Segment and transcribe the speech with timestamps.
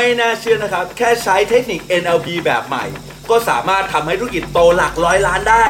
[0.00, 2.84] ไม่น่าเชื่อนะครับ แค่ใช้เทคนิค NLP แบบใหม่
[3.30, 5.64] ก็สามารถทำให้ธุรกิจโตหลักร้อยล้านได้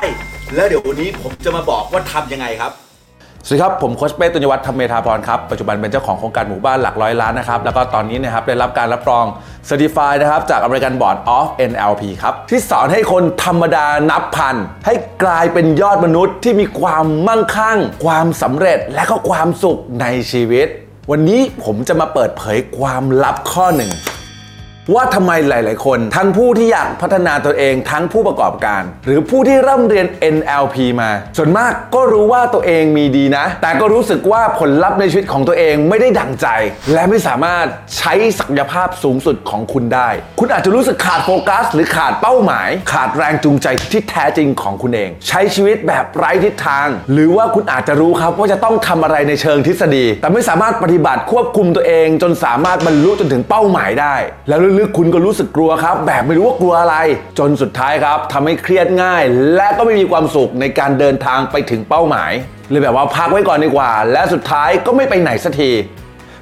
[0.54, 2.72] แล้วเดี๋ยววันนี้ผมจะมาบอกว่าทำยังไงครับ
[3.44, 9.24] สวัสดีครับ ผมโคชเป้ตุญวัฒน์ธรรมเมธาพรครับ ปัจจุบันเป็นเจ้าของโครงการหมู่บ้านหลักร้อยล้านนะครับ แล้วก็ตอนนี้นะครับได้รับการรับรอง
[9.68, 14.56] Certified นะครับ จาก American Board of NLP ครับ ที่สอนให้คนธรรมดานับพัน
[14.86, 20.68] ให้กลายเป็นยอดมนุษย์ที่มีความมั่งคั่ง ความสำเร็จและก็ความสุขในชีวิต
[21.10, 23.92] วันนี้ผมจะมาเปิดเผยความลับข้อหนึ่ง
[24.94, 30.06] ว่าทำไมหลาย ๆ คน ทั้งผู้ที่อยากพัฒนาตัวเองทั้งผู้ประกอบการ หรือผู้ที่เริ่มเรียน
[30.36, 36.46] NLP มา ส่วนมากก็รู้ว่าตัวเองมีดีนะ แต่ก็รู้สึกว่าผลลัพธ์ในชีวิตของตัวเองไม่ได้ดั่งใจ
[36.92, 40.08] และไม่สามารถใช้ศักยภาพสูงสุดของคุณได้
[40.40, 54.16] คุณอาจจะรู้สึกขาดโฟกัส หรือขาดเป้าหมาย ขาดแรงจูงใจที่แท้จริงของคุณเอง ใช้ชีวิตแบบไร้ทิศทาง หรือว่าคุณอาจจะรู้ครับว่าจะต้องทำอะไรในเชิงทฤษฎี แต่ไม่สามารถปฏิบัติควบคุมตัวเอง จนสามารถบรรลุจนถึงเป้าหมายได้
[54.48, 56.96] แล้วลึกๆ คุณก็รู้สึกกลัวครับ แบบไม่รู้ว่ากลัวอะไร
[57.38, 59.22] จนสุดท้ายครับทำให้เครียดง่าย
[59.56, 62.32] และก็ไม่มีความสุขในการเดินทางไปถึงเป้าหมาย
[62.70, 65.70] เลยแบบว่าพักไว้ก่อนดีกว่า และสุดท้ายก็ไม่ไปไหนสักที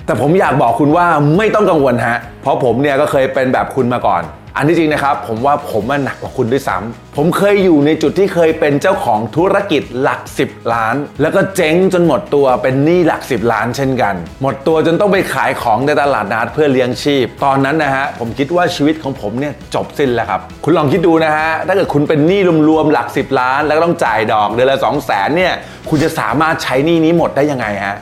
[0.06, 4.22] แต่ผมอยากบอกคุณว่าไม่ต้องกังวลฮะเพราะผมเนี่ยก็เคยเป็นแบบคุณมาก่อน
[4.58, 24.98] อันที่จริงนะครับ ผมว่าผมมันหนักกว่าคุณด้วยซ้ำผมเคยอยู่ในจุดที่เคยเป็นเจ้าของธุรกิจหลัก 10 ล้าน แล้วก็เจ๊งจนหมดตัวเป็นหนี้หลัก 10 ล้านเช่นกัน หมดตัวจนต้องไปขายของในตลาดนัดเพื่อเลี้ยงชีพ ตอนนั้นนะฮะผมคิดว่าชีวิตของผมเนี่ยจบสิ้นแล้วครับ คุณลองคิดดูนะฮะถ้าเกิดคุณเป็นหนี้รวมๆหลัก 10 ล้าน แล้วก็ต้องจ่ายดอกเดือนละ2 0 0
[25.08, 25.52] 0 0นเนี่ย
[25.88, 27.96] คุณจะสามารถใช้หนี้นี้หมดได้ยังไงฮะ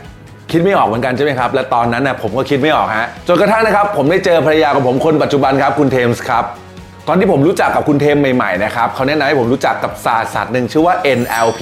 [0.55, 6.45] คิดไม่ออกเหมือนกันใช่ไหมครับ และตอนนั้นนะผมก็คิดไม่ออกฮะจนกระทั่งนะครับผมได้เจอภรรยาของผมคนปัจจุบันครับคุณเทมส์ครับ
[7.09, 11.61] ตอนที่ผมรู้จักกับคุณเทมใหม่ๆนะครับเขาแนะนำให้ผมรู้จักกับศาสตร์ศาสตร์หนึ่งชื่อว่า NLP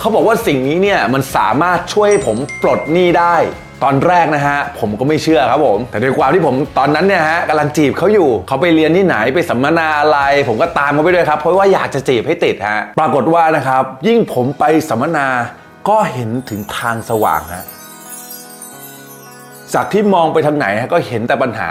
[0.00, 3.36] เขาบอกว่าสิ่งนี้เนี่ยมันสามารถช่วยผมปลดหนี้ได้
[3.84, 15.26] ตอนแรกนะฮะผมก็ไม่เชื่อครับผม แต่ด้วยความที่ผมตอนนั้นเนี่ยฮะกำลังจีบเขาอยู่เขาไปเรียนที่ไหนไปสัมมนาอะไร ผมก็ตามเขาไปด้วยครับ เพราะว่าอยากจะจีบให้ติดฮะปรากฏว่านะครับยิ่งผมไปสัมมนา
[15.88, 17.64] ก็เห็นถึงทางสว่างฮะ
[19.74, 21.70] จากที่มองไปทางไหนก็เห็นแต่ปัญหา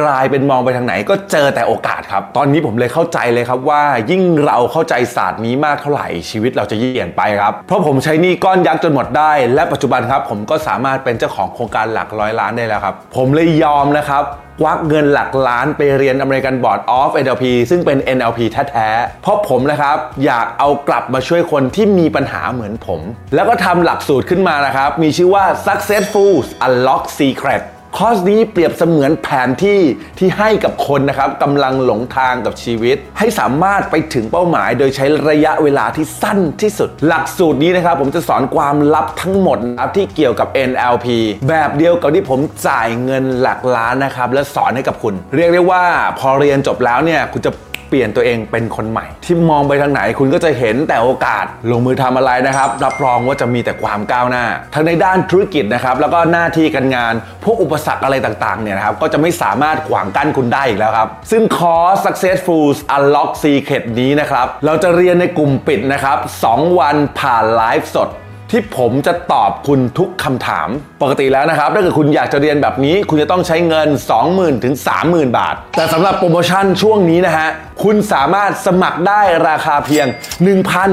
[0.00, 14.24] กลายเป็นมองไปทางไหนก็เจอแต่โอกาสครับ ตอนนี้ผมเลยเข้าใจเลยครับว่า ยิ่งเราเข้าใจศาสตร์นี้มากเท่าไหร่ชีวิตเราจะยิ่งเปลี่ยนไปครับ เพราะผมใช้หนี้ก้อนยักษ์จนหมดได้ และปัจจุบันครับ ผมก็สามารถเป็นเจ้าของโครงการหลักร้อยล้านได้แล้วครับ ผมเลยยอมนะครับ
[14.62, 23.00] ควักเงินหลักล้านไปเรียน American Board of NLP ซึ่งเป็น NLP แท้ๆ เพราะผมนะครับ อยากเอากลับมาช่วยคนที่มีปัญหาเหมือนผม
[23.34, 26.34] แล้วก็ทำหลักสูตรขึ้นมานะครับ มีชื่อว่า Successful
[26.66, 27.62] Unlock Secret
[28.00, 29.80] คอร์สนี้เปรียบเสมือนแผนที่
[30.18, 41.06] ที่ให้กับคนนะครับกำลังหลงทางกับชีวิต ให้สามารถไปถึงเป้าหมายโดยใช้ระยะเวลาที่สั้นที่สุด หลักสูตรนี้นะครับ ผมจะสอนความลับทั้งหมดนะครับที่เกี่ยวกับ NLP
[41.48, 45.84] แบบเดียวกับที่ผมจ่ายเงินหลักล้านนะครับและสอนให้กับคุณ เรียกได้ว่า
[46.18, 47.52] พอเรียนจบแล้วเนี่ยคุณจะ
[47.88, 54.44] เปลี่ยนตัวเองเป็นคนใหม่ ที่มองไปทางไหนคุณก็จะเห็นแต่โอกาสลงมือทำอะไรนะครับ รับรองว่าจะมีแต่ความก้าวหน้า
[54.74, 62.66] ทั้งในด้านธุรกิจนะครับแล้วก็หน้าที่การงาน พวกอุปสรรคอะไรต่างๆเนี่ยนะครับก็จะไม่สามารถขวางกั้นคุณได้อีกแล้วครับ ซึ่งคอร์ส Successful
[62.96, 66.18] Unlock Secret นี้นะครับเราจะเรียนในกลุ่มปิดนะครับ
[66.50, 68.10] 2วันผ่านไลฟ์สด
[68.50, 70.68] ที่ผมจะตอบคุณทุกคำถาม
[71.02, 73.88] ปกติแล้วนะครับถ้าเกิดคุณอยากจะเรียนแบบนี้ คุณจะต้องใช้เงิน
[74.26, 74.74] 20,000ถึง
[75.06, 77.48] 30,000 บาท แต่สำหรับโปรโมชั่นช่วงนี้นะฮะ
[77.82, 80.06] คุณสามารถสมัครได้ราคาเพียง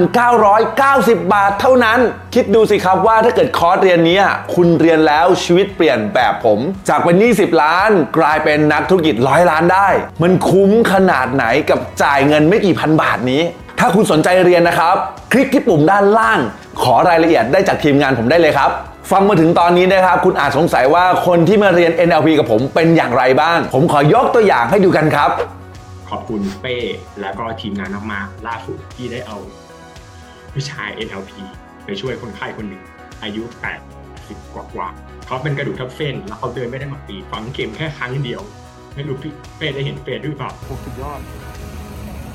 [0.03, 1.99] 1,990 บาทเท่านั้น
[2.35, 4.19] คิดดูสิครับว่าถ้าเกิดคอร์สเรียนนี้
[4.55, 9.87] คุณเรียนแล้วชีวิตเปลี่ยนแบบผม จากเป็นหนี้10ล้าน กลายเป็นนักธุรกิจร้อยล้านได้
[10.21, 13.43] มันคุ้มขนาดไหนกับจ่ายเงินไม่กี่พันบาทนี้
[13.79, 14.95] ถ้าคุณสนใจเรียนนะครับ
[15.31, 16.39] คลิกที่ปุ่มด้านล่าง
[16.83, 18.69] ขอรายละเอียดได้จากทีมงานผมได้เลยครับ
[19.11, 25.29] ฟังมาถึงตอนนี้นะครับ คุณอาจสงสัยว่าคนที่มาเรียน NLP กับผมเป็นอย่างไรบ้าง ผมขอยกตัวอย่างให้ดูกันครับ
[26.09, 26.75] ขอบคุณเป้
[27.21, 29.37] แล้วก็ทีมงานมากๆล่าสุดที่ได้เอา
[30.55, 31.31] วิชา NLP
[31.85, 32.83] ไปช่วยคนไข้คนหนึ่ง
[33.23, 33.43] อายุ
[33.81, 38.41] 80 กว่ากว่าๆเขาเป็นกระดูกทับเส้น แล้วเขาเดินไม่ได้มาปีฝังเข็มแค่ครั้งเดียว
[38.95, 41.19] ไม่รู้พี่เป้ได้เห็นเป้ด้วยเปล่าโอ้สุดยอด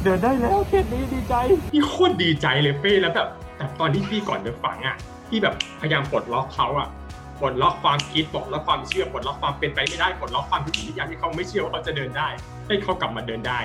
[0.05, 1.35] เดินได้แล้วเทปนี้ดีใจ
[1.73, 4.97] พี่โคตรดีใจเลยเป้แล้วแบบแต่ตอนที่พี่ก่อนเดินฝังอะ
[5.29, 6.89] พี่แบบพยายามปลดล็อกเขาอะ
[7.41, 12.29] ปลดล็อกความคิดปลดล็อกความเชื่อปลดล็อกความเป็นไปไม่ได้ปลดล็อกความทุกสิ่งทุกอย่างที่เขาไม่เชื่อว่าเขาจะเดินได้
[12.67, 13.61] ให้เขากลับมาเดินได้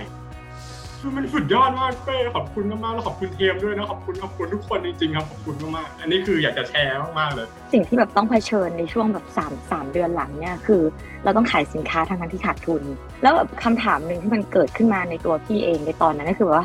[1.07, 10.81] คือมันสุดยอดมากเป้ขอบคุณมากๆแล้วขอบคุณเทมด้วยนะขอบคุณขอบคุณทุกคนจริงๆครับขอบคุณมากๆอันนี้คืออยากจะแชร์มากๆเลย สิ่งที่แบบต้องเผชิญในช่วงแบบ3 3เดือนหลังเนี่ยคือ
[11.23, 12.83] เราต้องขายสินค้าทางนั้นที่ขาดทุน
[13.21, 16.63] แล้วแบบคำถามหนึ่งที่มันเกิดขึ้นมาในตัวพี่เองในตอนนั้นก็คือว่า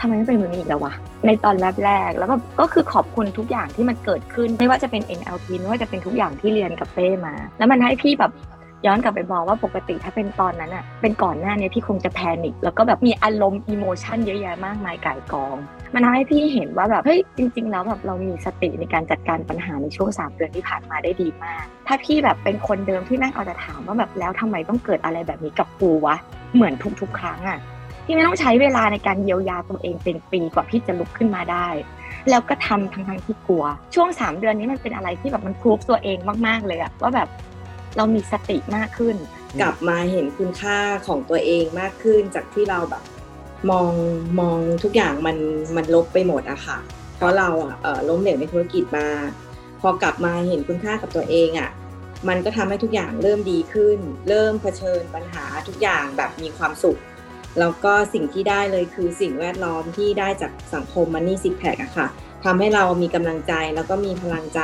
[0.00, 0.94] ทำไมไม่เป็นแบบนี้อีกแล้ววะ
[1.26, 8.32] ในตอนแรกแรกแล้วก็ก็คือขอบคุณทุกอย่างที่มันเกิดขึ้น ไม่ว่าจะเป็น NLP ไม่ว่าจะเป็นทุกอย่างที่เรียนกับเป้มา แล้วมันให้พี่แบบ
[8.86, 15.56] ย้อนกลับไปบอกว่าปกติถ้าเป็นตอนนั้นอะเป็นก่อนหน้าเนี้พี่คงจะแพนิคแล้วก็แบบมีอารมณ์อิโมชันเยอะแยะมากมายก่ายกอง
[15.94, 26.16] มันทำให้พี่เห็นว่าแบบเฮ้ยจริง ๆ แล้วแบบเรามีสติในการจัดการปัญหาในช่วงสามเดือนที่ผ่านมาได้ดีมาก ถ้าพี่แบบเป็นคนเดิมที่นั่งเอาแต่ถามว่าแบบแล้วทำไมต้องเกิดอะไรแบบนี้กับกูวะ
[26.54, 27.58] เหมือนทุกๆ ครั้งอะ
[28.04, 31.68] พี่ไม่ต้องใช้เวลาในการเยียวยาตัวเองเป็นปีกว่าพี่จะลุกขึ้นมาได้
[32.30, 37.28] แล้วก็ทำทั้งๆที่กลัว ช่วงสามเดือนนี้มันเป็นอะไรที่แบบมันพูฟตัวเองมาก ๆ เลยอะว่าแบบ
[37.96, 39.16] เรามีสติมากขึ้น
[39.60, 43.02] กลับมาเห็นคุณค่าของตัวเองมากขึ้น จากที่เราแบบ
[43.70, 43.92] มอง
[44.40, 45.36] มองทุกอย่างมัน
[45.76, 46.78] มันลบไปหมดอะค่ะ
[47.16, 49.06] เพราะเราอะเอ่อล้มเหลวในธุรกิจมา
[49.80, 51.70] พอกลับมาเห็นคุณค่ากับตัวเองอะ
[52.28, 53.98] มันก็ทำให้ทุกอย่างเริ่มดีขึ้น
[54.28, 56.98] เริ่มเผชิญปัญหาทุกอย่างแบบมีความสุข
[57.58, 62.06] แล้วก็สิ่งที่ได้เลยคือสิ่งแวดล้อมที่ได้จากสังคมมันนี่ซิกแพคอะค่ะ
[62.44, 64.60] ทำให้เรามีกำลังใจแล้วก็มีพลังใจ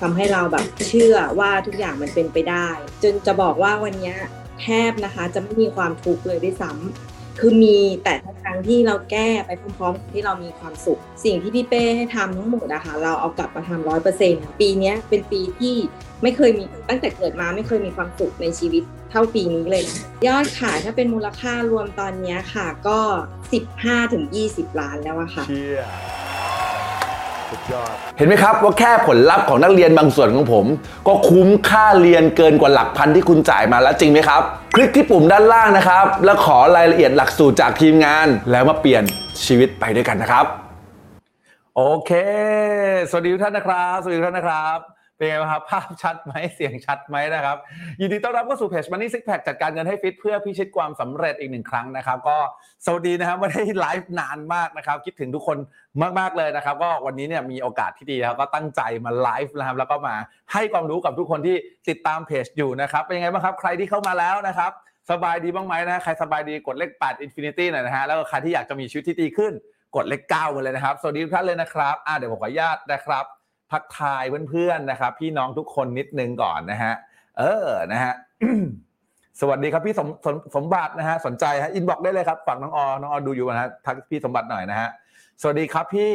[0.00, 2.68] ทำให้เราแบบเชื่อว่าทุกอย่างมันเป็นไปได้
[3.02, 4.14] จนจะบอกว่าวันนี้
[4.62, 15.74] แทบนะคะจะไม่มีความทุกข์เลยด้วยซ้ำคือมีแต่ทุกครั้งที่เราแก้ไปพร้อมๆกับที่เรามีความสุข สิ่งที่พี่เป้ให้ทำทั้งหมดนะคะเราเอากลับมาทำร้อยเปอร์เซ็นต์ปีนี้เป็นปีที่
[16.22, 22.98] ไม่เคยมีตั้งแต่เกิดมาไม่เคยมีความสุขในชีวิตเท่าปีนี้เลยนะยอดขายถ้าเป็นมูลค่ารวมตอนนี้ค่ะก็
[24.08, 25.44] 15-20 ล้านแล้วอะค่ะ
[27.50, 30.66] เชียสุดยอดเห็นไหมครับว่าแค่ผลลัพธ์ของนักเรียนบางส่วนของผม
[31.08, 34.42] ก็คุ้มค่าเรียนเกินกว่าหลักพันที่คุณจ่ายมาแล้วจริงไหมครับ
[34.74, 39.02] คลิกที่ปุ่มด้านล่างนะครับ แล้วขอรายละเอียดหลักสูตรจากทีมงาน แล้วมาเปลี่ยน
[39.46, 40.46] ชีวิตไปด้วยกันนะครับ
[41.76, 42.12] โอเค
[43.10, 44.80] สวัสดีทุกท่านนะครับ สวัสดีทุกท่านนะครับ
[45.16, 47.56] เป็นไงบ้างครับภาพชัดไหมเสียงชัดไหมนะครับ
[48.00, 52.38] ยินดีต้อนรับเข้าสู่เพจ Money Six Pack จัดการเงินให้ฟิตเพื่อพิชิตความสำเร็จอีกหนึ่งครั้งนะครับ ก็
[52.84, 55.58] สวัสดีนะครับไม่ได้ไลฟ์นานมากนะครับ คิดถึงทุกคน
[56.18, 60.14] มากๆเลยนะครับ ก็วันนี้เนี่ยมีโอกาสที่ดีแล้วก็ตั้งใจมาไลฟ์นะครับแล้วก็มา
[60.52, 61.56] ให้ความรู้กับทุกคนที่
[61.88, 64.72] ติดตามเพจอยู่นะครับเป็นยังไงบ้างครับ ใครที่เข้ามาแล้วนะครับ
[65.10, 69.52] สบายดีบ้างไหมนะใครสบายดีกดเลข8 Infinity หน่อยนะฮะแล้วก็ใครที่อยากจะมีชีวิตที่ดีขึ้น
[69.96, 73.24] กดเลข9มาเลยนะครับสวัสดีทุกท่านเลยนะครับอ่าเดี๋ยวผมขออนุญาตนะครับ
[73.72, 76.92] ทักทายเพื่อนๆนะครับ พี่น้องทุกคนนิดนึงก่อนนะฮะ
[77.38, 78.14] เออนะฮะ
[79.40, 84.90] สวัสดีครับพี่สมสมสมบัตินะฮะสนใจฮะอินบอกได้เลยครับฝากน้องออน้องออดูอยู่นะฮะทักพี่สมบัติหน่อยนะฮะ
[85.42, 86.12] สวัสดีครับพี่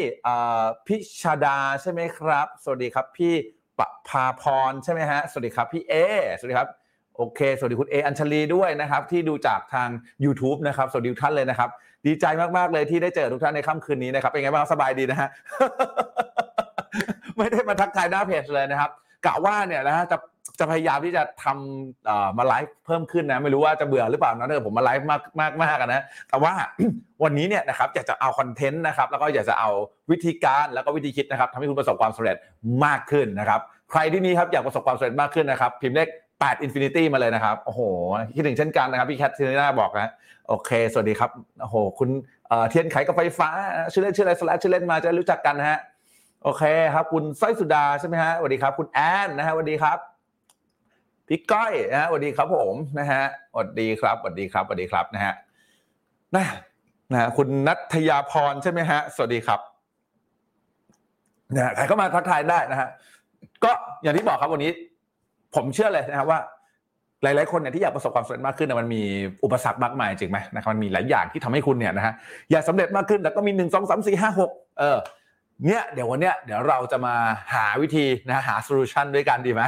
[0.88, 3.34] พี่ชาดาใช่ไหมครับ สวัสดีครับพี่
[3.80, 5.94] ปภาพรใช่ไหมฮะ สวัสดีครับพี่เอ
[6.38, 6.70] สวัสดีครับ
[7.18, 9.90] โอเค สวัสดีคุณเออัญชลีด้วยนะครับ ที่ดูจากทาง
[10.26, 11.70] YouTube นะครับ สวัสดีทุกท่านเลยนะครับ
[12.06, 12.26] ดีใจ
[12.58, 15.30] มาก ๆ เลยที่ได้เจอทุกท่านในค่ำคืนนี้นะครับ เป็นไงบ้างสบายดีนะฮะ
[17.38, 18.92] ไม่ได้มาทักทายหน้าเพจเลยนะครับ
[19.26, 20.18] กะว่าเนี่ยนะฮะจะ
[20.60, 26.54] จะพยายามที่จะทำมาไลฟ์เพิ่มขึ้นนะ ไม่รู้ว่าจะเบื่อหรือเปล่านะถ้าเกิดผมมาไลฟ์มากมากมากนะแต่ว่า
[27.24, 29.70] วันนี้เนี่ยนะครับอยากจะเอาคอนเทนต์นะครับแล้วก็อยากจะเอา
[30.12, 32.38] วิธีการแล้วก็วิธีคิดนะครับทำให้คุณประสบความสำเร็จ
[32.86, 33.60] มากขึ้นนะครับ
[33.92, 36.08] ใครที่นี่ครับอยากประสบความสำเร็จมากขึ้นนะครับ พิมพ์เลข
[36.40, 37.82] 8 Infinity มาเลยนะครับ โอ้โห
[38.36, 40.12] คิดถึงเช่นกันนะครับ พี่แคทเทอรีนาบอกนะ
[40.48, 41.32] โอเค สวัสดีครับ
[41.62, 42.10] โอ้โห คุณ
[42.70, 43.50] เทียนไขกับไฟฟ้า
[43.92, 45.80] ชื่อเล่นชื่ออะไรสลัดชื่อเล่นมาจะรู้จักกันนะฮะ
[46.44, 46.64] โอเค
[46.94, 49.98] ครับ คุณสร้อยสุดาใช่ไหมฮะสวัสดีครับ คุณแอนนะฮะสวัสดีครับ
[51.28, 55.34] พี่ก้อยนะฮะสวัสดีครับผมนะฮะสวัสดีครับสวัสดีครับสวัสดีครับนะฮะ
[56.36, 56.46] นะ
[57.14, 59.60] นะคุณนัทยาพรใช่ไหมฮะ สวัสดีครับ
[61.56, 62.90] นะใครเข้ามาทักทายได้นะฮะ
[63.64, 63.72] ก็
[64.04, 64.72] อย่างที่บอกครับวันนี้
[65.56, 66.40] ผมเชื่อเลยนะครับว่า
[67.24, 69.02] หลาย ๆ คนเนี่ยที่อยากประสบความสำเร็จมากขึ้นเนี่ยมันมี
[69.44, 72.14] อุปสรรคมากมายจริงไหมนะครับมันมีหลายอย่างที่ทำให้คุณเนี่ยนะฮะ
[72.52, 74.98] อยากสำเร็จมากขึ้นแต่ก็มีหนึ่งสองสามสี่ห้าหกเออ
[75.64, 77.16] เนี่ยเดี๋ยววันเนี้ยเดี๋ยวเราจะมา
[77.54, 79.62] หาวิธีนะหา solution ด้วยกันดีไหม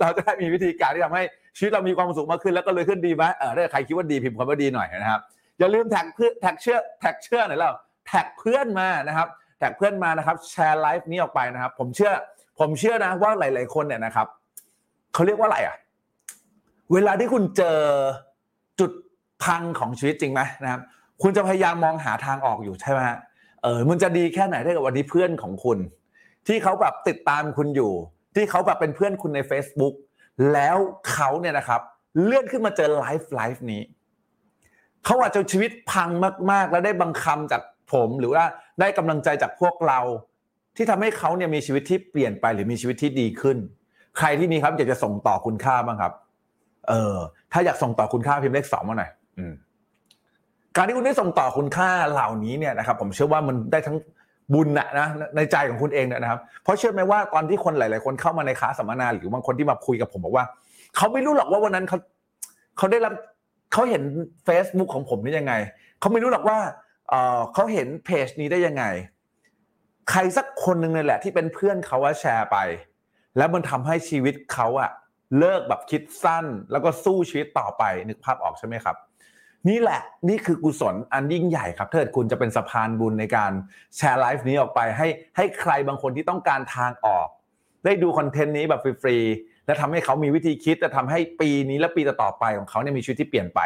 [0.00, 1.22] เราจะได้มีวิธีการที่ทำให้
[1.56, 5.20] ชีวิตเรามีความสุขมากขึ้นแล้วก็รวยขึ้นดีไหมเออถ้าใครคิดว่าดีพิมพ์คำว่าดีหน่อยนะครับ
[5.58, 7.74] อย่าลืมแท็กเพื่อแท็กเชื่อแท็กเชื่อหน่อยแล้ว
[8.06, 12.12] แท็กเพื่อนมานะครับแท็กเพื่อนมานะครับแชร์ไลฟ์นี้ออกไปนะครับ ผมเชื่อ
[12.60, 14.26] ผมเชื่อนะว่าหลาย ๆคนเนี่ยนะครับ
[15.14, 15.76] เขาเรียกว่าอะไรอะ
[16.92, 17.78] เวลาที่คุณเจอ
[18.80, 18.92] จุด
[19.44, 20.80] พังของชีวิตจริงไหมนะครับ
[21.22, 23.18] คุณจะพยายามมองหาทางออกอยู่ใช่ไหมฮะ
[23.64, 25.78] เออมันจะดีแค่ไหนถ้ากิดวันนี้เพื่อนของคุณ
[26.46, 27.92] ที่เขาแบบติดตามคุณอยู่
[28.34, 29.94] ที่เขาแบบเป็นเพื่อนคุณใน Facebook
[30.52, 30.76] แล้ว
[31.12, 31.80] เขาเนี่ยนะครับ
[32.22, 33.82] เลื่อนขึ้นมาเจอไลฟ์ไลฟ์นี้
[35.04, 36.10] เขาอาจจะชีวิตพัง
[36.50, 38.44] มาก ๆ แล้วได้บังคำจากผมหรือว่า
[38.80, 40.00] ได้กำลังใจจากพวกเรา
[40.76, 43.56] ที่ทำให้เขาเนี่ยมีชีวิตที่เปลี่ยนไปหรือมีชีวิตที่ดีขึ้น
[44.18, 46.12] ใครที่มีครับอยากจะส่งต่อคุณค่าบ้างครับ
[46.88, 47.16] เออ
[47.52, 49.52] ถ้าอยากส่งต่อคุณค่าพิมพ์เลขสองมาหน่อยอืม
[50.76, 53.96] การที่คุณได้ส่งต่อคุณค่าเหล่านี้เนี่ยนะครับผมเชื่อว่ามันได้ทั้ง
[54.54, 60.44] บุญนะนะในใจของคุณเองเนี่ยนะครับ เพราะเชื่อไหมว่าตอนที่คนหลาย ๆ คนเข้ามาในคลาสสัมมนาหรือบางคนที่มาคุยกับผมบอกว่า
[60.96, 61.98] เขาไม่รู้หรอกว่าวันนั้นเขา
[62.78, 63.12] เขาได้รับ
[63.72, 64.02] เขาเห็น
[64.46, 65.54] Facebook ของผมนี่ยังไง
[66.00, 66.58] เขาไม่รู้หรอกว่า
[67.08, 68.84] เออเขาเห็นเพจนี้ได้ยังไง
[70.10, 72.58] ใครสักคนหนึ่งเลยแหละ ที่เป็นเพื่อนเขาว่าแชร์ไป
[73.36, 74.90] แล้วมันทำให้ชีวิตเขาอะ
[75.38, 78.96] เลิกแบบคิดสั้น แล้วก็สู้ชีวิตต่อไปนึกภาพออกใช่ไหมครับ
[79.68, 83.52] นี่แหละนี่คือกุศลอันยิ่งใหญ่ครับถ้าเกิดคุณจะเป็นสะพานบุญในการ
[83.96, 87.28] แชร์ไลฟ์นี้ออกไปให้ให้ใครบางคนที่ต้องการทางออก
[87.84, 93.60] ได้ดูคอนเทนต์นี้แบบฟรีๆและทำให้เขามีวิธีคิดจะทำให้ปีนี้และปีต่อๆไปของเขาเนี่ยมีชีวิตที่เปลี่ยนไป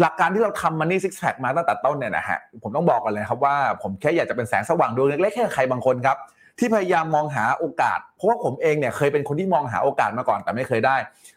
[0.00, 6.16] หลักการที่เราทำ Money Sixpack มาตั้งแต่ต้นเนี่ยนะฮะผมต้องบอกกันเลยครับว่าผมแค่อยากจะเป็นแสงสว่างดวงเล็กๆแค่ใครบางคนครับ
[6.58, 10.96] ที่พยายามมองหาโอกาส เพราะว่าผมเองเนี่ยเคยเป็นคนที่มองหาโอกาสมาก่อนแต่ไม่เคยได้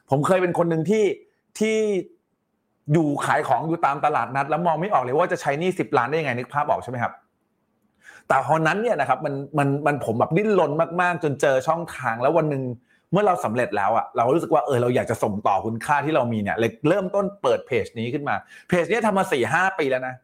[0.09, 1.05] ผมเคยเป็นคนหนึ่งที่
[1.59, 1.77] ที่
[2.93, 7.13] อยู่ขายของอยู่ตามตลาดนัด แล้วมองไม่ออกเลยว่าจะใช้นี่สิบล้านได้ยังไงนึกภาพออกใช่ไหมครับ
[8.27, 10.71] แต่พอนั้นเนี่ยนะครับมันมันมันผมแบบดิ้นรน
[11.01, 12.63] มากๆ จนเจอช่องทางแล้ววันหนึ่ง
[13.11, 18.35] เมื่อเราสำเร็จแล้วอะเรารู้สึกว่าเออเราอยากจะส่งต่อคุณค่าที่เรามีเนี่ยเลยเริ่มต้นเปิดเพจนี้ขึ้นมา
[18.69, 20.15] เพจนี้ทำมาสี่ห้าปีแล้วนะ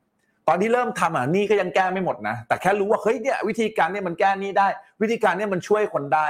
[0.47, 4.67] ตอนที่เริ่มทำอะนี่ก็ยังแก้ไม่หมดนะ แต่แค่รู้ว่าเฮ้ยเนี่ยวิธีการเนี่ยมันแก้นี่ได้
[5.01, 6.25] วิธีการเนี่ยมันช่วยคนได้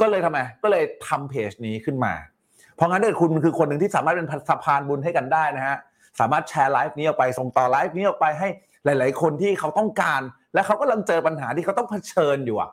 [0.00, 2.12] ก็เลยทำไมก็เลยทำเพจนี้ขึ้นมา
[2.82, 5.76] ราะงั้นเกิดคุณคือคนหนึ่งที่สามารถเป็นสะพานบุญให้กันได้นะฮะ
[6.20, 8.48] สามารถแชร์ไลฟ์นี้ออกไปส่งต่อไลฟ์นี้ออกไปให้
[8.84, 10.22] หลาย ๆ คนที่เขาต้องการ
[10.54, 12.70] และเขากำลังเจอปัญหาที่เขาต้องเผชิญอยู่อะ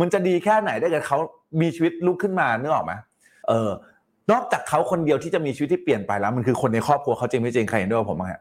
[0.00, 1.18] มันจะดีแค่ไหนได้เกิดเขา
[1.60, 2.92] มีชีวิตลุกขึ้นมาเนื้อออกไหม
[3.48, 3.70] เออ
[4.30, 8.40] นอกจากเขาคนเดียวที่จะมีชีวิตที่เปลี่ยนไปแล้วมันคือคนในครอบครัวเขาจริงไม่จริงใครเห็นด้วยผมบ้างฮะ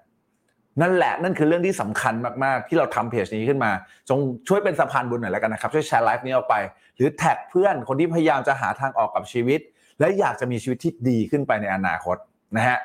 [0.82, 2.14] นั่นแหละนั่นคือเรื่องที่สำคัญ
[2.44, 3.72] มาก ๆ ที่เราทำเพจนี้ขึ้นมา
[4.10, 6.56] จงช่วยเป็นสะพานบุญหน่อยแล้วกันนะครับ ช่วยแชร์ไลฟ์นี้ออกไป
[6.96, 9.60] หรือแท็กเพื่อนคนที่พยายามจะหาทางออกกับชีวิต
[10.00, 12.18] และอยากจะมีชีวิตที่ดีขึ้นไปในอนาคต
[12.58, 12.78] นะฮะ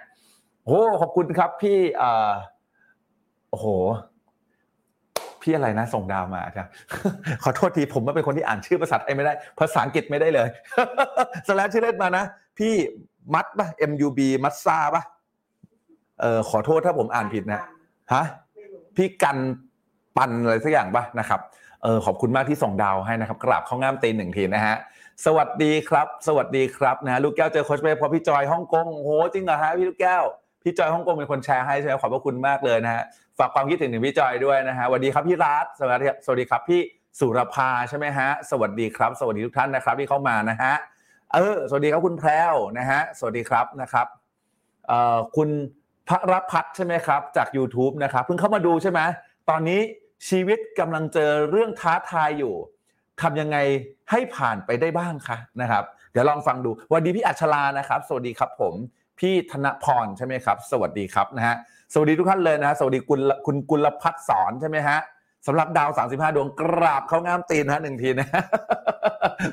[0.64, 1.78] โอ้ขอบคุณครับพี่
[3.50, 3.66] โอ้โห
[5.40, 6.66] พี่อะไรนะส่งดาวมาครับ
[7.44, 10.48] ขอโทษทีผมไม่เป็นคนที่อ่านชื่อภาษาไทยไม่ได้ ภาษาอังกฤษไม่ได้เลย
[11.48, 12.24] สแลชชื่อเล่นมานะ
[12.58, 12.72] พี่
[13.34, 15.02] มัดปะ M U B มัดซาปะ
[16.20, 17.62] เออขอโทษถ้าผมอ่านผิดนะ
[18.14, 18.24] ฮะ
[18.96, 19.38] พี่กัน
[20.16, 21.40] ปันอะไรสักอย่างปะนะครับ
[21.82, 24.76] เออขอบคุณมากที่ส่งดาวให้นะครับกราบข้าง่ามตีหนึ่งทีนะฮะ
[25.22, 30.24] สวัสดีครับ สวัสดีครับนะลูกแก้วเจอโคชเป้เพราะพี่จอยฮ่องกงโอ้โหจริงเหรอฮะพี่ลูกแก้ว
[30.62, 33.04] พี่จอยฮ่องกงเป็นคนแชร์ให้ใช่ไหมขอบพระคุณมากเลยนะฮะ
[33.38, 36.80] ฝากความคิดถึงถึงพี่จอยด้วยนะฮะสวัสดีครับพี่รัฐสวัสดีสวัสดีครับพี่
[37.20, 40.74] สุรภาใช่ไหมฮะสวัสดีครับ สวัสดีทุกท่านนะครับที่เข้ามานะฮะ
[41.34, 44.06] เออสวัสดีครับคุณแพรวนะฮะสวัสดีครับนะครับ
[44.86, 45.48] เอ่อคุณ
[46.08, 49.00] พระรพัฒน์ใช่ไหมครับจาก YouTube นะครับเพิ่งเข้ามาดูใช่ไหม
[49.50, 49.80] ตอนนี้
[50.28, 52.54] ชีวิตกำลังเจอเรื่องท้าทายอยู่
[53.22, 53.56] ทำยังไง
[54.10, 58.74] ให้ผ่านไปได้บ้างคะนะครับ เดี๋ยวลองฟังดูวัสดีพี่อัชรานะครับ สวัสดีครับผม
[59.18, 61.56] พี่ธนพรใช่ไหมครับ สวัสดีครับนะฮะ
[61.92, 64.98] สวัสดีทุกท่านเลยนะฮะสวัสดีคุณคุณกุลพัฒน์สอนใช่ไหมฮะ
[65.46, 68.28] สำหรับดาว 35 ดวงกราบเข้างามตีนนะฮะหนึ่งทีนะ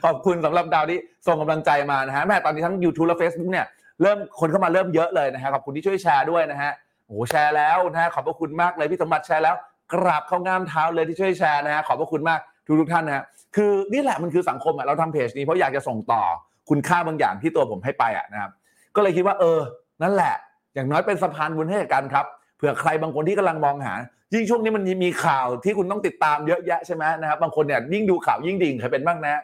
[0.06, 3.66] ขอบคุณสำหรับดาวที่ส่งกำลังใจมานะฮะแม่ตอนนี้ทั้ง YouTube และ Facebook เนี่ย
[4.02, 6.72] เริ่มคนเข้ามาเริ่มเยอะเลยนะฮะขอบคุณที่ช่วยแชร์ด้วยนะฮะ
[7.08, 9.56] โอ้แชร์แล้วนะฮะขอบพระคุณมากเลยพี่สมบัติแชร์แล้ว
[9.94, 13.24] กราบเข้างามเท้าเลยที่ช่วยแชร์นะฮะขอบพระคุณมากทุกทุกท่านนะฮะ
[13.56, 16.22] คือนี่แหละมันคือสังคมอะเราทำเพจนี้เพราะอยากจะส่งต่อ
[16.70, 18.52] คุณค่าบางอย่างที่ตัวผมให้ไปอะนะครับ
[18.96, 19.60] ก็เลยคิดว่าเออ
[20.04, 20.36] นั่นแหละ
[20.76, 22.26] อย่างน้อยเป็นสะพานบุญให้กันครับ
[22.58, 23.94] เผื่อใครบางคนที่กำลังมองหา
[24.34, 29.42] ยิ่งช่วงนี้มันมีข่าวที่คุณต้องติดตามเยอะแยะใช่ไหมนะครับบางคนเนี่ยยิ่งดูข่าวยิ่งดิ่งเคยเป็นบ้างนะ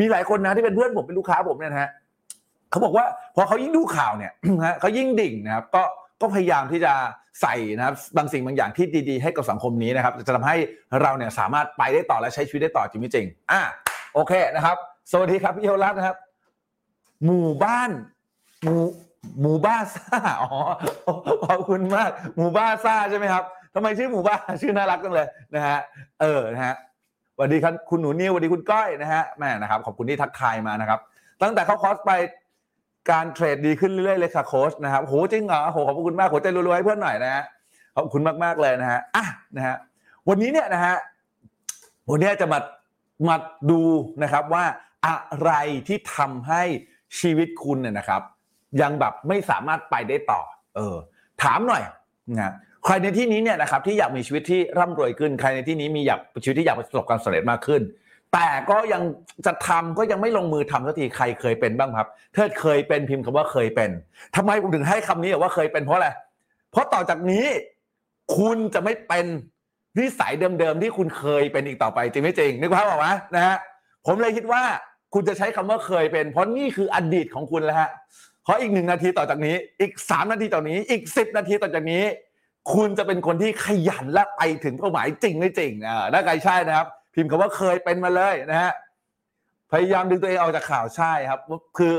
[0.00, 1.90] มีหลายคนนะที่เป็นเพื่อนผมเป็นลูกค้าผมเนี่ยนะฮะ
[2.70, 3.04] เขาบอกว่า
[3.36, 5.82] พอเขายิ่งดูข่าวเนี่ยนะฮะเขายิ่งดิ่งนะครับ ก็
[6.20, 6.92] ก็พยายามที่จะ
[7.40, 10.56] ใส่นะครับบางสิ่งบางอย่างที่ดีๆให้กับสังคมนี้นะครับจะทำให้
[11.00, 13.60] เราเนี่ยสามารถไปได้ต่อและใช้ชีวิตได้ต่อจริงจริงอะ
[14.14, 14.76] โอเคนะครับ
[15.10, 16.16] สวัสดีครับพี่เอลรัตนะครับ
[17.24, 17.90] หมู่บ้าน
[18.62, 18.82] หมู่
[19.40, 20.50] หมู่บ้าซ่าอ๋อ
[21.46, 23.44] ขอบคุณมาก หมู่บ้าซ่าใช่ไหมครับ
[23.74, 25.78] ทำไมชื่อหมู่บ้าชื่อน่ารักจังเลยนะฮะ
[26.20, 26.74] เออนะฮะ
[27.34, 31.00] สวัสดีครับคุณหนูนิวสวัสดีคุณก้อยนะฮะแม่นะครับขอบคุณที่ทักทายมานะครับ
[31.42, 32.12] ตั้งแต่เขาคอสไป
[33.10, 37.44] การเทรดดีขึ้นเรื่อยๆเลยค่ะโค้ชนะครับโหจริงเหรอโหขอบคุณมากโหใจรัวๆให้เพื่อนหน่อยนะฮะ
[37.96, 39.24] ขอบคุณมากๆเลยนะฮะอะ
[39.56, 39.76] นะฮะ
[40.28, 40.96] วันนี้เนี่ยนะฮะ
[42.10, 42.58] วันนี้จะมา
[43.28, 43.36] มา
[43.70, 43.80] ดู
[44.22, 44.64] นะครับว่า
[45.06, 45.52] อะไร
[45.88, 46.62] ที่ทำให้
[47.20, 48.22] ชีวิตคุณเนี่ยนะครับ
[48.80, 50.40] ยังแบบไม่สามารถไปได้ต่อ
[50.76, 50.96] เออ
[51.42, 51.82] ถามหน่อย
[52.30, 52.54] นะ
[52.84, 57.82] ใครในที่นี้เนี่ยนะครับที่อยากมีชีวิตที่ร่ำรวยขึ้น ใครในที่นี้มีอยากชีวิตที่อยากประสบความสำเร็จมากขึ้น
[58.32, 59.02] แต่ก็ยัง
[59.46, 63.90] จะทำก็ยังไม่ลงมือทำสักทีใครเคยเป็นบ้างครับเทิดเคยเป็นพิมพ์คำว่าเคยเป็น
[64.36, 66.08] ทำไมผมถึงให้คำนี้ว่าเคยเป็นเพราะอะไร
[66.70, 67.46] เพราะต่อจากนี้
[68.36, 69.26] คุณจะไม่เป็น
[69.98, 73.56] นิสัยเดิมๆที่คุณเคยเป็นอีกต่อไปจริงไม่จริงนึกภาพออกไหมนะฮะ
[74.06, 74.62] ผมเลยคิดว่า
[75.14, 77.90] คุณจะใช้คำว่าเคยเป็น เพราะนี่คืออดีตของคุณแล้วฮะ
[78.46, 82.02] ขออีกหนึ่งนาทีต่อจากนี้ อีกสามนาทีต่อนี้ อีกสิบนาทีต่อจากนี้
[82.74, 86.86] คุณจะเป็นคนที่ขยันและไปถึงเป้าหมายจริงไม่จริงอ่าถ้าใครใช่นะครับ
[87.20, 88.72] พิมพ์คำว่าเคยเป็นมาเลยนะฮะ
[89.72, 91.40] พยายามดึงตัวเองออกจากข่าวใช่ครับ
[91.78, 91.94] คือ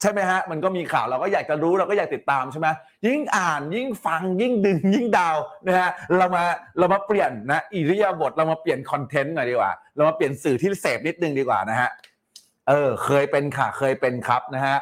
[0.00, 2.68] ใช่ไหมฮะ มันก็มีข่าวเราก็อยากจะรู้เราก็อยากติดตามใช่ไหม
[3.06, 6.44] ยิ่งอ่านยิ่งฟังยิ่งดึงยิ่งดาวนะฮะเรามา
[6.78, 11.90] เรามาเปลี่ยนนะอิริยาบถเรามาเปลี่ยนคอนเทนต์หน่อยดีกว่า เรามาเปลี่ยนสื่อที่เสพนิดนึงดีกว่านะฮะ
[12.68, 14.76] เออ เคยเป็นค่ะเคยเป็นครับนะฮะ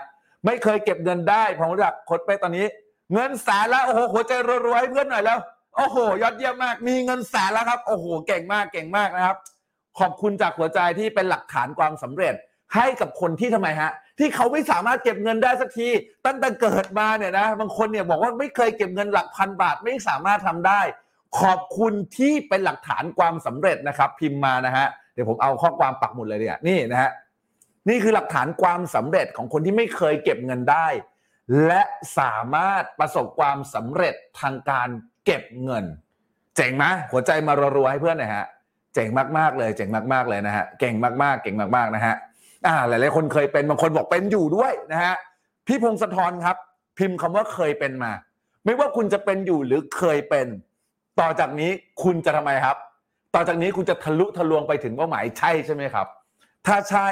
[0.46, 2.66] ไม่เคยเก็บเงินได้ผมรู้จักค้ชเป้ตอนนี้
[3.14, 4.32] เงินแสนแล้วโอ้โหหัวใจ
[4.66, 5.38] รัวๆให้เพื่อนหน่อยแล้ว
[5.76, 9.36] โอ้โห ยอดเยี่ยมมาก มีเงินแสนแล้วครับ โอ้โห เก่งมากเก่งมากนะครับ
[9.98, 12.34] ขอบคุณจากหัวใจที่เป็นหลักฐานความสำเร็จ
[12.74, 15.88] ให้กับคนที่ทำไมฮะ ที่เขาไม่สามารถเก็บเงินได้สักที
[16.26, 20.80] ตั้งแต่เกิดมาเนี่ยนะบางคนเนี่ยบอกว่าไม่เคยเก็บเงินหลักพันบาทไม่สามารถทำได้
[21.40, 27.10] ขอบคุณที่เป็นหลักฐานความสำเร็จนะครับ พิมพ์มานะฮะเดี๋ยวผมเอาข้อความปักหมุดเลยเนี่ยนี่นะฮะ
[27.88, 30.86] นี่คือหลักฐานความสำเร็จของคนที่ไม่เคยเก็บเงินได้
[31.66, 31.82] และ
[32.18, 34.88] สามารถประสบความสำเร็จทางการ
[35.24, 35.84] เก็บเงิน
[36.56, 38.46] เจ๋งไหมหัวใจมารัวๆให้เพื่อนหน่อยฮะ
[38.94, 39.08] เจ๋ง
[39.38, 42.14] มากๆเลย เจ๋งมากๆเลยนะฮะ เก่งมากๆ เก่งมากๆนะฮะ
[42.66, 45.14] อ่า หลายๆคนเคยเป็น บางคนบอกเป็นอยู่ด้วยนะฮะ
[45.66, 46.56] พี่พงศธรครับ
[46.98, 48.12] พิมพ์คำว่าเคยเป็นมา
[48.64, 50.46] ไม่ว่าคุณจะเป็นอยู่หรือเคยเป็น
[51.20, 51.70] ต่อจากนี้
[52.02, 52.76] คุณจะทำไมครับ
[53.34, 56.06] ต่อจากนี้คุณจะทะลุทะลวงไปถึงเป้าหมายใช่ใช่ไหมครับ
[56.66, 57.08] ถ้าใช่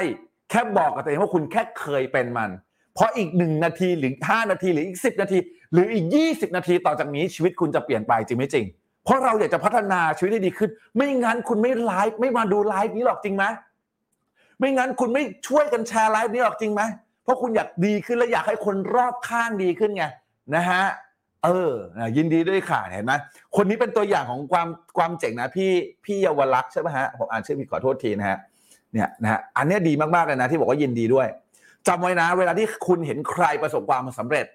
[0.49, 2.49] แค่บอกกับตัวเองว่าคุณแค่เคยเป็นมัน
[2.93, 5.37] เพราะอีกหนึ่งนาทีหรือห้านาทีหรืออีกสิบนาที
[5.73, 8.65] หรืออีกยี่สิบนาทีต่อจากนี้ชีวิตคุณจะเปลี่ยนไปจริงไหมจริง
[9.03, 13.45] เพราะเราอยากจะพัฒนาชีวิตให้ดีขึ้น ไม่งั้นคุณไม่ไลฟ์ไม่มาดูไลฟ์นี้หรอกจริงไหม
[14.59, 16.81] ไม่งั้นคุณไม่ช่วยกันแชร์ไลฟ์นี้หรอกจริงไหม
[17.23, 20.03] เพราะคุณอยากดีขึ้นและอยากให้คนรอบข้างดีขึ้นไง
[20.55, 20.83] นะฮะ
[21.43, 23.13] เออนะยินดีด้วยค่ะเห็นไหม
[23.55, 24.67] คนนี้เป็นตัวอย่างของความ
[24.97, 25.71] ความเจ๋งนะพี่
[26.05, 28.37] พี่เยาวลักษณ์ใช่ไหมฮะผมอ่านชื่อผิดขอโทษทีนะฮะ
[28.93, 31.27] เนี่ยนะฮะอันนี้ดีมากๆเลยนะที่บอกว่ายินดีด้วย
[31.87, 34.45] จำไว้นะ เวลาที่คุณเห็นใครประสบความสำเร็จ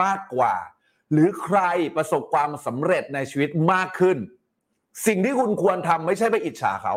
[0.00, 0.54] มากกว่า
[1.14, 1.58] หรือใคร
[1.96, 4.18] ประสบความสำเร็จในชีวิตมากขึ้น
[5.06, 6.94] สิ่งที่คุณควรทำไม่ใช่ไปอิจฉาเขา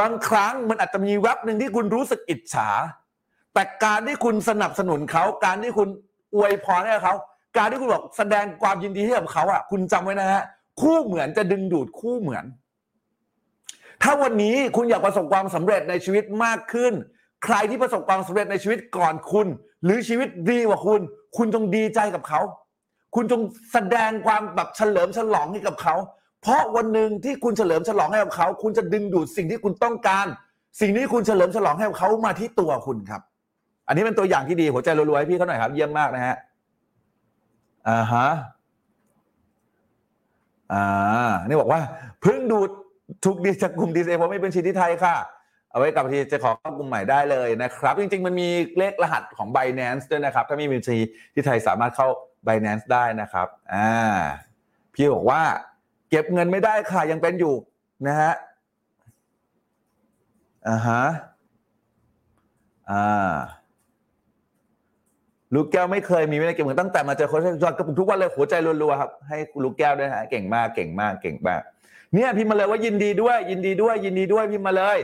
[0.00, 2.68] บางครั้งมันอาจจะมีแวบหนึ่งที่คุณรู้สึกอิจฉา
[3.54, 5.88] แต่การที่คุณสนับสนุนเขา การที่คุณ
[6.34, 7.14] อวยพรให้เขา
[7.56, 10.42] การที่คุณบอกแสดงความยินดีให้กับเขาอะคุณจำไว้นะฮะ
[10.80, 12.44] คู่เหมือนจะดึงดูดคู่เหมือน
[14.02, 16.92] ถ้าวันนี้คุณอยากประสบความสำเร็จในชีวิตมากขึ้น
[17.44, 19.46] ใครที่ประสบความสำเร็จในชีวิตก่อนคุณ
[19.84, 21.00] หรือชีวิตดีกว่าคุณ
[21.36, 22.40] คุณจงดีใจกับเขา
[23.14, 23.40] คุณจง
[23.72, 25.94] แสดงความแบบเฉลิมฉลองให้กับเขา
[26.42, 30.26] เพราะวันหนึ่งที่คุณเฉลิมฉลองให้กับเขา คุณจะดึงดูดสิ่งที่คุณต้องการ
[30.80, 33.22] สิ่งนี้คุณเฉลิมฉลองให้กับเขามาที่ตัวคุณครับ
[33.86, 36.36] อันนี้เป็นตัวอย่างที่ดีหัวใจรัวๆพี่เขาหน่อยครับ เยี่ยมมากนะฮะ
[37.88, 38.28] อ่าฮะ
[40.72, 41.80] อ่านี่บอกว่า
[42.20, 42.70] เพิ่งดูด
[43.24, 45.16] ถูกดีจากกลุ่มดีเซเพราะไม่เป็นชีที่ไทยค่ะ
[45.70, 50.98] เอาไว้กับทีจะขอเข้ากลุ่มใหม่ได้เลยนะครับ จริง ๆ มันมีเลขรหัสของ Binance ด้วยนะครับ ถ้ามีบัญชี
[51.34, 52.08] ที่ไทยสามารถเข้า
[52.46, 53.90] Binance ได้นะครับอ่า
[54.94, 55.42] พี่บอกว่า
[56.10, 57.54] เก็บเงินไม่ได้ค่ะยังเป็นอยู่
[58.06, 58.32] นะฮะ
[60.68, 61.02] อ่าฮะ
[62.90, 63.34] อ่า
[65.54, 71.60] ลูกแก้วไม่เคยมีวินัยเก็บเงินตั้งแต่มาเจอโค้ชยอดกระปุกทุกวันเลยหัวใจรัวๆครับให้ลูกแก้วด้วยฮะเก่งมากเก่งมากเก่งมาก
[72.14, 74.98] เนี่ยพิมพ์มาเลยว่ายินดีด้วย ยินดีด้วย ยินดีด้วยพิมพ์มาเลย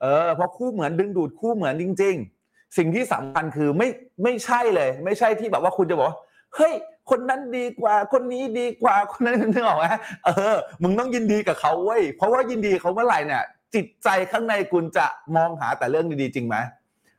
[0.00, 2.14] เออเพราะคู่เหมือนดึงดูดคู่เหมือนจริง
[2.46, 3.88] ๆ สิ่งที่สำคัญคือไม่
[4.22, 6.08] ไม่ใช่เลย ไม่ใช่ที่แบบว่าคุณจะบอก
[6.56, 6.74] เฮ้ย
[7.10, 9.84] คนนั้นดีกว่า คนนี้ดีกว่าคนนั้นนึกออกไหม
[10.24, 13.42] เออ มึงต้องยินดีกับเขาเว้ยเพราะว่ายินดีเขาเมื่อไหร่เนี่ย
[13.74, 15.06] จิตใจข้างในคุณจะ
[15.36, 16.56] มองหาแต่เรื่องดีๆจริงไหม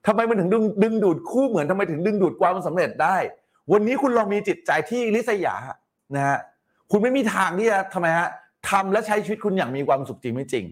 [0.08, 3.18] ทำไมมันถึงดึงดึงดูดคู่เหมือนทำไมถึงดึงดูดความสำเร็จได้
[3.72, 5.56] วันนี้คุณลองมีจิตใจที่ริษยา
[6.16, 6.40] นะฮะ
[6.92, 8.30] คุณไม่มีทางที่จะทำไมฮะ
[8.70, 10.66] ทำและใช้ชีวิตคุณอย่างมีความสุขจริงไม่จริง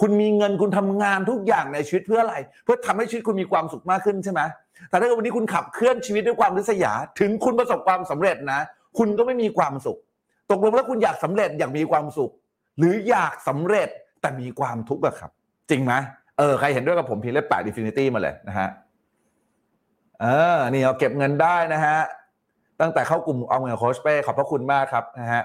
[0.00, 4.40] คุณมีเงินคุณทำงานทุกอย่างในชีวิตเพื่ออะไร เพื่อทำให้ชีวิตคุณมีความสุขมากขึ้นใช่ไหม
[4.88, 8.60] แต่ถ้าเกิดวันนี้คุณขับเคลื่อนชีวิตด้วยความริษยา ถึงคุณประสบความสำเร็จนะ
[8.98, 9.98] คุณก็ไม่มีความสุข
[10.50, 12.30] ตกลงแล้วคุณอยากสำเร็จอย่างมีความสุข
[12.78, 13.88] หรืออยากสำเร็จ
[14.20, 15.30] แต่มีความทุกข์อะครับ
[15.70, 15.92] จริงไหม
[16.38, 18.68] เออใครเห็นด้วยกับผมพิมพ์เลขแปด Infinity มาเลยนะฮะ
[20.20, 21.98] เออนี่เราเก็บเงินได้นะฮะ
[22.80, 25.42] ตั้งแต่เข้ากลุ่มเอาเงินโคชเป้ขอบพระคุณมากครับนะฮะ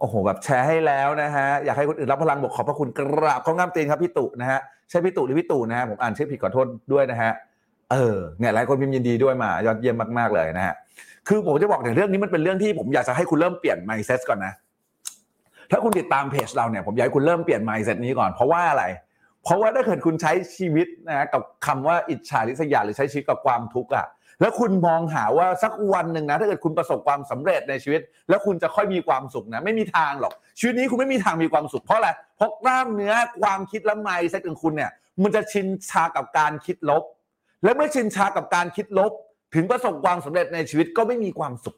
[0.00, 7.32] โอ้โหแบบแชร์ให้แล้วนะฮะอยากให้คนอื่นรับพลังบอกขอบพระคุณกราบข้องงามตีนครับพี่ตุนะฮะใช่พี่ตุหรือพี่ตุนะฮะผมอ่านชื่อผิดขอโทษด้วยนะฮะ
[7.92, 10.74] เออเนี่ยหลายคนพิมพ์ยินดีด้วยมายอดเยี่ยมมากๆเลยนะฮะ
[11.28, 14.52] คือผมจะบอกในเรื่องนี้มันเป็นเรื่องที่ผมอยากจะให้คุณเริ่มเปลี่ยน mindset ก่อนนะ
[15.70, 18.84] ถ้าคุณติดตามเพจเราเนี่ยผมอยากให้คุณเริ่มเปลี่ยน mindset นี้ก่อนเพราะว่าอะไร
[19.44, 24.06] เพราะว่าถ้าเกิดคุณใช้ชีวิตนะกับคำว่าอิจฉาริษยาหรือใช้ชีวิตกับความทุกข์อะ
[24.40, 34.90] แล้วคุณมองหาว่าสักวันหนึ่งนะถ้าเกิดคุณประสบความสำเร็จในชีวิต แล้วคุณจะค่อยมีความสุขนะ ไม่มีทางหรอก ชีวิตนี้คุณไม่มีทางมีความสุขเพราะอะไรเพราะกล้ามเนื้อความคิดและไมซ์ของคุณเนี่ย
[35.22, 37.02] มันจะชินชากับการคิดลบ
[37.64, 39.12] และเมื่อชินชากับการคิดลบ
[39.54, 41.76] ถึงประสบความสำเร็จในชีวิตก็ไม่มีความสุข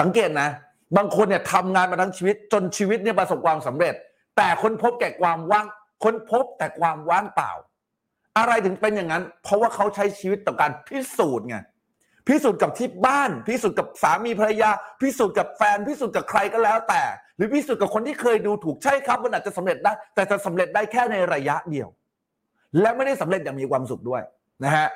[0.00, 0.50] สังเกตนะ
[0.96, 3.94] บางคนเนี่ยทำงานมาทั้งชีวิต จนชีวิตเนี่ยประสบความสำเร็จ
[4.36, 5.66] แต่คนพบแก่ความว่าง
[6.04, 7.52] ค้นพบแต่ความว่างเปล่า
[8.38, 11.56] อะไรถึงเป็นอย่างนั้น เพราะว่าเขาใช้ชีวิตต่อการพิสูจน์ไง
[12.26, 17.02] พิสูจน์กับที่บ้าน พิสูจน์กับสามีภรรยา พิสูจน์กับแฟนพิสูจน์กับใครก็แล้วแต่
[17.36, 21.88] หรือพิสูจน์กับคนที่เคยดูถูกใช่ครับมันอาจจะสำเร็จได้ แต่จะสำเร็จได้แค่ในระยะเดียว
[22.80, 24.22] และไม่ได้สำเร็จอย่างมีความสุขด้วย
[24.64, 24.86] นะฮะ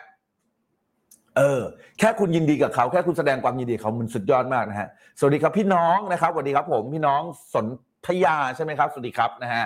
[1.36, 1.62] เออ
[1.98, 7.22] แค่คุณยินดีกับเขาแค่คุณแสดงความยินดีเขามันสุดยอดมากนะฮะสวัสดีครับพี่น้องนะครับสวัสดีครับผมพี่น้อง
[7.54, 7.66] สน
[8.06, 9.64] ธยาใช่ไหมครับสวัสดีครับนะฮะ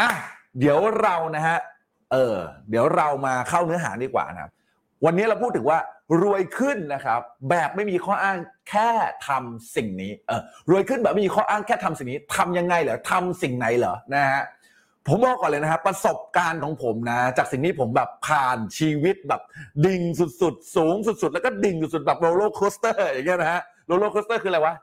[0.00, 0.10] อะ
[0.58, 1.58] เดี๋ยวเรานะฮะ
[2.12, 2.36] เออ
[2.70, 4.52] เดี๋ยวเรามาเข้าเนื้อหาดีกว่านะครับ
[5.04, 5.78] วันนี้เราพูดถึงว่า
[6.22, 7.20] รวยขึ้นนะครับ
[7.50, 8.38] แบบไม่มีข้ออ้าง
[8.70, 8.90] แค่
[9.28, 14.42] ทำสิ่งนี้เออรวยขึ้นแบบไม่มีข้ออ้างแค่ทำสิ่งนี้ทำยังไงเหรอทำสิ่งไหนเหรอนะฮะ
[15.06, 19.42] ผมบอกก่อนเลยนะครับประสบการณ์ของผมนะ จากสิ่งนี้ผมแบบผ่านชีวิตแบบ
[19.86, 24.74] ดิ่งสุดๆ สูงสุดๆ แล้วก็ดิ่งสุดๆ แบบ roller coaster อย่างเงี้ยนะฮะroller coaster คืออะไรวะ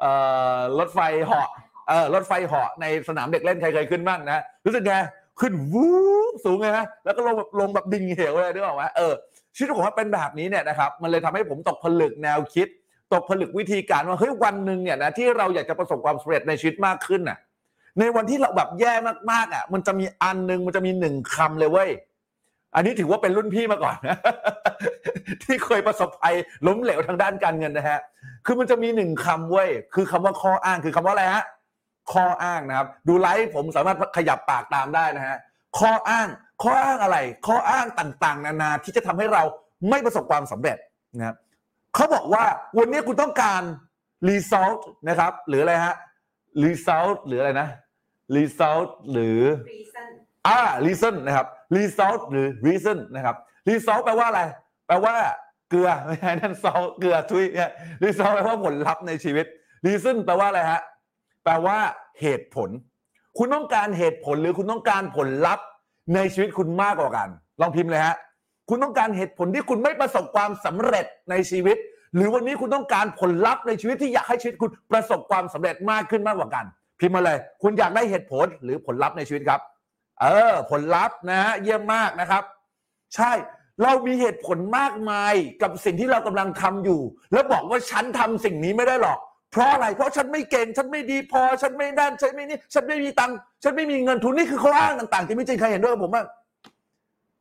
[0.00, 0.10] เอ่
[0.56, 1.48] อรถไฟเหาะ
[1.88, 4.94] เออรถไฟเหาะในสนามเด็กเล่นใครเคยขึ้นบ้างนะรู้สึกไง
[5.40, 5.88] ขึ้นวู
[6.32, 9.12] บสูงไงฮะแล้วก็ลงแบบลงแบบดิ่งเหวเลยนึกออกไหมเออ
[9.56, 12.68] ชีวิตของผมเป็นแบบนี้เนี่ยนะครับมันเลยทำให้ผมตกผลึกแนวคิด
[13.12, 17.38] ตกผลึกวิธีการว่าเฮ้ยวันหนึ่งเนี่ยนะที่เราอยากจะประสบความสำเร็จในชีวิตมากขึ้นน่ะ
[17.98, 18.92] ในวันที่เราแบบแย่
[19.30, 21.90] มากๆอะ มันจะมีอันหนึ่งมันจะมีหนึ่งคำเลยเว้ย
[22.74, 24.18] อันนี้ถือว่าเป็นรุ่นพี่มาก่อนนะ
[25.42, 26.34] ที่เคยประสบภัย
[26.66, 28.00] ล้มเหลวทางด้านการเงินนะฮะ
[28.46, 31.44] คือมันจะมีหนึ่งคำเว้ยคือคำว่าข้ออ้างคือคำว่าอะไรฮะ
[32.12, 35.38] ข้ออ้างนะครับ ดูไลฟ์ผมสามารถขยับปากตามได้นะฮะ
[35.78, 36.28] ข้ออ้าง
[36.62, 39.42] ข้ออ้างอะไร ข้ออ้างต่างๆ นานาที่จะทำให้เรา
[39.88, 40.76] ไม่ประสบความสำเร็จ
[41.16, 41.36] นะครับ
[41.94, 42.44] เขาบอกว่า
[42.78, 43.62] วันนี้คุณต้องการ
[44.28, 45.94] result นะครับ หรืออะไรฮะ
[46.64, 47.68] result หรืออะไรนะ
[48.36, 49.40] result หรือ
[50.46, 53.36] อ่า reason นะครับ result หรือ reason นะครับ
[53.68, 54.42] result แปลว่าอะไร
[54.86, 55.14] แปลว่า
[55.70, 57.70] เกลือไม่ใช่นั่น salt เกลือทุยเนี่ย
[58.04, 59.46] result แปลว่าผลลัพธ์ในชีวิต
[59.86, 60.82] reason แปลว่าอะไรฮะ
[61.44, 61.78] แปลว่า
[62.20, 62.70] เหตุผล
[63.38, 65.66] คุณต้องการเหตุผลหรือคุณต้องการผลลัพธ์
[66.14, 67.28] ในชีวิตคุณมากกว่ากัน
[67.60, 68.16] ลองพิมพ์เลยฮะ
[68.68, 71.76] คุณต้องการเหตุผลที่คุณไม่ประสบความสำเร็จในชีวิต
[72.14, 76.64] หรือวันนี้คุณต้องการผลลัพธ์ในชีวิตที่อยากให้ชีวิตคุณประสบความสำเร็จมากขึ้นมากกว่ากัน
[77.00, 79.60] พิมพ์มาเลย คุณอยากได้เหตุผลหรือผลลัพธ์ในชีวิตครับ
[80.20, 82.42] เออ ผลลัพธ์นะฮะเยี่ยมมากนะครับ
[83.14, 83.32] ใช่
[83.82, 87.00] เรามีเหตุผลมากมายกับสิ่งที่เรากำลังทำอยู่
[87.32, 89.18] แล้วบอกว่าฉันทำสิ่งนี้ไม่ได้หรอก
[89.52, 96.26] เพราะอะไร เพราะฉันไม่เก่ง ฉันไม่ดีพอ ฉันไม่ด้านฉันไม่นี่ ฉันไม่มีตังค์ฉันไม่มีเงินทุนนี่คือข้ออ้างต่าง ๆ ที่ไม่จริงใครเห็นด้วยกับผมบ้าง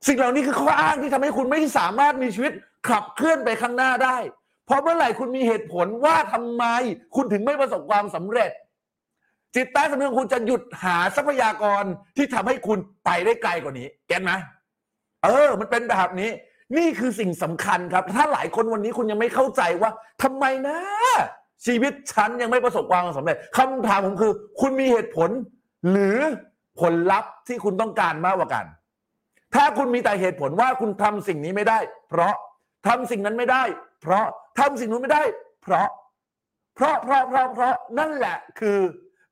[0.07, 2.53] สิ่งเหล่านี้คือข้ออ้างที่ทำให้คุณไม่สามารถมีชีวิต
[2.89, 4.17] ขับเคลื่อนไปข้างหน้าได้
[4.65, 6.63] เพราะเมื่อไหร่คุณมีเหตุผลว่าทำไม
[7.15, 8.51] คุณถึงไม่ประสบความสำเร็จ
[9.55, 11.83] จิตใต้สำนึกของคุณจะหยุดหาทรัพยากร
[12.17, 14.31] ที่ทำให้คุณไปได้ไกลกว่านี้เก็ตไหม
[15.23, 16.29] เออ มันเป็นแบบนี้
[16.77, 19.91] นี่คือสิ่งสำคัญครับ ถ้าหลายคนวันนี้คุณยังไม่เข้าใจว่า
[20.23, 20.77] ทำไมนะ
[21.65, 25.29] ชีวิตฉันยังไม่ประสบความสำเร็จคำถามผมคือ คุณมีเหตุผล
[25.91, 26.17] หรือ
[26.81, 28.65] ผลลัพธ์ที่คุณต้องการมากกว่ากัน
[29.55, 32.33] ถ้าคุณมีแต่เหตุผลว่าคุณทำสิ่งนี้ไม่ได้ เพราะ
[32.87, 33.63] ทำสิ่งนั้นไม่ได้
[34.01, 34.25] เพราะ
[34.59, 35.23] ทำสิ่งนู้นไม่ได้
[35.63, 35.87] เพราะ
[36.75, 38.77] เพราะเพราะเพราะเพราะนั่นแหละคือ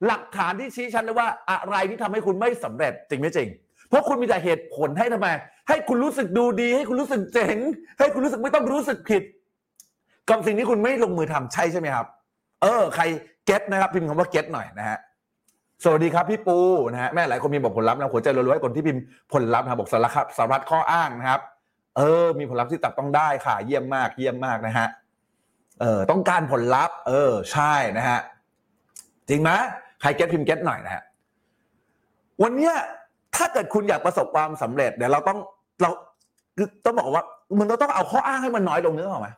[0.08, 3.48] หลักฐานที่ชี้ชัดเลยว่าอะไรที่ทำให้คุณไม่สำเร็จจริงไม่จริง
[3.90, 5.28] เพราะคุณมีแต่เหตุผลให้ทำไม
[5.70, 7.58] ให้คุณรู้สึกดูดี ให้คุณรู้สึกเจ๋ง
[8.00, 9.24] ให้คุณรู้สึกไม่ต้องรู้สึกผิด
[10.30, 12.08] กับสิ่งที่คุณไม่ลงมือทำใช่ใช่ไหมครับ
[12.62, 13.04] เออ ใคร
[13.46, 14.98] เก็ตนะครับ พิมพ์คำว่าเก็ตหน่อยนะฮะ
[15.84, 16.58] สวัสดีครับพี่ปู
[16.94, 19.02] นะฮะแม่หลายคนมีบอกผลลัพธ์นะหัวใจรัวๆให้คนที่พิมพ์
[19.34, 21.42] ผลลัพธ์นะครับบอกสารพัดสารัดข้ออ้างนะครับ
[21.98, 24.88] เออ มีผลลัพธ์ที่ตัดต้องได้ค่ะ เยี่ยมมาก เยี่ยมมากนะฮะ
[25.82, 28.20] เออต้องการผลลัพธ์ เออ ใช่นะฮะ
[29.30, 29.52] จริงไหม
[30.02, 31.04] ใครเก็ตพิมพ์เก็ตหน่อยนะฮะ
[32.44, 32.72] วันนี้
[33.36, 35.40] ถ้าเกิดคุณอยากประสบความสำเร็จเดี๋ยวเราต้อง
[35.82, 35.90] เรา
[36.86, 37.26] ต้องบอกว่า
[37.58, 39.30] มันเราต้องเอาข้ออ้างให้มันน้อยลงนึกออกไหม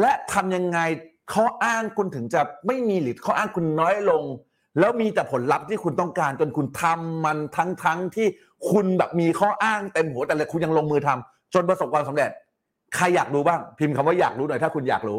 [0.00, 0.78] และทำยังไง
[1.34, 4.24] ข้ออ้างคุณถึงจะไม่มีหรือข้ออ้างคุณน้อยลง
[4.78, 8.26] แล้วมีแต่ผลลัพธ์ที่คุณต้องการจนคุณทำมันทั้งทั้งที่
[8.70, 12.30] คุณแบบมีข้ออ้างเต็มหัวแต่ละคุณยังลงมือทำจนประสบความสำเร็จ
[12.96, 15.18] ใครอยากรู้บ้าง พิมพ์คำว่าอยากรู้หน่อยถ้าคุณอยากรู้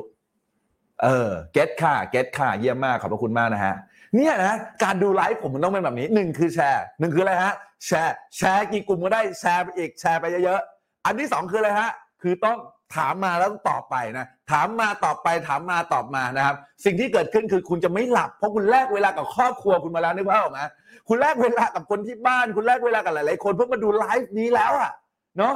[1.04, 3.76] เออ get ค่ะ get ค่ะเยี่ยมมากขอบพระคุณมากนะฮะ
[4.16, 12.58] เนี่ยนะการดูไลฟ์ผมมันต้องเป็นแบบนี้หนึ่งคือแชร์หนึ่งคืออะไรฮะแชร์แชร์กี่กลุ่มก็ได้แชร์ไปอีกแชร์ไปเยอะๆอันที่สองคืออะไรฮะคือต้อง
[12.96, 20.60] ถามมาแล้วต้องตอบไปนะถามมาตอบไปถามมาตอบมานะครับ สิ่งที่เกิดขึ้นคือคุณจะไม่หลับ เพราะคุณแลกเวลากับครอบครัวคุณมาแล้วนึกภาพออกไหม
[21.08, 24.92] คุณแลกเวลากับคนที่บ้าน คุณแลกเวลากับหลายๆคนเพื่อมาดูไลฟ์นี้แล้วอะ
[25.38, 25.56] เนาะ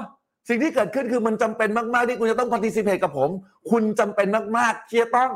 [0.49, 3.29] สิ่งที่เกิดขึ้นคือมันจำเป็นมากๆที่คุณจะต้อง participate กับผม
[3.71, 5.31] คุณจำเป็นมากๆที่จะต้อง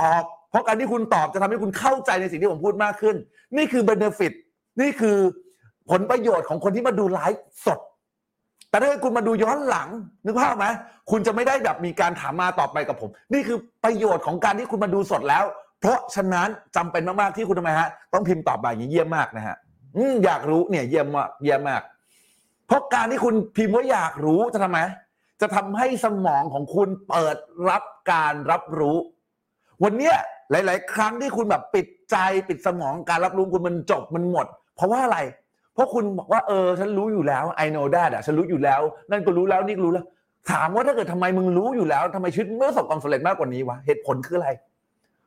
[0.00, 3.16] ตอบ เพราะการที่คุณตอบจะทำให้คุณเข้าใจในสิ่งที่ผมพูดมากขึ้น
[3.56, 4.32] นี่คือ benefit
[4.80, 5.16] นี่คือ
[5.90, 7.78] ผลประโยชน์ของคนที่มาดูไลฟ์สด
[8.70, 9.88] แต่ถ้าเกิดคุณมาดูย้อนหลัง
[10.24, 10.66] นึกภาพไหม
[11.10, 15.44] คุณจะไม่ได้แบบมีการถามมาตอบไปกับผม นี่คือประโยชน์ของการที่คุณมาดูสดแล้ว
[15.80, 19.56] เพราะฉะนั้นจำเป็นมากๆที่คุณทำไมฮะ ต้องพิมพ์ตอบมาอย่างนี้เยี่ยมมากนะฮะ
[20.24, 21.82] อยากรู้เนี่ยเยี่ยมมากเยี่ยมมาก
[22.66, 24.78] เพราะการที่คุณพิมพ์ว่าอยากรู้จะทำไม
[25.40, 27.36] จะทำให้สมองของคุณเปิด
[27.68, 27.82] รับ
[28.12, 28.96] การรับรู้
[29.84, 30.16] วันเนี้ย
[30.50, 32.16] หลาย ๆ ครั้งที่คุณแบบปิดใจ
[32.48, 35.18] ปิดสมองการรับรู้คุณมันจบมันหมด เพราะว่าอะไร
[35.74, 38.80] เพราะคุณบอกว่าเออฉันรู้อยู่แล้ว I know that อะฉันรู้อยู่แล้ว
[39.10, 40.06] นั่นก็รู้แล้วนี่ก็รู้แล้ว
[40.50, 44.48] ถามว่าถ้าเกิดทำไมมึงรู้อยู่แล้วทำไมชีวิตไม่ประสบความสำเร็จมากกว่านี้วะเหตุผลคืออะไร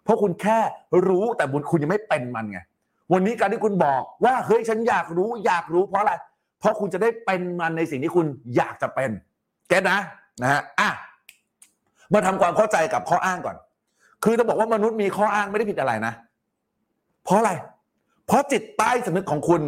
[0.04, 0.60] เพราะคุณแค่
[1.08, 2.60] รู้แต่บุญคุณยังไม่เป็นมันไง
[3.14, 6.14] วันนี้การที่คุณบอกว่าเฮ้ยฉันอยากรู้อยากรู้เพราะอะไร
[6.60, 9.12] เพราะคุณจะได้เป็นมันในสิ่งที่คุณอยากจะเป็น
[9.70, 9.98] แกนะ
[10.42, 10.90] นะฮะอะ
[12.14, 13.58] มาทำความเข้าใจกับข้ออ้างก่อน
[14.24, 16.14] คือจะบอกว่ามนุษย์มีข้ออ้างไม่ได้ผิดอะไรนะ
[17.24, 17.52] เพราะอะไร
[18.28, 19.62] เพราะจิตใต้สำนึกของคุณ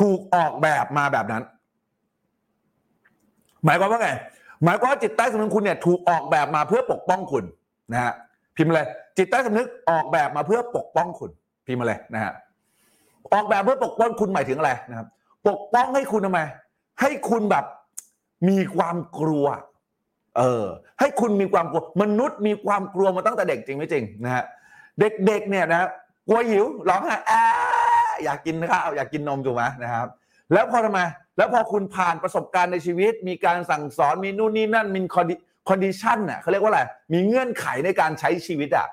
[0.00, 1.42] ถูกออกแบบมาแบบนั้น
[3.64, 4.10] หมายความว่าไง
[4.64, 7.44] หมายความว่าจิตใต้สำนึกคุณเนี่ยถูกออกแบบมาเพื่อปกป้องคุณ
[7.92, 8.12] นะฮะ
[8.56, 11.30] พิมพ์มาเลยจิตใต้สำนึกออกแบบมาเพื่อปกป้องคุณ
[11.66, 12.32] พิมพ์มาเลยนะฮะ
[13.32, 15.06] ออกแบบเพื่อปกป้องคุณหมายถึงอะไรนะครับ
[15.48, 16.40] ปกป้องให้คุณทำไม
[17.00, 17.64] ให้คุณแบบ
[18.48, 19.46] มีความกลัว
[20.36, 20.64] เออ
[21.00, 24.44] ให้คุณมีความกลัวมนุษย์มีความกลัวมาตั้งแต่เด็กจริงไม่จริงนะฮะ
[25.00, 25.88] เด็กๆเนี่ยนะ
[26.28, 27.42] กลัวหิวร้องไห้อา
[28.24, 30.06] อยากกินข้าวอยากกินนมถูกไหมนะครับ
[30.52, 31.00] แล้วพอทำไม
[31.36, 36.80] แล้วพอคุณผ่านประสบการณ์ในชีวิต มีการสั่งสอนมีนู่นนี่นั่นมี condi condition น่ะเขาเรียกว่าอะไร
[37.12, 38.86] มีเงื่อนไขในการใช้ชีวิตอะ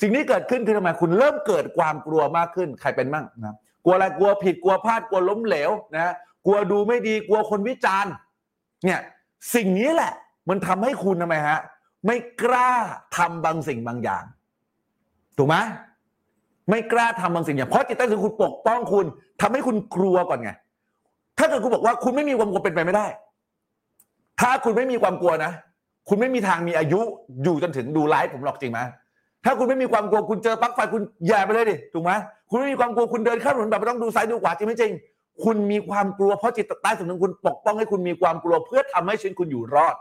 [0.00, 6.12] สิ่งที่เกิดขึ้นคือทำไมคุณเริ่มเกิดความกลัวมากขึ้นใครเป็นมั่งนะกลัวอะไรกลัวผิดกลัวพลาดกลัวล้มเหลวนะ
[6.46, 8.12] กลัวดูไม่ดีกลัวคนวิจารณ์
[8.84, 9.00] เนี่ย
[9.54, 10.12] สิ่งนี้แหละ
[10.48, 11.58] มันทำให้คุณทำไมฮะ
[12.06, 12.72] ไม่กล้า
[13.16, 14.24] ทำบางสิ่งบางอย่าง
[15.38, 15.56] ถูกไหม
[16.70, 19.06] ไม่กล้าทำบางสิ่งอย่างเพราะจิตใต้สำนึกคุณปกป้องคุณ
[19.40, 20.50] ทำให้คุณกลัวก่อนไง
[21.38, 23.06] ถ้าเกิดคุณบอกว่าคุณไม่มีความกลัวเป็นไปไม่ได้
[24.40, 25.52] ถ้าคุณไม่มีความกลัวนะ
[26.08, 27.00] คุณไม่มีทางมีอายุ
[27.44, 28.80] อยู่จนถึงดูไลฟ์ผมหรอกจริงไหม
[29.44, 32.12] ถ้าคุณไม่มีความกลัวคุณเจอปลั๊กไฟคุณแย่ไปเลยดิถูกไหม
[32.50, 34.92] คุณไม่มีความกลัวคุณเดินข้ามถนนแบบไม่ต้องดูซ้ายดูขวาจริงไม่จริง
[35.44, 39.94] คุณมีความกลัวเพราะจิตใต้สำนึกคุณปกป้องให้คุณมีความกลัวเพื่อทำให้ชีวิตคุณอยู่รอด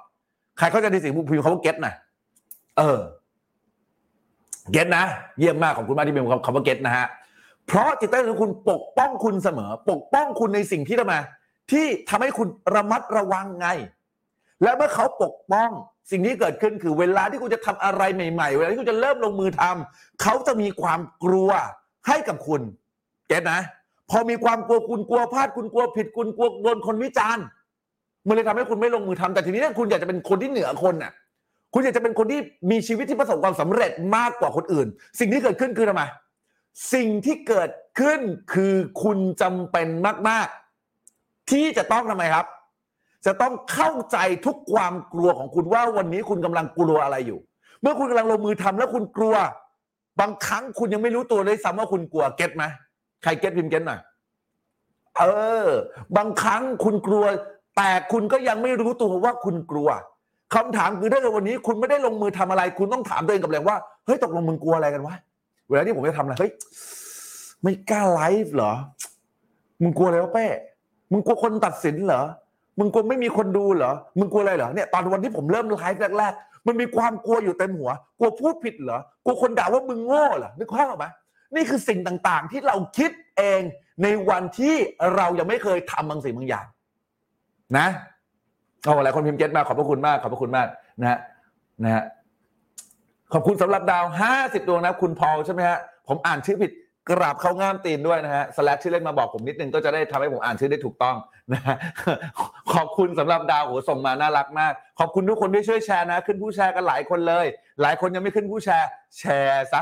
[0.58, 1.94] ใครเข้าใจในสิ่งที่พิมพ์เขาว่าเก็ตนะ
[2.78, 3.00] เออ
[4.72, 5.04] เก็ตนะ
[5.40, 7.08] เยี่ยมมากของคุณมากที่เป็นคำว่าเก็ตนะฮะ
[7.68, 11.14] เพราะจิตใต้สำนึกคุณปกป้องคุณเสมอ ปกป้องคุณในสิ่งที่ทำไม
[11.72, 13.68] ที่ทำให้คุณระมัดระวังไง
[14.64, 15.70] และเมื่อเขาปกป้อง
[16.12, 21.50] สิ่งที่เกิดขึ้นคือเวลาที่คุณจะทำอะไรใหม่ๆ เวลาที่คุณจะเริ่มลงมือทำเขาจะมีความกลัว
[22.08, 22.62] ให้กับคุณ
[23.28, 23.62] เก็ตนะ
[24.10, 27.46] พอมีความกลัวคุณกลัวพลาดคุณกลัวผิดคุณกลัวโดนคนวิจารณ์
[28.28, 31.12] มันเลยทำให้คุณไม่ลงมือทำแต่ทีนี้ถ้าคุณอยากจะเป็นคนที่เหนือคนน่ะ
[31.74, 32.40] คุณอยากจะเป็นคนที่
[32.72, 34.88] มีชีวิตที่ประสบความสำเร็จมากกว่าคนอื่น
[35.20, 36.04] สิ่งที่เกิดขึ้นคือทำไม
[36.94, 38.20] สิ่งที่เกิดขึ้น
[38.54, 39.88] คือคุณจำเป็น
[40.30, 40.48] มาก
[41.00, 42.46] ๆ ที่จะต้องทำไมครับ
[43.26, 47.40] จะต้องเข้าใจทุกความกลัวของคุณว่าวันนี้คุณกำลังกลัวอะไรอยู่
[47.82, 49.36] เมื่อคุณกำลังลงมือทำแล้วคุณกลัว
[50.20, 52.64] บางครั้งคุณยังไม่รู้ตัวเลยซ้ำว่าคุณกลัวเก็ตไหม
[53.24, 54.00] ใครเก็ตพิมพ์เก็ตหน่อย
[55.18, 55.24] เอ
[55.66, 55.68] อ
[56.18, 57.26] บางครั้งคุณกลัว
[57.78, 59.90] แต่คุณก็ยังไม่รู้ตัวว่าคุณกลัว
[60.56, 65.16] คำถามคือถ้าเกิดวันนี้ คุณไม่ได้ลงมือทำอะไร คุณต้องถามตัวเองกับตัวเองว่าเฮ้ยตกลงมึงกลัวอะไรกันวะ
[65.68, 66.52] เวลาที่ผมจะทำอะไรเฮ้ย
[67.64, 68.74] ไม่กล้าไลฟ์เหรอ
[69.82, 70.48] มึงกลัวอะไรวะเป้
[71.12, 72.24] มึงกลัวคนตัดสินเหรอ
[72.80, 81.06] มึงกลัวไม่มีคนดูเหรอ มึงกลัวอะไรเหรอ เนี่ย ตอนวันที่ผมเริ่มไลฟ์แรกๆ มันมีความกลัวอยู่เต็มหัว กลัวพูดผิดเหรอ กลัวคนด่าว่ามึงโง่เหรอ นึกภาพออกไหม
[81.56, 83.62] นี่คือสิ่งต่างๆ ที่เราคิดเอง
[84.04, 84.76] ในวันที่
[85.16, 86.66] เรายังไม่เคยทำบางสิ่งบางอย่าง
[87.78, 87.88] นะ
[88.86, 90.68] โอ้หลายคนพิมพ์เก็ตมาขอบพระคุณมากขอบพระคุณมาก
[91.02, 91.20] นะฮะ
[91.84, 92.04] นะฮะ
[93.34, 96.72] ขอบคุณสำหรับดาวห้าสิบดวงนะคุณพอลใช่ไหมฮะผมอ่านชื่อผิด
[97.10, 101.16] กราบเข้าง่ามตีนด้วยนะฮะสแลชชื่อเล่นมาบอกผมนิดนึงก็จะได้ทำให้ผมอ่านชื่อได้ถูกต้อง
[101.54, 101.78] นะฮะ
[102.74, 107.46] ขอบคุณสำหรับดาวโหส่งมาน่ารักมาก ขอบคุณทุกคนที่ช่วยแชร์นะ ขึ้นผู้แชร์กันหลายคนเลย
[107.82, 108.88] หลายคนยังไม่ขึ้นผู้แชร์
[109.20, 109.82] แชร์ซะ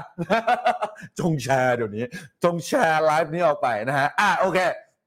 [1.19, 2.05] จงแชร์เดี๋ยวนี้
[2.43, 4.59] จงแชร์ไลฟ์นี้ออกไปนะฮะอะโอเค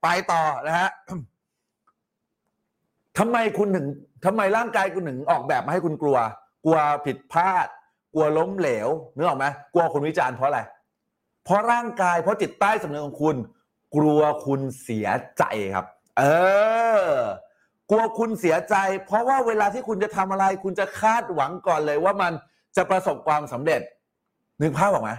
[0.03, 0.89] ไปต่อนะฮะ
[3.17, 3.87] ทำไมคุณถึง
[4.25, 6.17] ทำไมร่างกายคุณถึงออกแบบมาให้คุณกลัว
[6.65, 7.67] กลัวผิดพลาด
[8.13, 10.61] กลัวล้มเหลวนึกออกไหมกลัวคนวิจารณ์เพราะอะไร
[11.45, 13.35] เพราะร่างกายเพราะจิตใต้สำนึกของคุณ
[13.95, 15.43] กลัวคุณเสียใจ
[15.75, 15.85] ครับ
[16.17, 16.23] เอ
[17.07, 17.11] อ
[17.89, 18.75] กลัวคุณเสียใจ
[19.05, 22.33] เพราะว่าเวลาที่คุณจะทำอะไร คุณจะคาดหวังก่อนเลยว่ามัน
[22.77, 23.81] จะประสบความสำเร็จ
[24.61, 25.11] นึกภาพออกไหม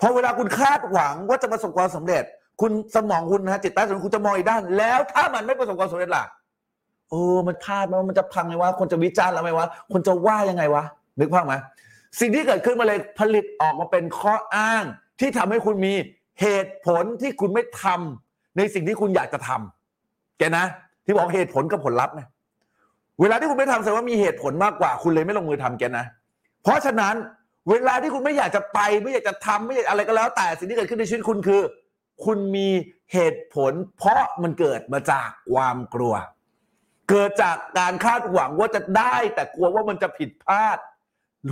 [0.00, 2.24] พอเวลาคุณคาดหวังว่าจะประสบความสำเร็จ
[2.60, 6.24] คุณสมองคุณนะจิตใต้สำนึกคุณจะมองอีกด้าน แล้วถ้ามันไม่ประสบความสำเร็จล่ะ
[7.08, 10.84] โอ้มันพลาดไหมว่ามันจะพังไหมวะคนจะวิจารณ์เราไหมวะคนจะว่ายังไงวะ
[11.18, 11.54] นึกภาพไหม
[12.20, 14.84] สิ่งที่เกิดขึ้นมาเลยผลิตออกมาเป็นข้ออ้าง
[15.20, 15.94] ที่ทำให้คุณมี
[16.40, 20.64] เหตุผลที่คุณไม่ทำในสิ่งที่คุณอยากจะทำแกนะ
[21.04, 22.26] ที่บอกเหตุผลกับผลลัพธ์นะ
[23.20, 26.04] เวลาที่คุณไม่ทำแสดงว่ามีเหตุผลมากกว่า คุณเลยไม่ลงมือทำแกนะ
[26.62, 27.14] เพราะฉะนั้น
[27.70, 31.60] เวลาที่คุณไม่อยากจะไปไม่อยากจะทำไม่อยากอะไรก็แล้ว แต่สิ่งที่เกิดขึ้นในชีวิตคุณคือ
[32.24, 32.68] คุณมี
[33.12, 36.14] เหตุผล เพราะมันเกิดมาจากความกลัว
[37.08, 40.78] เกิดจากการคาดหวังว่าจะได้ แต่กลัวว่ามันจะผิดพลาด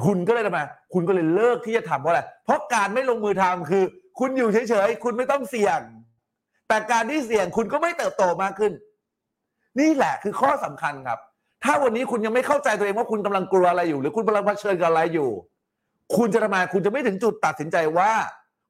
[0.06, 0.60] คุณก็เลยทำไม
[0.94, 3.84] คุณก็เลยเลิกที่จะทำเพราะอะไรเพราะการไม่ลงมือทำคือ
[4.18, 5.80] คุณอยู่เฉยๆคุณไม่ต้องเสี่ยง
[6.68, 8.72] แต่การที่เสี่ยงคุณก็ไม่เติบโตมากขึ้น
[9.80, 11.18] นี่แหละคือข้อสำคัญครับ
[11.64, 15.30] ถ้าวันนี้คุณยังไม่เข้าใจตัวเองว่าคุณกำลังกลัวอะไรอยู่ หรือคุณกำลังเผชิญกับอะไรอยู่
[16.16, 18.10] คุณจะทำไมคุณจะไม่ถึงจุดตัดสินใจว่า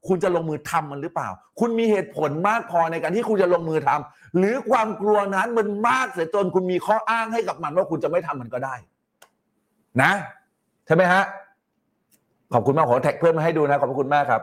[0.09, 1.29] คุณจะลงมือทำมันหรือเปล่า
[1.61, 8.75] คุณมีเหตุผลมากพอในการที่คุณจะลงมือทำหรือความกลัวนั้นมันมากเสียจนคุณมีข้ออ้างให้กับมันว่าคุณจะไม่ทำมันก็ได้
[10.03, 10.13] นะ
[10.87, 11.23] ใช่ไหมฮะ
[12.55, 14.43] ขอบคุณมากขอแท็กเพื่อนมาให้ดูนะขอบคุณมากครับ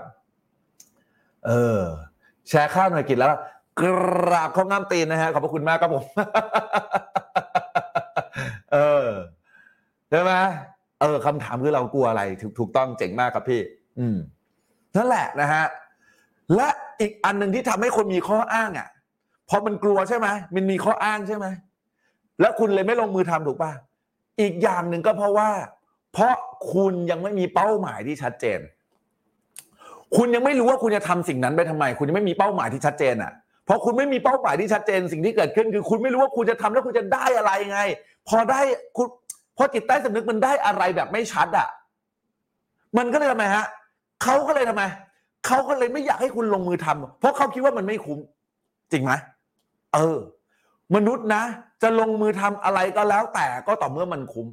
[1.47, 1.79] เออ
[2.49, 3.33] แชร์ข้าวหน่อยกินแล้ว
[3.81, 3.83] ก
[4.29, 6.03] ราบข้องงามตีนนะฮะขอบคุณมากครับผม
[8.73, 9.07] เออ
[10.09, 10.31] ใช่ไหม
[11.01, 13.61] เออคำถามคือเรากลัวอะไร ถูกถูกต้องเจ๋งมากครับพี่
[13.99, 14.17] อืม
[14.95, 15.65] นั่นแหละนะฮะ
[16.55, 18.87] และอีกอันหนึ่งที่ทำให้คนมีข้ออ้างอะ
[19.49, 21.45] พอมันกลัวใช่ไหมมันมีข้ออ้างใช่ไหม
[22.41, 23.71] แล้วคุณเลยไม่ลงมือทำถูกป่ะ
[24.41, 25.49] อีกอย่างหนึ่งก็เพราะว่า
[26.13, 26.35] เพราะ
[26.73, 28.59] คุณยังไม่มีเป้าหมายที่ชัดเจน
[30.15, 33.31] คุณยังไม่รู้ว่าคุณจะทำสิ่งนั้นไปทำไม คุณยังไม่มีเป้าหมายที่ชัดเจนอะ
[33.67, 37.79] พอคุณไม่มีเป้าหมายที่ชัดเจนสิ่งที่เกิดขึ้น คือคุณไม่รู้ว่าคุณจะทำแล้วคุณจะได้อะไรไง
[38.29, 38.61] พอได้
[38.97, 39.07] คุณ
[39.57, 41.67] พอจิตใต้สำนึกมันได้อะไรแบบไม่ชัดอะ
[42.97, 43.65] มันก็เลยทำไมฮะ
[44.23, 44.83] เขาก็เลยทำไม
[45.45, 48.19] เขาก็เลยไม่อยากให้คุณลงมือทำเพราะเขาคิดว่ามันไม่คุ้ม
[48.91, 49.13] จริงไหม
[49.93, 50.17] เออ
[50.95, 51.43] มนุษย์นะ
[51.81, 54.47] จะลงมือทำอะไรก็แล้ว แต่ก็ต่อเมื่อมันคุ้ม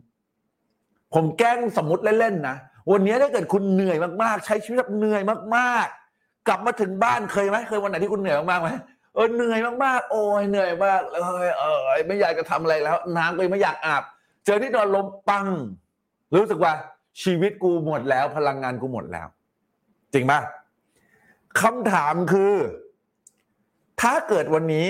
[1.14, 2.56] ผมแกล้งสมมติเล่นๆนะ
[2.92, 5.22] วันนี้ถ้าเกิดคุณเหนื่อยมากๆ ใช้ชีวิตแบบเหนื่อย
[5.56, 8.70] มากๆ กลับมาถึงบ้านเคยไหมเคยวันไหนที่คุณเหนื่อยมากๆไหม
[9.14, 14.02] เออเหนื่อยมากๆ โอ้ยเหนื่อยมากเลยเออไม่อยากจะทำอะไรแล้ว น้ำก็ยังไม่อยากอาบ
[14.46, 15.46] เจอที่นอนลมปัง
[16.36, 16.72] รู้สึกว่า
[17.22, 19.26] ชีวิตกูหมดแล้ว พลังงานกูหมดแล้ว
[20.12, 20.40] จริงป่ะ
[21.60, 22.54] คำถามคือ
[24.00, 24.86] ถ้าเกิดวันนี้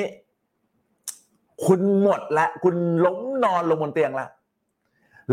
[1.66, 4.30] คุณหมดและ คุณล้มนอนลงบนเตียงแล้ว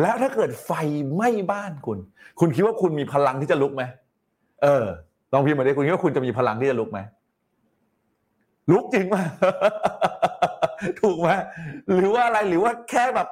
[0.01, 0.71] แล้วถ้าเกิดไฟ
[1.13, 1.97] ไหม้บ้านคุณ
[2.39, 3.83] คุณคิดว่าคุณมีพลังที่จะลุกไหม
[4.63, 4.85] เออ
[5.33, 6.99] ลองพิมพ์มาดิคุณคิดว่าคุณจะมีพลังที่จะลุกไหม
[8.71, 9.23] ลุกจริงป่ะ
[11.01, 11.29] ถูกไหม
[11.93, 13.27] หรือว่าอะไรหรือว่าแค่แบบ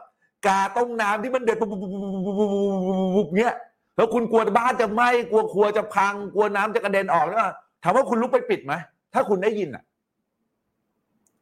[0.47, 3.53] กาต้มน้ำที่มันเดือดปุ๊บปุ๊บปุ๊บปุ๊บปุ๊บปุ๊บเนี้ย
[3.95, 7.53] แล้วคุณกลัวบ้านจะไหม้กลัวครัวจะพัง กลัวน้ำจะกระเด็นออกนะ
[7.83, 8.73] ถามว่าคุณลุกไปปิดไหม
[9.13, 9.83] ถ้าคุณได้ยินอะ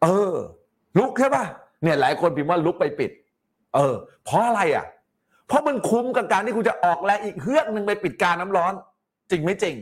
[0.03, 0.33] เออ
[0.97, 1.43] ลุกใช่ป่ะ
[1.83, 3.11] เนี่ยหลายคนพิมพ์ว่าลุกไปปิด
[3.75, 4.85] เออ เพราะอะไรอะ
[5.47, 8.73] เพราะมันคุ้มกับการที่คุณจะออกแรงอีกเฮือกหนึ่งไปปิดการน้ำร้อน
[9.31, 9.75] จริงไม่จริง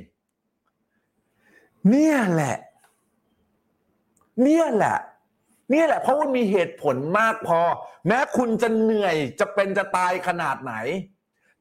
[1.90, 2.58] เนี่ยแหละ
[4.44, 4.98] เนี่ยแหละ
[5.70, 7.60] เนี่ยแหละเพราะมันมีเหตุผลมากพอ
[8.08, 10.74] แม้คุณจะเหนื่อยจะเป็นจะตายขนาดไหน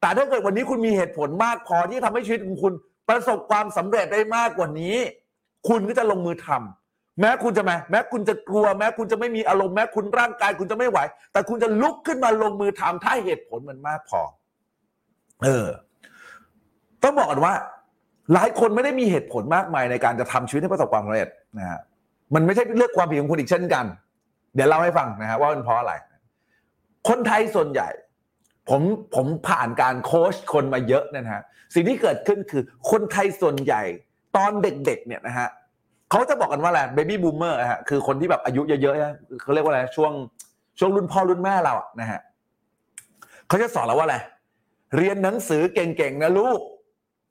[0.00, 2.72] แต่ถ้าเกิดวันนี้คุณมีเหตุผลมากพอที่ทำให้ชีวิตของคุณ
[3.08, 4.96] ประสบความสำเร็จได้มากกว่านี้
[5.68, 10.98] คุณก็จะลงมือทำแม้คุณจะมาแม้คุณจะกลัว แม้คุณจะไม่มีอารมณ์แม้คุณร่างกายคุณจะไม่ไหว
[11.32, 14.20] แต่คุณจะลุกขึ้นมาลงมือทำถ้าเหตุผลมันมากพอ
[15.44, 15.66] เออ
[17.02, 17.54] ต้องบอกกันว่า
[18.32, 21.80] หลายคนไม่ได้มีเหตุผลมากมายในการจะทำชีวิตให้ประสบความสำเร็จนะฮะ
[22.34, 23.84] มันไม่ใช่เรื่องความผิดของคุณอีกเช่นกัน
[24.54, 25.92] เดี๋ยวเล่าให้ฟังนะฮะว่ามันเพราะอะไร
[27.08, 27.88] คนไทยส่วนใหญ่
[28.70, 28.82] ผม
[29.14, 31.42] ผมผ่านการโค้ชคนมาเยอะนะฮะ
[31.74, 33.82] สิ่งที่เกิดขึ้นคือคนไทยส่วนใหญ่
[34.36, 35.48] ตอนเด็กๆเนี่ยนะฮะ
[36.10, 40.12] เขาจะบอกกันว่าอะไร baby boomer ฮะคือคนที่แบบอายุเยอะๆเขาเรียกว่าอะไรช่วง
[40.78, 42.20] ช่วงรุ่นพ่อรุ่นแม่เราอะนะฮะ
[43.48, 44.16] เขาจะสอนเราว่าอะไร
[44.96, 46.60] เรียนหนังสือเก่งๆนะลูก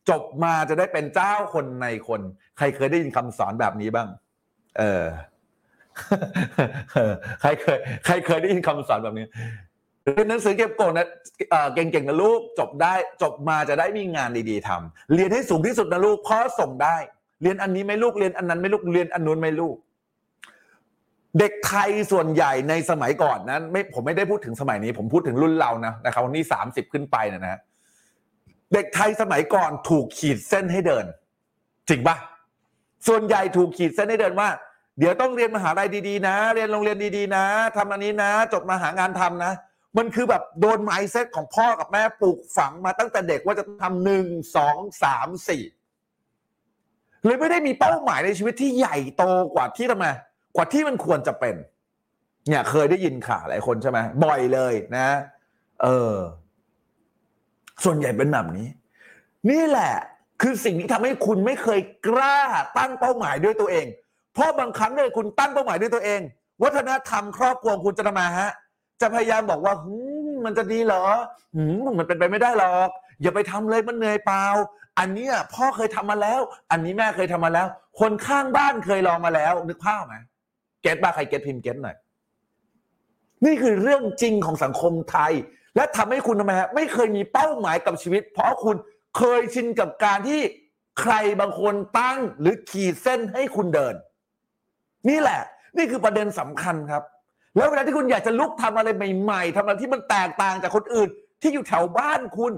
[0.10, 2.21] จบมาจะได้เป็นเจ้าคนในคน
[2.58, 4.08] ใครเคยได้ยินคำสอนแบบนี้บ้าง
[4.78, 5.06] เออ
[7.41, 9.25] ใครเคย ใครเคยได้ยินคำสอนแบบนี้
[10.15, 11.07] เรียนหนังสือเก็บกดนะ
[11.73, 16.97] เก่งๆนะลูกจบได้จบมาจะได้มีงานดีๆทำเรียนให้สูงที่สุดนะลูกเพราะส่งได้
[17.41, 19.75] เรียนอันนี้ไม่ลูกเรียนอันนั้นไม่ลูกเรียนอันนู้นไม่ลูก
[21.39, 27.59] เด็กไทยส่วนใหญ่ในสมัยก่อนนั้น ไม่ผมไม่ได้พูดถึงสมัยนี้ ผมพูดถึงรุ่นเรานะนะครับวันนี้สามสิบขึ้นไปนยนะฮะ
[28.73, 31.05] เด็กไทยสมัยก่อนถูกขีดเส้นให้เดิน
[31.89, 32.15] จริงปะ
[33.07, 34.49] ส่วนใหญ่ถูกขีดเส้นให้เดินว่า
[34.99, 37.45] เดี๋ยวต้องเรียนมหาลัยดีๆนะ เรียนโรงเรียนดีๆนะ
[37.77, 39.53] ทำอันนี้นะ จบมาหางานทำนะ
[39.98, 44.25] มันคือแบบโดนไมซ์เซ็ตของพ่อกับแม่ปลูกฝังมาตั้งแต่เด็กว่าจะทำหนึ่ง
[44.56, 45.63] สองสามสี่
[47.25, 49.23] เลยไม่ได้มีเป้าหมายในชีวิตที่ใหญ่โต
[49.56, 50.08] กว่าที่ทำไม
[50.56, 51.56] กว่าที่มันควรจะเป็น
[52.48, 55.08] เนี่ยเคยได้ยินข่าวหลายคนใช่ไหมบ่อยเลยนะ
[55.83, 56.15] เออ
[57.83, 58.67] ส่วนใหญ่เป็นแบบนี้
[59.50, 59.94] นี่แหละ
[60.42, 62.40] คือสิ่งที่ทำให้คุณไม่เคยกล้า
[62.77, 63.85] ตั้งเป้าหมายด้วยตัวเอง
[64.33, 66.21] เพราะบางครั้งเนี่ยคุณตั้งเป้าหมายด้วยตัวเอง
[66.63, 68.52] วัฒนธรรมครอบครัวคุณจะทำไมาฮะ
[69.02, 69.95] จะพยายามบอกว่าหื
[70.27, 71.04] มมันจะดีเหรอ
[71.56, 72.89] หืมมันเป็นไปไม่ได้หรอก
[73.21, 74.45] อย่าไปทำเลยมันเหนื่อยเปล่า
[75.00, 76.41] อันนี้พ่อเคยทำมาแล้ว
[76.71, 77.67] อันนี้แม่เคยทำมาแล้ว
[78.00, 80.15] คนข้างบ้านเคยลองมาแล้ว นึกภาพไหม
[80.81, 81.95] เก็ตบ้าใครเก็ตพิมพ์เก็ตหน่อย
[83.45, 85.33] นี่คือเรื่องจริงของสังคมไทย
[85.75, 88.75] และทำให้คุณทำไมฮะไม่เคยมีเป้าหมายกับชีวิต เพราะคุณ
[89.17, 90.41] เคยชินกับการที่
[91.02, 93.95] ใครบางคนตั้งหรือขีดเส้นให้คุณเดิน
[95.10, 95.41] นี่แหละ
[95.77, 97.04] นี่คือประเด็นสำคัญครับ
[97.60, 101.10] แล้วเวลาที่คุณอยากจะลุกทำอะไรใหม่ ๆทำอะไรที่มันแตกต่างจากคนอื่น
[101.41, 102.53] ที่อยู่แถวบ้านคุณ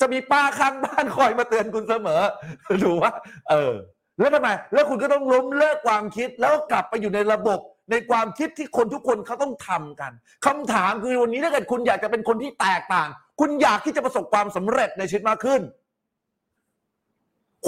[0.00, 2.20] จะมีป้าข้างบ้านคอยมาเตือนคุณเสมอ
[2.82, 3.12] ถูกว่า
[3.50, 3.72] เออ
[4.18, 7.58] แล้วทำไมแล้วคุณก็ต้องล้มเลิกความคิดแล้วกลับไปอยู่ในระบบ
[7.90, 10.12] ในความคิดที่คนทุกคนเขาต้องทำกัน
[10.46, 13.08] คำถามคือวันนี้ถ้าเกิดคุณอยากจะเป็นคนที่แตกต่าง
[13.40, 15.60] คุณอยากที่จะประสบความสำเร็จในชีวิตมากขึ้น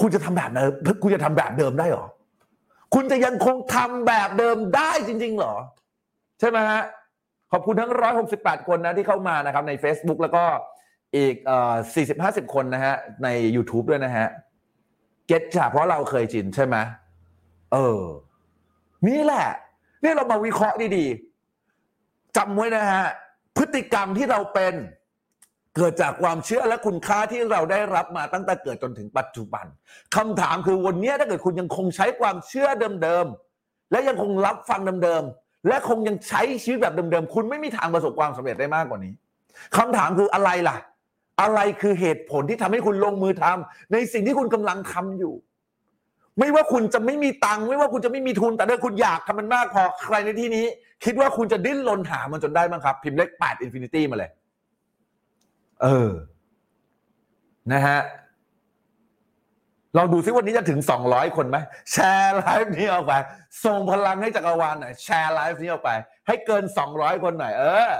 [0.01, 0.71] คุณจะทำแบบเดิม
[1.03, 2.07] คุณจะทำแบบเดิมได้หรอ
[2.95, 5.55] คุณจะยังคงทำแบบเดิมได้จริง ๆ หรอ
[6.45, 6.83] ช่ไหมฮะ
[7.53, 7.93] ขอบคุณทั้ง
[8.31, 10.45] 168 คนนะที่เข้ามานะครับใน Facebook แล้วก็
[11.17, 11.75] อีกเอ่อ
[12.05, 14.29] 40 50คนนะฮะ ใน YouTube ด้วยนะฮะ
[15.27, 16.77] เก็ตจ้ะเพราะเราเคยจินใช่ไหม
[17.73, 18.03] เออ
[19.09, 19.49] นี่แหละ
[20.03, 23.05] นี่เรามาวิเคราะห์ดีๆจำไว้นะฮะ
[23.57, 24.75] พฤติกรรมที่เราเป็น
[25.77, 29.67] เกิดจากความเชื่อและคุณค่าที่เราได้รับมาตั้งแต่เกิดจนถึงปัจจุบัน
[30.17, 32.69] คำถามคือวันนี้ถ้าเกิดคุณยังคงใช้ความเชื่อ
[33.03, 39.13] เดิมๆและยังคงรับฟังเดิมๆ และคงยังใช้ชีวิตแบบเดิมๆ คุณไม่มีทางประสบความสำเร็จได้มากกว่านี้
[39.77, 40.77] คำถามคืออะไรล่ะ
[41.43, 45.35] อะไรคือเหตุผลที่ทำให้คุณลงมือทำในสิ่งที่คุณกำลังทำอยู่
[46.39, 50.67] ไม่ว่าคุณจะไม่มีตังค์ไม่ว่าคุณจะไม่มีทุน แต่ถ้าคุณอยากทำมันมากพอใครในที่นี้
[51.05, 54.31] คิดว่าคุณจะดิ้นรนหามันจนได้มั้งครับ พิมพ์เลขแปด infinity มาเลย
[55.83, 56.11] เออ
[57.73, 57.99] นะฮะ
[59.97, 61.59] ลองดูซิวันนี้จะถึงสองร้อยคนไหม
[61.93, 63.13] แชร์ไลฟ์นี้ออกไป
[63.65, 65.91] ส่งพลังให้จักรวาลหน่อยแชร์ไลฟ์นี้ออกไป
[66.27, 67.93] ให้เกินสองร้อยคนหน่อย เออ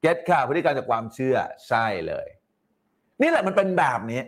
[0.00, 1.36] เก็ตค่ะพฤติกรรมจากความเชื่อ
[1.68, 2.26] ใช่เลย
[3.20, 4.20] นี่แหละมันเป็นแบบนี้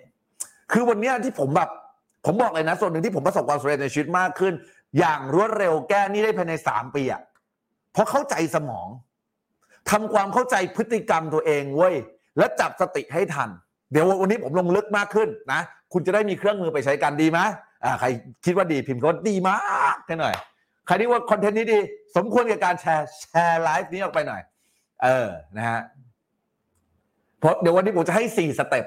[0.72, 1.70] คือวันนี้ที่ผมแบบ
[2.26, 4.54] ผมบอกเลยนะ ส่วนหนึ่งที่ผมประสบความสำเร็จในชีวิตมากขึ้น
[4.98, 7.22] อย่างรวดเร็วแก้นี่ได้ภายในสามปีอะ
[7.92, 8.88] เพราะเข้าใจสมอง
[9.90, 11.94] ทำความเข้าใจพฤติกรรมตัวเองเว้ย
[12.38, 13.50] และจับสติให้ทัน
[13.94, 15.60] เดี๋ยววันนี้ผมลงลึกมากขึ้นนะ
[15.92, 17.38] คุณจะได้มีเครื่องมือไปใช้กันดีไหม
[17.84, 18.06] อ่าใคร
[18.44, 19.56] คิดว่าดีพิมพ์ก็ดีมา
[19.94, 20.34] กแค่หน่อย
[20.86, 21.78] ใครที่ว่าคอนเทนต์นี้ดี
[22.16, 24.42] สมควรกับการแชร์แชร์ไลฟ์นี้ออกไปหน่อย
[25.02, 25.80] เออนะฮะ
[27.38, 28.84] เพราะเดี๋ยววันนี้ผมจะให้สี่ step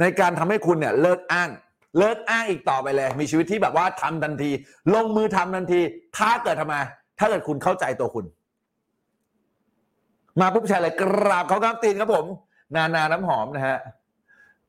[0.00, 1.50] ในการทำให้คุณเนี่ยเลิกอ้าง
[1.98, 4.50] เลิกอ้างอีกต่อไปเลย มีชีวิตที่แบบว่าทำทันที
[4.94, 5.80] ลงมือทำทันที
[6.18, 6.74] ถ้าเกิดทำไม
[7.18, 8.24] ถ้าเกิดคุณเข้าใจตัวคุณ
[10.40, 12.26] มาปุ๊บแชร์เลยกราบเขากราบตีนครับผม
[12.74, 13.78] นานาน้ำหอมนะฮะ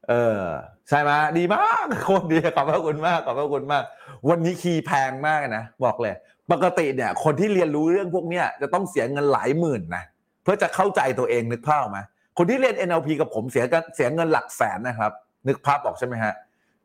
[0.10, 0.42] เออ
[0.90, 3.84] ใช่ไหมดีมากโคนดีขอบพระคุณมากขอบพระคุณมาก
[4.30, 6.14] วันนี้คีย์แพงมากนะบอกเลย
[6.52, 10.04] ปกติเนี่ย คนที่เรียนรู้เรื่องพวกเนี้ยจะต้องเสียเงินหลายหมื่นนะ
[10.44, 12.00] เพื่อจะเข้าใจตัวเองนึกภาพไหม
[12.38, 15.12] คนที่เรียน NLP กับผมเสียกันเสียเงินหลักแสนนะครับ
[15.48, 16.34] นึกภาพออกใช่ไหมฮะ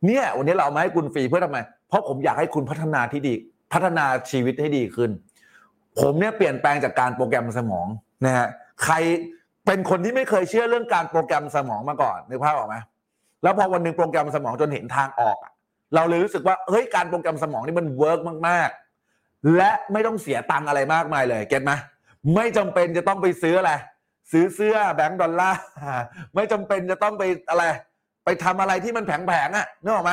[0.07, 1.59] เนี่ยวันนี้เราเอามาให้คุณฟรีเพื่อทำไม
[1.89, 3.35] เพราะผมอยากให้คุณพัฒนาที่ดี
[3.73, 5.11] พัฒนาชีวิตให้ดีขึ้น
[6.01, 7.87] ผมเนี่ยเปลี่ยนแปลงจากการโปรแกรมสมอง
[8.25, 8.47] นะฮะ
[8.85, 8.95] ใคร
[9.67, 12.77] เป็นคนที่ไม่เคยเชื่อเรื่องการโปรแกรมสมองมาก่อนนึกภาพออกไหม
[13.43, 15.37] แล้วพอวันหนึ่งโปรแกรมสมองจนเห็นทางออก
[15.95, 21.73] เราเลยรู้สึกว่าเฮ้ยการโปรแกรมสมองนี่มัน work มากๆ และไม่ต้องเสียตังอะไรมากมายเลย get ไหม
[22.35, 23.73] ไม่จำเป็นจะต้องไปซื้ออะไร
[24.33, 25.61] ซื้อเสื้อแบงก์ดอลลาร์
[26.35, 27.65] ไม่จำเป็นจะต้องไปอะไร
[28.25, 30.13] ไปทำอะไรที่มันแพงๆอะนึกออกไหม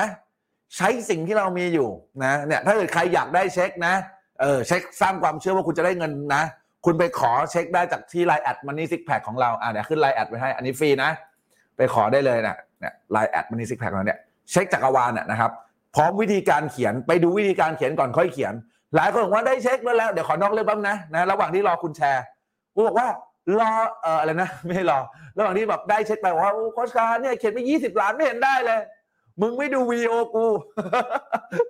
[0.76, 1.90] ใช้สิ่งที่เรามีอยู่
[2.24, 3.94] นะเนี่ยถ้าเกิดใครอยากได้เช็คนะ
[4.42, 6.44] เออเช็คสร้างความเชื่อว่าคุณจะได้เงินนะ
[6.86, 11.12] คุณไปขอเช็คได้จากที่ LINE@ Money Sixpack ของเราอ่าเดี๋ยวขึ้น LINE@ ไว้ให้อันนี้ฟรีนะ
[11.78, 14.20] ไปขอได้เลยนะ เนี่ย LINE@ Money Sixpack เราเนี่ย
[14.52, 15.52] เช็คจักรวาลน่ะนะครับ
[15.96, 18.54] พร้อมวิธีการเขียนไปดูวิธีการเขียนก่อนค่อยเขียน
[18.96, 22.24] หลายคนบอกว่าได้เช็คมาแล้วเดี๋ยวขอนอกเรื่องแป๊บนะนะระหว่างที่รอคุณแชร์
[22.76, 23.08] กูบอกว่า
[23.60, 23.72] รอ
[24.02, 25.00] เอ่ออะไรนะไม่รอ
[25.38, 28.80] ระหว่างที่แบบได้เช็คไปบอกว่าโอ้โค้ชการเนี่ยเขียนไปยี่สิบล้านไม่เห็นได้เลย
[29.42, 30.46] มึงไม่ดูวิดีโอกู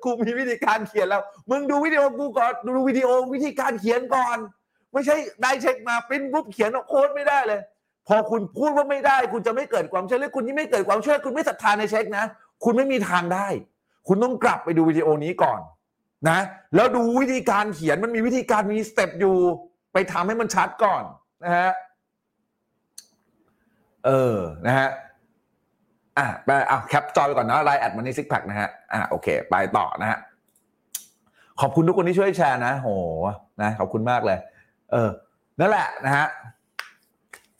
[0.04, 4.38] กูมีวิธีการเขียนแล้ว มึงดูวิดีโอกูก่อนดูวิดีโอวิธีการเขียนก่อน
[4.94, 7.62] ไม่ใช่ได้เช็คมาปิ้นปุ๊บเขียนโค้ชไม่ได้เลย
[8.08, 12.26] พอคุณพูดว่าไม่ได้ คุณจะไม่เกิดความเชื่อหรือคุณที่ไม่เกิดความเชื่อคุณไม่ศรัทธาในเช็คนะ
[12.64, 13.48] คุณไม่มีทางได้
[14.08, 15.60] คุณต้องกลับไปดูวิดีโอนี้ก่อน
[16.30, 16.40] นะ
[16.76, 19.36] แล้วดูวิธีการเขียนมันมีวิธีการมีสเต็ปอยู่
[19.94, 21.04] ไปทำให้มันชัดก่อน
[21.44, 21.72] นะฮะ
[24.06, 24.36] เออ
[24.68, 24.90] นะฮะ
[26.18, 30.20] อะไปอะแคปจอไปก่อนนะ LINE@ Money Sixpack นะฮะอะโอเค ไปต่อนะฮะ
[31.62, 32.90] ขอบคุณทุกคนที่ช่วยแชร์นะโห
[33.62, 34.38] นะขอบคุณมากเลย
[34.92, 35.10] เออ
[35.60, 36.26] นั่นแหละนะฮะ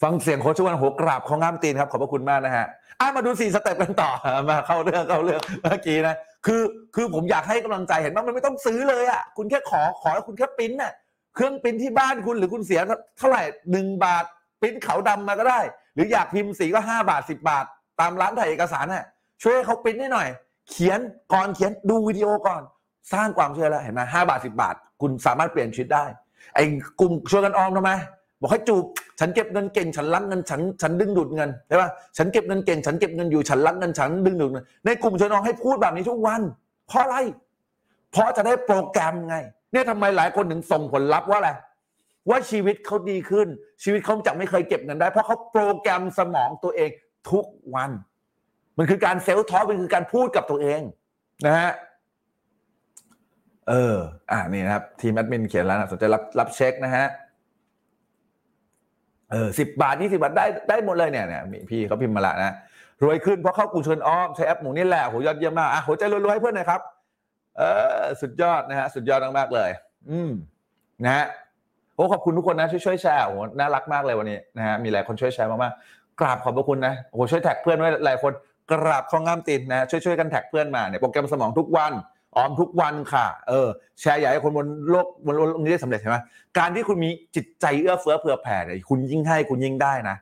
[0.02, 2.66] ฟังเสียงโค้ชชวันโหกราบของงามตีนครับ ขอบพระคุณมากนะฮะ
[3.00, 4.12] อะมาดูสี่สเต็ปกันต่อ
[4.50, 6.62] มาเข้าเรื่องเข้าเรื่องเมื่อกี้นะคือ
[6.96, 10.94] คือผมอยากให้กำลังใจเห็นว่ามันไม่ต้องซื้อเลยอะคุณแค่ขอขอแล้วคุณแค่ปิ้นน่ะ
[11.36, 12.82] เครื่องปิ้นที่บ้านคุณหรือคุณเสีย
[13.18, 14.26] เท่าไหร่หนึ่งบาท
[14.62, 15.62] ปิ้นขาวดำมาก็ได้
[15.96, 17.66] หรืออยากพิมพ์สีก็ห้าบาทสิบบาท
[18.00, 19.06] ตามร้านถ่ายเอกสารน่ะ
[19.42, 20.28] ช่วยเขาปิ้นให้หน่อย
[20.70, 21.00] เขียน
[21.34, 22.62] ก่อนเขียนดูวิดีโอก่อน
[23.14, 26.06] สร้างความเชื่อแล้วเห็นไหมห้าบาทสิบาท คุณสามารถเปลี่ยนชีวิตได้
[26.56, 26.64] ไอ้
[27.00, 27.92] กลุ่มช่วยกันออมทำไม
[28.42, 28.84] บอกให้จูบ
[29.20, 36.42] ฉันเก็บเงินเก่งฉันรักเงินฉันฉันดึงดูดเงินใช่ป่ะฉันเก็บเงินเก่งฉันเก็บเงินอยู่ฉันรักเงินฉันดึงดูดเงินในกลุ่มช่วยน้องให้พูดแบบนี้ทุกวัน
[36.88, 37.16] เพราะอะไร
[38.12, 39.36] เพราะจะได้โปรแกรมไง
[39.72, 41.50] เนี่ยทำไมหลายคนถึงส่งผลลัพธ์ว่าอะไร
[42.30, 43.48] ว่าชีวิตเขาดีขึ้น
[43.84, 46.90] ชีวิตเขาจะไม่เคยเก็บเงินได้ เพราะเขาโปรแกรมสมองตัวเอง
[47.32, 47.92] ทุกวัน
[48.78, 50.82] มันคือการ self-talk มันคือการพูดกับตัวเอง
[51.46, 51.72] นะฮะ
[53.70, 53.96] เออ
[54.32, 57.06] อ่านี่นะครับ ทีมแอดมินเขียนแล้วนะสนใจรับรับเช็คนะฮะ
[59.32, 62.54] เออสิบบาทยี่สิบบาทได้ได้หมดเลยเนี่ยเนี่ยมีพี่เขาพิมพ์มาละนะ
[63.04, 66.82] รวยขึ้นเพราะเข้ากลุ่มชวนออมใช้แอปหมูนี่แหละโหยอดเยี่ยมมากอะหัวใจรวยๆให้เพื่อนหน่อยครับ
[67.58, 67.62] เอ
[68.02, 69.70] อ สุดยอดนะฮะสุดยอดมากๆเลย
[70.10, 70.32] อืม
[71.04, 71.26] นะฮะ
[71.96, 78.32] โอ้ขอบคุณทุกคนนะช่วยช่วยแชร์โหน่ารักมากเลยวันนี้นะฮะมีหลายคนช่วยแชร์มากๆกราบขอบพระคุณนะโอ้โหช่วย tag เพื่อนไว้หลายคน
[78.72, 81.94] กราบข้องงามตินนะช่วยช่วยกัน tag เพื่อนมาเนี่ยโปรแกรมสมองทุกวัน
[82.38, 83.68] ออมทุกวันค่ะ เออ
[84.00, 86.18] แชร์อยากให้คนบนโลกบนโลกนี้ได้สำเร็จใช่ไหม
[86.58, 90.16] การที่คุณมีจิตใจเอื้อเฟื้อเผื่อแผ่เนี่ยคุณยิ่งให้คุณยิ่งได้นะ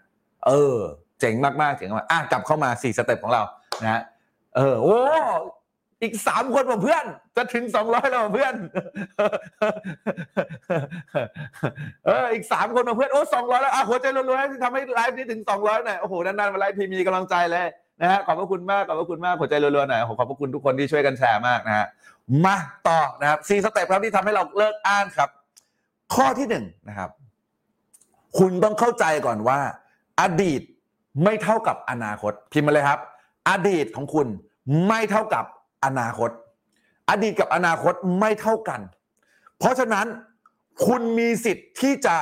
[0.47, 0.77] เออ
[1.19, 3.41] เจ๋งมากๆเจ๋งมากอะกลับเข้ามาสี่ step ของเรา
[3.81, 4.01] นะฮะ
[4.55, 4.97] เออโอ้
[6.03, 7.05] อีกสามคนผมเพื่อน
[7.35, 8.55] จะถึงสองร้อยแล้วเพื่อน
[12.05, 17.65] เอออีกสามคนมาเพื่อนโอ้สองร้อยแล้วอะหัวใจรัวๆที่ทำให้ไลฟ์นี้ถึงสองร้อยหน่อยโอ้โหนานๆมาไลฟ์ทีมีกำลังใจเลย
[18.01, 21.87] นะฮะขอบพระคุณมากขอบพระคุณมากหัวใจรัวๆหน่อยโอ้ขอบพระคุณทุกคนที่ช่วยกันแชร์มากนะฮะ
[22.45, 22.55] มา
[22.87, 25.29] ต่อนะครับสี่สเต็ปครับที่ทำให้เราเลิกอ้านครับ
[26.13, 27.09] ข้อที่หนึ่งนะครับ
[28.37, 29.59] คุณต้องเข้าใจก่อนว่า
[30.21, 30.61] อดีต
[31.23, 32.99] ไม่เท่ากับอนาคต พิมพ์มาเลยครับ
[33.49, 34.27] อดีตของคุณ
[34.87, 35.45] ไม่เท่ากับ
[35.85, 36.29] อนาคต
[37.09, 38.81] อดีตกับอนาคตไม่เท่ากัน
[39.59, 40.07] เพราะฉะนั้น
[40.85, 42.15] คุณมีสิทธิ์ที่จะ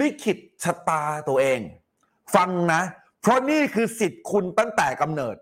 [0.00, 1.60] ลิขิตชะตาตัวเอง
[2.34, 2.82] ฟังนะ
[3.20, 5.36] เพราะนี่คือสิทธิ์คุณตั้งแต่กำเนิด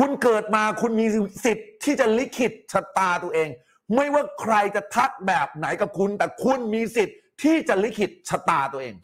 [0.00, 1.06] คุณเกิดมาคุณมี
[1.44, 3.48] สิทธิ์ที่จะลิขิตชะตาตัวเอง
[3.94, 8.94] ไม่ว่าใครจะทักแบบไหนกับคุณ แต่คุณมีสิทธิ์ที่จะลิขิตชะตาตัวเอง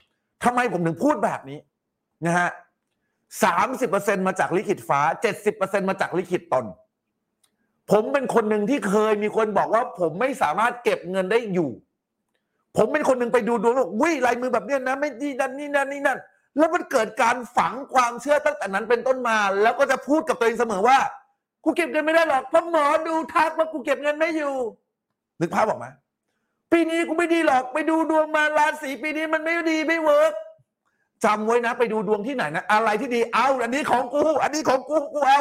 [0.44, 1.58] ทำไมผมถึงพูดแบบนี้
[2.26, 2.50] นะฮะ
[3.44, 6.64] สามสิบเปอร์เซ็นมาจากลิขิตฟ้าเจ็ดสิบเปอร์เซ็นมาจากลิขิตตน
[7.90, 11.70] ผมเป็นคนหนึ่งที่เคยมีคนบอกว่า ผมไม่สามารถเก็บเงินได้อยู่
[12.76, 16.18] ผมเป็นคนหนึ่งไปดูดวงแล้วบอกว่าลายมือแบบเนี้ยนะ ไม่ดีนั่นนี่นั่นนี่นั่น
[16.58, 20.98] แล้วมันเกิดการฝังความเชื่อตั้งแต่นั้นเป็นต้นมา แล้วก็จะพูดกับตัวเองเสมอว่า
[21.64, 24.54] กูเก็บเงินไม่ได้หรอกเพราะหมอดูทักว่ากูเก็บเงินไม่อยู่
[25.40, 25.86] นึกภาพออกไหม
[26.72, 30.32] ปีนี้กูไม่ดีหรอก ไปดูดวงมาราศีปีนี้มันไม่ดีไม่ work
[31.24, 35.40] จำไว้นะ ไปดูดวงที่ไหนนะ อะไรที่ดีเอา อันนี้ของกู อันนี้ของกูกูเอา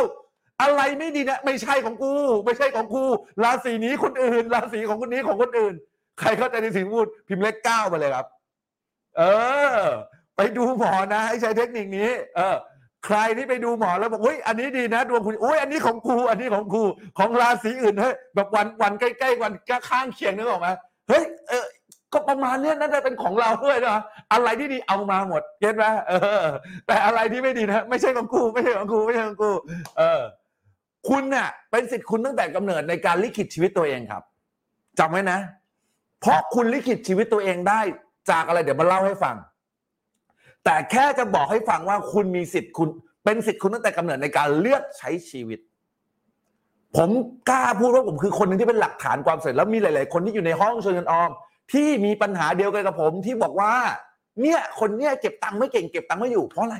[0.61, 2.13] อะไรไม่ดีนะไม่ใช่ของกู
[2.45, 3.03] ไม่ใช่ของกู
[3.43, 5.73] ราศีนี้คนอื่นราศีของคนนี้ของคนอื่น
[6.19, 8.25] ใครเข้าใจในสิ่งพูดพิมพ์เลขเก้ามาเลยครับ
[9.17, 9.21] เอ
[9.79, 9.83] อ
[10.37, 12.55] ไปดูหมอนะให้ใช้เทคนิคนี้ เออ
[13.05, 16.83] ใครที่ไปดูหมอแล้วบอกเฮ้ยอันนี้ดีนะดวงคุณโอ้ยอันนี้ของกูอันนี้ของกู
[17.17, 19.53] ของราศีอื่นเฮ้ยแบบวันวันใกล้ๆวัน
[19.89, 20.67] ข้างเคียงนึกออกไหม
[21.09, 21.65] เฮ้ยเออ
[22.13, 23.97] ก็ประมาณเนี้ยน่าจะเป็นของเราด้วยนะ
[24.33, 26.43] อะไรที่ดีเอามาหมดเก็ตไหมเออ
[26.87, 29.51] แต่อะไรที่ไม่ดีนะไม่ใช่ของกูไม่ใช่ของกูไม่ใช่ของกู
[29.97, 30.21] เออ
[31.09, 34.23] คุณเน่ะ เป็นสิทธิ์คุณตั้งแต่กำเนิดในการลิขิตชีวิตตัวเองครับ
[34.99, 35.39] จำไว้นะ
[36.21, 37.81] เพราะคุณลิขิตชีวิตตัวเองได้
[38.31, 39.35] จากอะไรเดี๋ยวมาเล่าให้ฟัง
[40.65, 42.89] แต่แค่จะบอกให้ฟังว่าคุณมีสิทธิ์คุณ
[43.23, 45.59] เป็นสิทธิ์คุณตั้งแต่กำเนิดในการเลือกใช้ชีวิต
[46.97, 47.09] ผม
[47.49, 51.31] กล้าพูดว่าผมคือคนหนึ่งที่เป็นหลักฐานความสำเร็จแล้วมีหลาย ๆ คนที่อยู่ในห้องชวนกันออม
[51.73, 53.73] ที่มีปัญหาเดียวกันกับผมที่บอกว่า
[54.41, 56.77] เนี่ยคนเนี่ยเก็บตังค์ไม่เก่งเก็บตังค์ไม่อยู่เพราะอะไร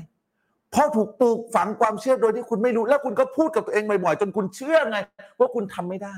[0.71, 4.97] เพราะถูกปลูกฝังความเชื่อโดยที่คุณไม่รู้ แล้วคุณก็พูดกับตัวเองบ่อยๆจนคุณเชื่อไง
[5.39, 6.15] ว่าคุณทำไม่ได้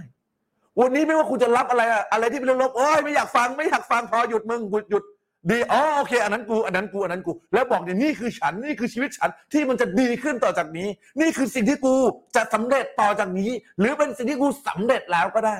[0.80, 5.04] วันนี้ไม่ว่าคุณจะรับอะไรอะอะไรที่เป็นลบโอ้ยไม่อยากฟังไม่อยากฟังพอหยุดมึงหยุดหยุด
[5.50, 10.88] ดีอ๋อโอเค อันนั้นกูอันนั้นกูอันนั้นกู แล้วบอกเนี่ยนี่คือฉันนี่คือชีวิตฉันที่มันจะดีขึ้นต่อจากนี้
[11.22, 11.94] นี่คือสิ่งที่กู
[12.36, 15.58] จะสำเร็จต่อจากนี้ หรือเป็นสิ่งที่กูสำเร็จแล้วก็ได้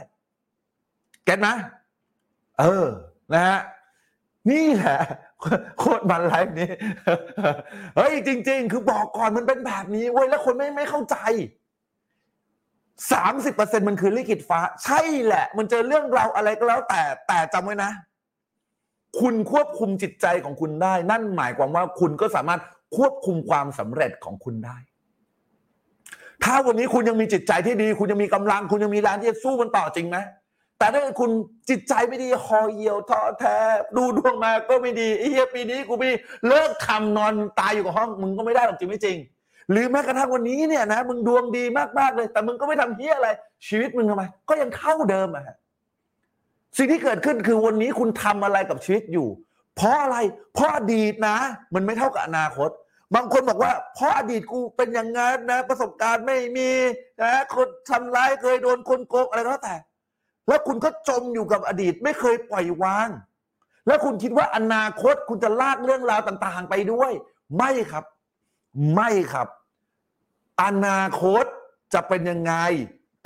[1.26, 1.48] เก็ตไหม
[2.60, 2.88] เออ
[3.34, 3.60] นะฮะ
[4.52, 5.00] นี่แหละ
[5.80, 6.70] โคตรมันไลฟ์นี้
[7.96, 11.18] เฮ้ยจริง ๆ คือบอกก่อนมันเป็นแบบนี้เว้ยแล้วคนไม่ไม่เข้าใจ
[13.12, 17.92] สามสิบเปอร์เซ็นมันคือลิขิตฟ้า ใช่แหละ มันเจอเรื่องราวอะไรก็แล้วแต่แต่จำไว้นะ
[19.20, 22.62] คุณควบคุมจิตใจของคุณได้ นั่นหมายความว่าคุณก็สามารถ
[22.98, 24.78] ควบคุมความสำเร็จของคุณได้
[26.44, 30.18] ถ้าวันนี้คุณยังมีจิตใจที่ดี คุณยังมีกำลัง คุณยังมีแรงที่จะสู้มันต่อจริงไหม
[30.80, 31.30] แต่ถ้าคุณ
[31.70, 33.58] จิตใจไม่ดีคอเหี่ยวท้อแท้
[33.98, 36.16] ดูดวงมาก็ไม่ดีไอ้เฮียปีนี้กูไม่ดี
[36.48, 39.18] เลิกทำนอนตายอยู่กับห้องมึงก็ไม่ได้หรอกจริงไม่จริง
[39.72, 41.64] หรือแม้กระทั่งวันนี้เนี่ยนะมึงดวงดี
[42.00, 43.30] มากๆเลย แต่มึงก็ไม่ทำเฮียอะไร
[43.68, 45.46] ชีวิตมึงทำไม ก็ยังเข้าเดิมอะ
[46.76, 49.28] สิ่งที่เกิดขึ้นคือวันนี้คุณทำอะไรกับชีวิตอยู่
[49.76, 50.18] เพราะอะไร
[50.54, 51.38] เพราะอดีตนะ
[51.74, 52.70] มันไม่เท่ากับอนาคต
[53.16, 56.72] บางคนบอกว่า เพราะอดีตกูเป็นอย่างงั้นนะ ประสบการณ์ไม่มี
[57.22, 59.76] นะคนทำร้ายเคยโดนคนโกงอะไรก็แล้วแต่
[60.48, 63.10] แล้วคุณก็จมอยู่กับอดีตไม่เคยปล่อยวาง
[63.88, 67.12] แล้วคุณคิดว่าอนาคตคุณจะลากเรื่องราวต่างๆ ไปด้วย
[67.58, 68.06] ไม่ครับ
[68.96, 69.48] ไม่ครับ
[70.64, 71.46] อนาคต
[71.94, 72.54] จะเป็นยังไง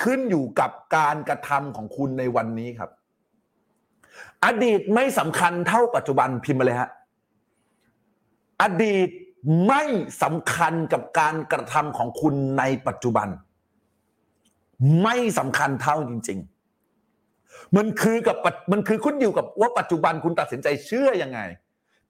[0.04, 2.90] ขึ้นอยู่กับการกระทำของคุณในวันนี้ครับ
[4.46, 6.90] อดีตไม่สำคัญเท่าปัจจุบันพิมพ์มาเลยฮะ
[8.62, 9.10] อดีต
[9.68, 9.84] ไม่
[10.24, 13.28] สำคัญกับการกระทำของคุณในปัจจุบัน
[15.04, 16.40] ไม่สำคัญเท่าจริง
[17.08, 21.40] ๆ มันคือกับปัจมันคือขึ้นอยู่กับว่าปัจจุบันคุณตัดสินใจเชื่อยังไง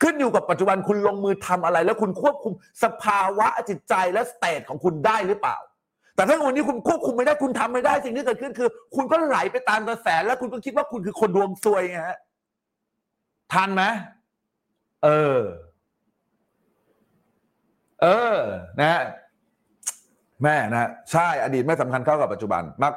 [0.02, 2.54] ขึ้นอยู่กับปัจจุบันคุณลงมือทำอะไร แล้วคุณควบคุม
[2.84, 5.58] สภาวะจิตใจและสเตตของคุณได้หรือเปล่า
[6.22, 12.20] แต่ถ้าวันนี้คุณควบคุมไม่ได้คุณทำไม่ได้สิ่งที่เกิดขึ้นคือ คุณก็ไหลไปตามกระแสแล้วคุณก็คิดว่าคุณคือคนดวงซวยไงฮะ
[13.54, 13.84] ทันไหม
[15.04, 15.40] เออ
[18.02, 18.38] เออ
[18.80, 19.04] นะฮะ
[20.44, 22.94] แม่นะใช่อดีตไม่สำคัญเท่ากับปัจจุบันมาก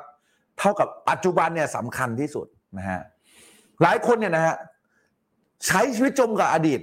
[0.59, 2.47] เท่ากับปัจจุบันเนี่ยสำคัญที่สุด
[2.79, 3.01] นะฮะ
[3.83, 4.57] หลายคนเนี่ยนะฮะ
[5.67, 6.81] ใช้ชีวิตจมกับอดีต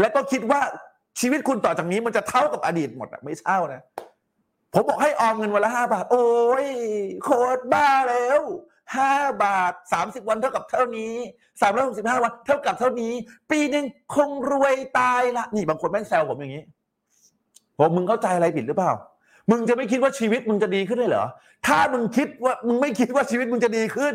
[0.00, 0.60] แล้วก็คิดว่า
[1.20, 3.82] ชีวิตคุณต่อจากนี้มันจะเท่ากับอดีตหมดไม่เท่านะ
[4.72, 6.26] ผมบอกให้ออมเงินวันละห้าบาท โอ้
[6.64, 6.66] ย
[7.24, 8.40] โคตรบ้าแล้ว
[8.96, 9.12] ห้า
[9.44, 11.14] บาทสามสิบวันเท่ากับเท่านี้
[11.60, 13.12] สามร้อยหกสิบห้าวันเท่ากับเท่านี้
[13.50, 16.64] ปีหนึ่งคงรวยตายละนี่บางคนแม่งแซวผมอย่างนี้
[17.78, 18.92] ผมมึงเข้าใจอะไรผิดหรือเปล่า
[19.50, 21.26] มึงจะไม่คิดว่าชีวิตมึงจะดีขึ้นเลยเหรอ
[21.66, 24.14] ถ้ามึงคิดว่ามึงไม่คิดว่าชีวิตมึงจะดีขึ้น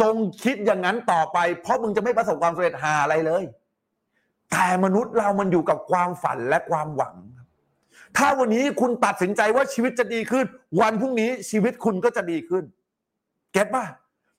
[0.00, 3.44] จงคิดอย่างนั้นต่อไป เพราะมึงจะไม่ประสบความสำเร็จหาอะไรเลย
[4.50, 7.14] แต่มนุษย์เรามันอยู่กับความฝันและความหวัง
[8.16, 10.46] ถ้าวันนี้คุณตัดสินใจว่าชีวิตจะดีขึ้น
[10.80, 12.64] วันพรุ่งนี้ชีวิตคุณก็จะดีขึ้น
[13.52, 13.84] เก็ตป่ะ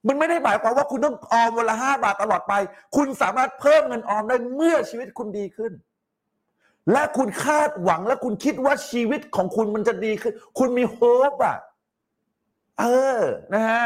[0.06, 2.52] มันไม่ได้หมายความว่าคุณต้องออมวันละห้าบาทตลอดไป
[2.96, 5.72] คุณสามารถเพิ่มเงินออมได้เมื่อชีวิตคุณดีขึ้น
[6.92, 10.98] และคุณคาดหวังและคุณคิดว่าชีวิตของคุณมันจะดีขึ้น คุณมีโฮ
[11.32, 11.56] ปอะ
[12.80, 12.84] เอ
[13.18, 13.20] อ
[13.54, 13.84] นะฮะ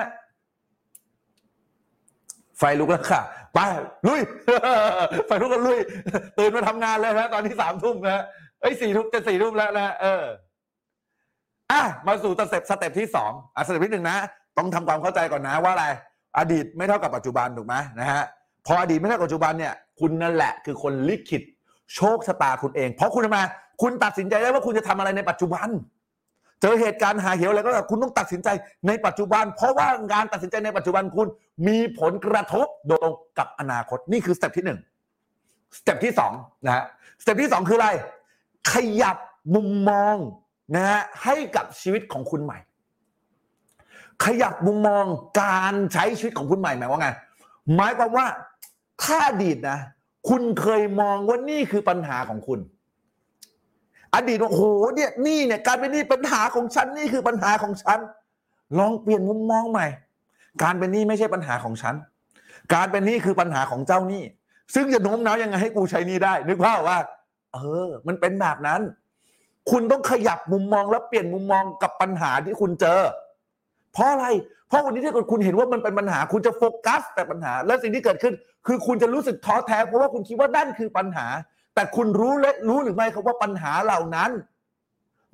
[2.59, 3.23] ไฟลุกแล้วค่ะ
[3.55, 3.59] ไป
[4.07, 4.21] ลุย
[5.27, 5.79] ไฟลุกกันลุย
[6.39, 8.25] ตื่นมาทำงานเลยนะตอนที่สามทุ่มนะ
[8.61, 10.25] เอ้ยสี่ทุ่มจะสี่ทุ่มแล้วนะเออ
[11.73, 14.17] อะมาสู่ step step ที่สองอะ step ที่หนึ่งนะ
[14.59, 15.87] ต้องทำความเข้าใจก่อนนะว่าอะไร
[16.39, 18.23] อดีตไม่เท่ากับปัจจุบันถูกไหมนะฮะ
[18.67, 21.43] พออดีตไม่เท่ากับปัจจุบันเนี่ย คุณนั่นแหละคือคนลิขิต
[21.95, 23.39] โชคชะตาคุณเอง เพราะคุณทำไม
[23.83, 25.69] คุณตัดสินใจได้ว่าคุณจะทำอะไรในปัจจุบัน
[26.63, 28.49] เจอเหตุการณ์ห่าเหวอะไรก็แล้วคุณต้องตัดสินใจ
[28.87, 31.27] ในปัจจุบัน เพราะว่าการตัดสินใจในปัจจุบันคุณ
[31.69, 34.79] มีผลกระทบโดยตรงกับอนาคตนี่คือ step ที่หนึ่ง
[35.79, 36.33] step ที่สอง
[36.67, 36.85] นะฮะ
[37.23, 37.89] step ที่สองคืออะไร
[38.73, 39.17] ขยับ
[39.55, 40.17] มุมมอง
[40.75, 42.59] นะฮะให้กับชีวิตของคุณใหม่
[44.25, 45.05] ขยับมุมมอง
[45.43, 47.09] การใช้ชีวิตของคุณใหม่หมายว่าไง
[47.77, 48.27] หมายความว่า
[49.03, 49.79] ถ้าอดีตนะ
[50.29, 52.61] คุณเคยมองว่านี่คือปัญหาของคุณ
[54.15, 54.65] อดีตว่าโอ้โห
[54.95, 57.99] เนี่ยนี่เนี่ยการเป็นนี้ปัญหาของฉันนี่คือปัญหาของฉัน
[58.79, 59.87] ลองเปลี่ยนมุมมองใหม่
[60.63, 61.95] การเป็นนี้ไม่ใช่ปัญหาของฉัน
[62.75, 64.23] การเป็นนี้คือปัญหาของเจ้านี้
[64.75, 66.99] ซึ่งจะโน้มน้าวยังไงให้กูใช้นี้ได้ นึกภาพว่า
[67.53, 68.81] เออ มันเป็นแบบนั้น
[69.71, 73.01] คุณต้องขยับมุมมองและเปลี่ยนมุมมองกับปัญหาที่คุณเจอ
[73.93, 74.27] เพราะอะไร
[74.69, 78.35] เพราะวันนี้ถ้าเกิดคุณเห็นว่ามันเป็นปัญหา คุณจะโฟกัสแต่ปัญหา และสิ่งที่เกิดขึ้น
[78.67, 81.27] คือคุณจะรู้สึกท้อแท้ เพราะว่าคุณคิดว่านั่นคือปัญหา
[81.75, 84.31] แต่คุณรู้และรู้หรือไม่ครับว่าปัญหาเหล่านั้น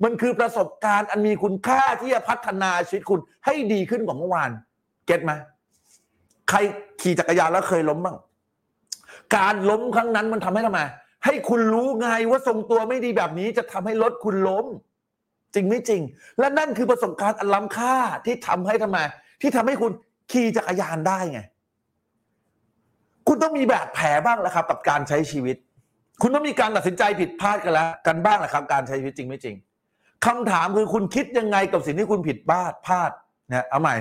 [0.03, 4.49] มันคือประสบการณ์อันมีคุณค่าที่จะพัฒนาชีวิตคุณให้ดีขึ้นกว่าเมื่อวาน
[5.05, 5.31] เก็ตไหม
[6.49, 6.57] ใคร
[7.01, 8.17] ขี่จักรยานแล้วเคยล้มบ้าง
[9.35, 10.81] การล้มครั้งนั้นมันทำให้ทำไม
[11.25, 14.65] ให้คุณรู้ไงว่าทรงตัวไม่ดีแบบนี้จะทำให้รถคุณล้ม
[15.53, 16.01] จริงไม่จริง
[16.39, 17.95] และนั่นคือประสบการณ์อันล้ำค่า
[18.25, 18.97] ที่ทำให้ทำไม
[19.41, 19.91] ที่ทำให้คุณ
[20.31, 21.39] ขี่จักรยานได้ไง
[23.27, 25.57] คุณต้องมีแบบแผลบ้างแล้วครับกับการใช้ชีวิต
[26.21, 29.55] คุณต้องมีการตัดสินใจผิดพลาดกันแล้ว กันบ้างแหละครับ การใช้ชีวิตจริงไม่จริง
[30.25, 33.11] คำถามคือคุณคิดยังไงกับสิ่งที่คุณผิดพลาดพลาด
[33.49, 33.95] นะเอาใหม่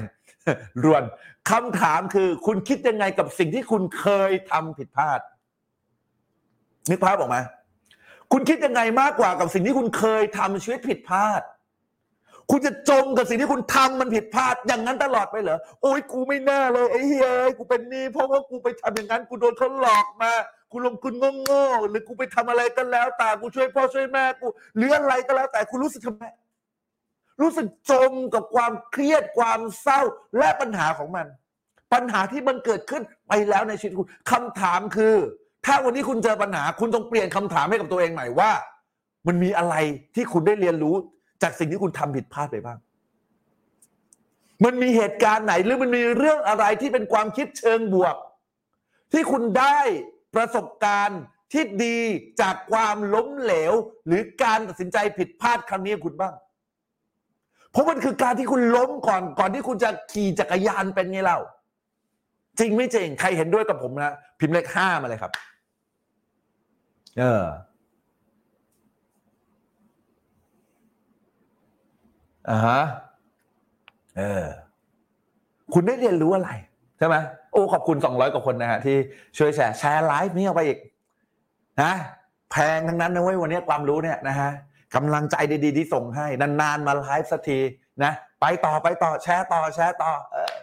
[0.85, 1.03] รวน
[1.51, 5.20] คำถามคือคุณคิดยังไงกับสิ่งที่คุณเคยทำผิดพลาด
[6.91, 7.37] นึกภาพออกไหม
[8.32, 11.43] คุณคิดยังไงมากกว่ากับสิ่งที่คุณเคยทำชีวิตผิดพลาด
[12.51, 20.32] คุณจะจมกับสิ่งที่คุณทำมันผิดพลาด อย่างนั้นตลอดไปเหรอโอ้ยกูไม่น่าเลยไอ้เฮ้ยกูเป็นนี้เพราะว่ากูไปทำอย่างนั้นกูโดนเขาหลอกมา
[20.72, 21.14] กูลงทุน
[21.45, 26.24] โง่ๆหรือกูไปทำอะไรก็แล้วแต่กูช่วยพ่อช่วยแม่กูหรืออะไรก็แล้วแต่คุณรู้สึกทำไม
[27.41, 30.01] รู้สึกจมกับความเครียดความเศร้า
[30.39, 31.26] และปัญหาของมัน
[31.93, 35.16] ปัญหาที่มันเกิดขึ้นไปแล้วในชีวิตคุณคำถามคือ
[35.67, 38.51] ถ้าวันนี้คุณเจอปัญหา คุณต้องเปลี่ยนคำถามให้กับตัวเองใหม่ว่า
[39.27, 39.75] มันมีอะไร
[40.15, 40.95] ที่คุณได้เรียนรู้
[41.43, 42.79] จากสิ่งที่คุณทำผิดพลาดไปบ้าง
[44.65, 48.17] มันมีเหตุการณ์ไหนหรือมันมีเรื่องอะไรที่เป็นความคิดเชิงบวก
[49.12, 49.79] ที่คุณได้
[50.35, 51.21] ประสบการณ์
[51.53, 51.99] ที่ดี
[52.41, 53.73] จากความล้มเหลว
[54.07, 56.35] หรือการตัดสินใจผิดพลาดครั้งนี้คุณบ้าง
[57.71, 61.39] เพราะมันคือการที่คุณล้มก่อนก่อนที่คุณจะขี่จักรยานเป็นไงเล่า
[62.59, 65.33] จริงไม่จริง ใครเห็นด้วยกับผมนะ พิมพ์เลขห้ามาเลยครับ
[67.19, 67.45] เออ
[72.49, 72.81] อ่าฮะ
[74.19, 74.45] เออ
[75.75, 76.51] คุณได้เรียนรู้อะไร
[76.99, 77.17] ใช่ไหม
[77.53, 78.97] โอ้ ขอบคุณ 200 กว่าคนนะฮะ ที่
[79.37, 80.79] ช่วยแชร์แชร์ไลฟ์นี้ออกไปอีก
[81.83, 81.93] นะ
[82.51, 84.51] แพงทั้งนั้นนะเว้ยวันนี้ความรู้เนี่ยนะฮะ
[84.95, 87.59] กำลังใจดีๆที่ส่งให้ นานๆ มาไลฟ์สักที
[88.05, 90.55] นะ ไปต่อไปต่อแชร์ต่อแชร์ต่อ เออ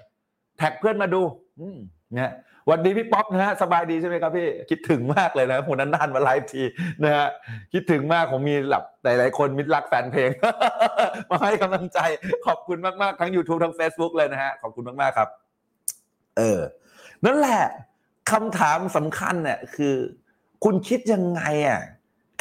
[0.57, 1.21] tag เพื่อนมาดู
[1.59, 1.77] อืม
[2.15, 2.31] เนี่ย
[2.71, 6.63] หวัดดีพี่ป๊อปนะฮะสบายดีใช่ไหมครับพี่คิดถึงมากเลยนะผมนานๆมาไลฟ์ที
[7.03, 7.27] นะฮะ
[7.73, 10.29] คิดถึงมากผมมีแบบหลายๆคนมิตรรักแฟนเพลง
[11.29, 11.99] มาให้กำลังใจ
[12.45, 15.29] ขอบคุณมากๆทั้ง YouTube ทั้ง Facebook เลยนะฮะขอบคุณมากๆครับ
[16.37, 16.61] เออ
[17.25, 17.63] นั่นแหละ
[18.31, 19.95] คำถามสำคัญเนี่ยคือ
[20.63, 21.81] คุณคิดยังไงอะ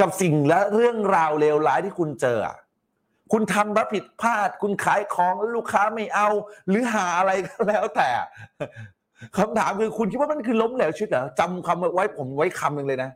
[0.00, 2.38] กับสิ่งและเรื่องราวเลวร้ายที่คุณเจอ
[3.32, 6.28] คุณทำรับผิดพลาด คุณขายของแล้วลูกค้าไม่เอา
[6.68, 8.10] หรือหาอะไรก็แล้วแต่
[9.36, 13.10] คำถามคือคุณคิดว่ามันคือล้มเหลวชีวิตเหรอจำคำไว้ผมไว้คำหนึ่งเลยนะ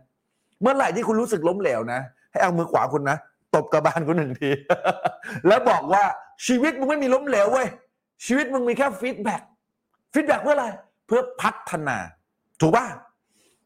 [0.60, 2.00] เมื่อไหร่ที่คุณรู้สึกล้มเหลวนะ
[2.30, 3.16] ให้เอามือขวาคุณนะ
[3.54, 4.50] ตบกระบาลคุณหนึ่งที
[5.48, 6.04] แล้วบอกว่า
[6.46, 7.68] ชีวิตมึงไม่มีล้มเหลวเว้ย
[8.26, 9.42] ชีวิตมึงมีแค่ feedback
[10.14, 10.66] feedback เพื่ออะไร
[11.06, 11.96] เพื่อพัฒนา
[12.60, 12.86] ถูกป่ะ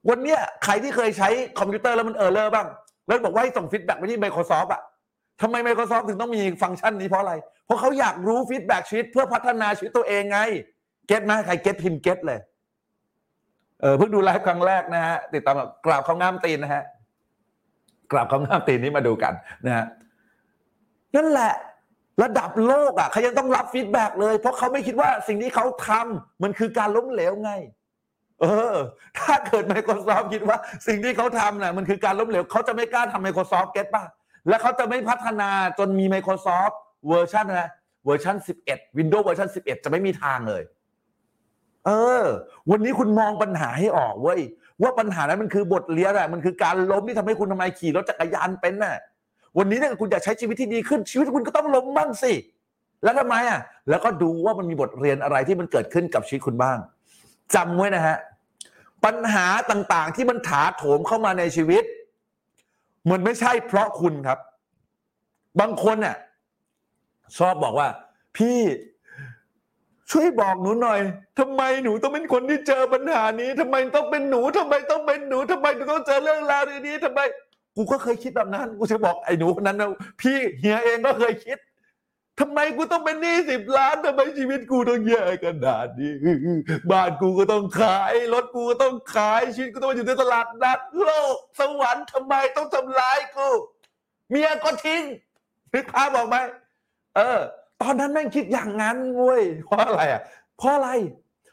[0.08, 1.28] วันเนี้ยใครที่เคยใช้
[1.58, 2.66] คอมพิวเตอร์แล้วมัน error บ้าง
[3.06, 4.82] แล้วบอกว่าให้ส่ง feedback ไปที่ Microsoft อะ
[5.42, 7.34] ทำไม Microsoft ถึงต้องมีฟังก์ชันนี้เพราะอะไร
[7.64, 10.40] เพราะเขาอยากรู้ feedback ชีวิตเพื่อพัฒนาชีวิตตัวเองไง
[11.08, 12.40] get ไหมใคร get พิมพ์ get เลย
[13.80, 16.84] เออเพิ่งดูไลฟ์ครั้งแรกนะฮะติดตามแบบกราบเขาง่ามตีนนะฮะ
[18.12, 19.32] กราบเขาง่ามตีนนี้มาดูกัน
[19.66, 19.86] นะฮะ
[21.14, 21.52] นั่นแหละ
[22.22, 27.52] ระดับโลกอะเขายังต้องรับ feedback เลย เพราะเขาไม่คิดว่าสิ่งที่เขาทำมันคือการล้มเหลวไง
[28.40, 28.76] เออ
[29.18, 34.04] ถ้าเกิด Microsoft คิดว่า สิ่งที่เขาทำน่ะมันคือการล้มเหลวเขาจะไม่กล้าทำ Microsoft get ป่ะ
[34.48, 36.74] และเขาจะไม่พัฒนาจนมี Microsoft
[37.08, 37.70] เวอร์ชันนะ
[38.06, 38.36] เวอร์ชัน
[38.66, 40.62] 11 Windows เวอร์ชัน11 จะไม่มีทางเลย
[41.88, 42.24] เออ
[42.70, 44.40] วันนี้คุณมองปัญหาให้ออกเว้ย
[44.82, 48.94] ว่าปัญหานั้นมันคือบทเรียนอะมันคือการล้มที่ทำให้คุณทำไมขี่รถจักรยานเป็นน่ะ
[49.58, 52.32] วันนี้ถ้าคุณอยากใช้ชีวิตที่ดีขึ้นชีวิตคุณก็ต้องล้มบ้างสิ
[53.02, 56.78] แล้วทำไมอะแล้วก็ดูว่ามันมีบทเรียนอะไรที่มันเกิดขึ้นกับชีวิตคุณบ้าง
[57.54, 58.16] จำไว้นะฮะ
[59.04, 61.84] ปัญหาต่างๆที่มันถาโถมเข้ามาในชีวิต
[63.10, 64.38] มันไม่ใช่เพราะคุณครับ
[65.60, 66.16] บางคนเนี่ย
[67.38, 67.88] ชอบบอกว่า
[68.36, 68.58] พี่
[70.10, 71.00] ช่วยบอกหนูหน่อย
[71.38, 77.20] ทำไมหนูต้องเป็นคนที่เจอปัญหานี้ทำไมต้องเป็นหนูทำไมต้องเป็นหนูทำไมหนูต้องเจอเรื่องราวนี้ทำไม
[77.76, 79.90] กูก็เคยคิดแบบนั้น กูจะบอกไอ้หนูคนนั้นนะ
[80.20, 81.58] พี่เฮียเองก็เคยคิด
[82.40, 86.12] ทำไมกูต้องเป็นหนี้สิบล้านทำไมชีวิตกูต้องแย่ขนาดนี้
[86.90, 93.48] บ้านกูก็ต้องขายรถกูก็ต้องขายชีวิตกูต้องมาอยู่ในตลาดนัดโลกสวรรค์ทำไมต้องทำร้ายกู
[94.30, 95.02] เมียก็ทิ้ง
[95.72, 96.36] นึกภาพบอกไหม
[97.16, 97.40] เออ
[97.82, 100.22] ตอนนั้นแม่งคิดอย่างนั้นเว้ยเพราะอะไรอะ
[100.58, 100.90] เพราะอะไร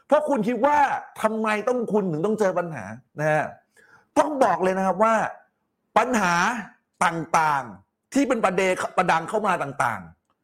[0.06, 0.78] เพราะคุณคิดว่า
[1.22, 2.84] ทำไมต้องคุณถึงต้องเจอปัญหา
[3.20, 3.44] นะฮะ
[4.18, 5.14] ต้องบอกเลยนะครับว่า
[5.98, 6.34] ปัญหา
[7.04, 8.62] ต่างๆที่เป็นประเด
[8.96, 10.00] ประดังเข้ามาต่าง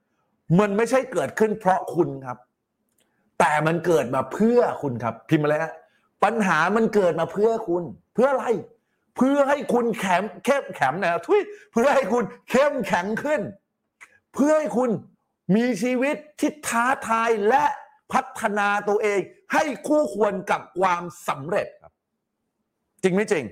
[0.08, 2.38] ๆ มันไม่ใช่เกิดขึ้นเพราะคุณครับ
[3.40, 5.72] แต่มันเกิดมาเพื่อคุณครับ พิมพ์มาเลยฮะ
[6.24, 8.46] ปัญหามันเกิดมาเพื่อคุณ เพื่ออะไร
[9.16, 11.40] เพื่อให้คุณแข็งเข้มแข็งนะทุย
[11.72, 13.40] เพื่อให้คุณเข้มแข็งขึ้น
[14.34, 14.90] เพื่อให้คุณ
[15.54, 17.64] มีชีวิตที่ท้าทายและ
[18.12, 19.20] พัฒนาตัวเอง
[19.52, 21.92] ให้คู่ควรกับความสำเร็จครับ
[23.02, 23.44] จริงไหมจริง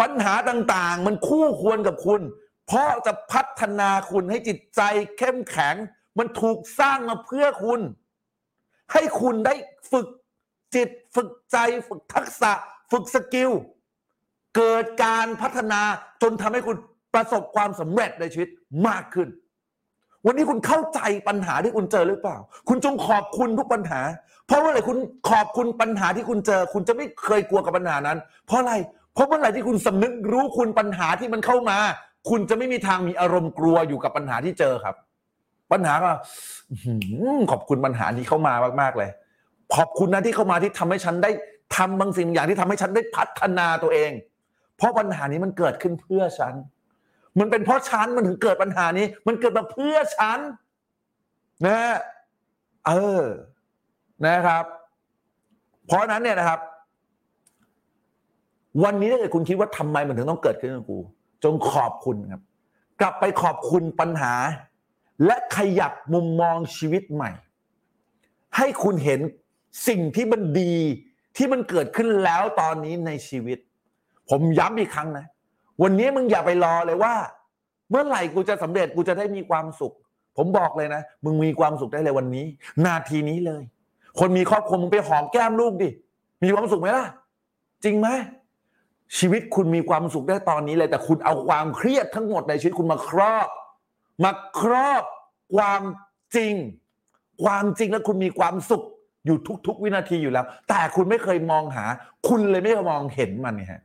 [0.00, 2.22] ปัญหาต่างๆ มันคู่ควรกับคุณ
[2.66, 4.80] เพราะจะพัฒนาคุณให้จิตใจ
[5.18, 5.74] เข้มแข็ง
[6.18, 7.80] มันถูกสร้างมาเพื่อคุณ
[8.92, 9.54] ให้คุณได้
[9.92, 10.06] ฝึก
[10.74, 11.56] จิตฝึกใจ
[11.88, 12.52] ฝึกทักษะ
[12.92, 13.50] ฝึกสกิล
[14.56, 15.80] เกิดการพัฒนา
[16.22, 16.76] จนทำให้คุณ
[17.14, 18.48] ประสบความสำเร็จในชีวิต
[18.86, 19.28] มากขึ้น
[20.26, 22.36] วันนี้คุณเข้าใจปัญหาที่คุณเจอหรือเปล่า
[22.68, 24.00] คุณจงขอบคุณทุกปัญหา
[24.46, 24.98] เพราะว่าอะไรคุณ
[25.30, 28.72] ขอบคุณปัญหาที่คุณเจอ คุณจะไม่เคยกลัวกับปัญหานั้น เพราะอะไร
[29.14, 31.78] เพราะเมื่อไหร่ที่คุณสำนึกรู้คุณปัญหาที่มันเข้ามา
[32.30, 34.96] คุณจะไม่มีทางมีอารมณ์กลัวอยู่กับปัญหาที่เจอครับ
[35.72, 36.10] ปัญหาก็
[37.50, 39.10] ขอบคุณปัญหาที่เข้ามามากๆเลย
[39.74, 41.30] ขอบคุณนะที่เข้ามาที่ทำให้ฉันได้
[41.76, 44.10] ทำบางสิ่งอย่างที่ทำให้ฉันได้พัฒนาตัวเอง
[44.76, 46.54] เพราะปัญหานี้มันเกิดขึ้นเพื่อฉัน
[47.38, 50.38] มันเป็นเพราะฉันมันถึงเกิดปัญหานี้ มันเกิดมาเพื่อฉัน
[51.66, 51.78] นะ
[52.86, 53.22] เออ
[54.26, 54.64] นะครับ
[55.86, 56.60] เพราะนั้นเนี่ยนะครับ
[58.84, 60.98] วันนี้ถ้าเกิดคุณคิดว่าทำไมมันถึงต้องเกิดขึ้นกับกู
[61.44, 62.42] จงขอบคุณครับ
[63.00, 64.34] กลับไปขอบคุณปัญหา
[65.26, 67.30] และขยับมุมมองชีวิตใหม่
[68.56, 69.20] ให้คุณเห็น
[69.88, 70.74] สิ่งที่มันดี
[71.36, 73.58] ที่มันเกิดขึ้นแล้วตอนนี้ในชีวิต
[74.30, 75.26] ผมย้ำอีกครั้งนะ
[75.82, 77.14] วันนี้มึงอย่าไปรอเลยว่า
[77.90, 79.94] เมื่อไหร่กูจะสำเร็จกูจะได้มีความสุข
[80.36, 82.46] ผมบอกเลยนะ มึงมีความสุขได้เลยวันนี้
[82.86, 83.62] นาทีนี้เลย
[84.18, 85.88] คนมีครอบครัวมึงไปหอมแก้มลูกดิ
[86.44, 87.06] มีความสุขไหมล่ะ
[87.84, 88.08] จริงไหม
[89.18, 93.48] ชีวิตคุณมีความสุขได้ตอนนี้เลย แต่คุณเอาความเครียดทั้งหมดในชีวิตคุณมาครอบ
[94.24, 95.04] มาครอบ
[95.56, 95.82] ความ
[96.36, 96.54] จริง
[97.44, 98.82] ความจริงแล้วคุณมีความสุข
[99.26, 101.84] อยู่ทุก ๆ วินาทีอยู่แล้ว แต่คุณไม่เคยมองหา
[102.28, 103.80] คุณเลยไม่เคยมองเห็นมันเนี่ยฮะ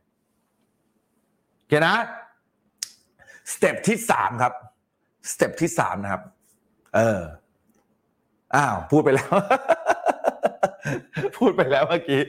[1.68, 1.94] เคนะ
[3.52, 4.52] step ที่สามครับ
[5.32, 6.22] step ที่สามนะครับ
[6.96, 7.20] เออ
[8.56, 9.32] อ้าวพูดไปแล้ว
[11.38, 12.20] พูดไปแล้วเมื่อกี้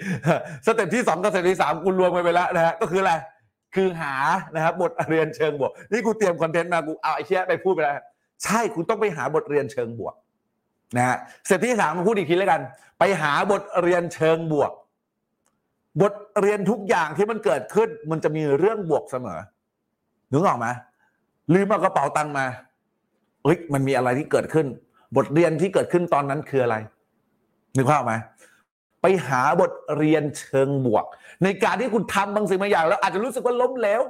[0.65, 3.13] step ที่สองกับ step ที่สามคุณรวมกันไปแล้วนะฮะก็คืออะไร
[3.75, 4.15] คือหา
[4.55, 7.93] นะครับบทเรียนเชิงบวก นี่กูเตรียม content มากูเอาไอ้เชี่ยไปพูดไปแล้ว
[8.43, 10.15] ใช่คุณต้องไปหาบทเรียนเชิงบวก
[10.97, 11.17] นะฮะ
[11.47, 12.61] step ที่สามมาพูดอีกทีแล้วกัน
[12.99, 14.71] ไปหาบทเรียนเชิงบวก
[16.01, 19.39] บทเรียนทุกอย่างที่มันเกิดขึ้น มันจะมีเรื่องบวกเสมอ
[20.31, 20.67] นึกออกไหม
[21.53, 22.45] ลืมเอากระเป๋าตังค์มา
[23.43, 24.67] เฮ้ยมันมีอะไรที่เกิดขึ้น
[25.17, 26.75] บทเรียนที่เกิดขึ้นตอนนั้นคืออะไร
[27.75, 28.13] นึกภาพไหม
[29.01, 31.05] ไปหาบทเรียนเชิงบวก
[31.43, 34.01] ในการที่คุณทำบางสิ่งบางอย่าง แล้วอาจจะรู้สึกว่าล้มเหลว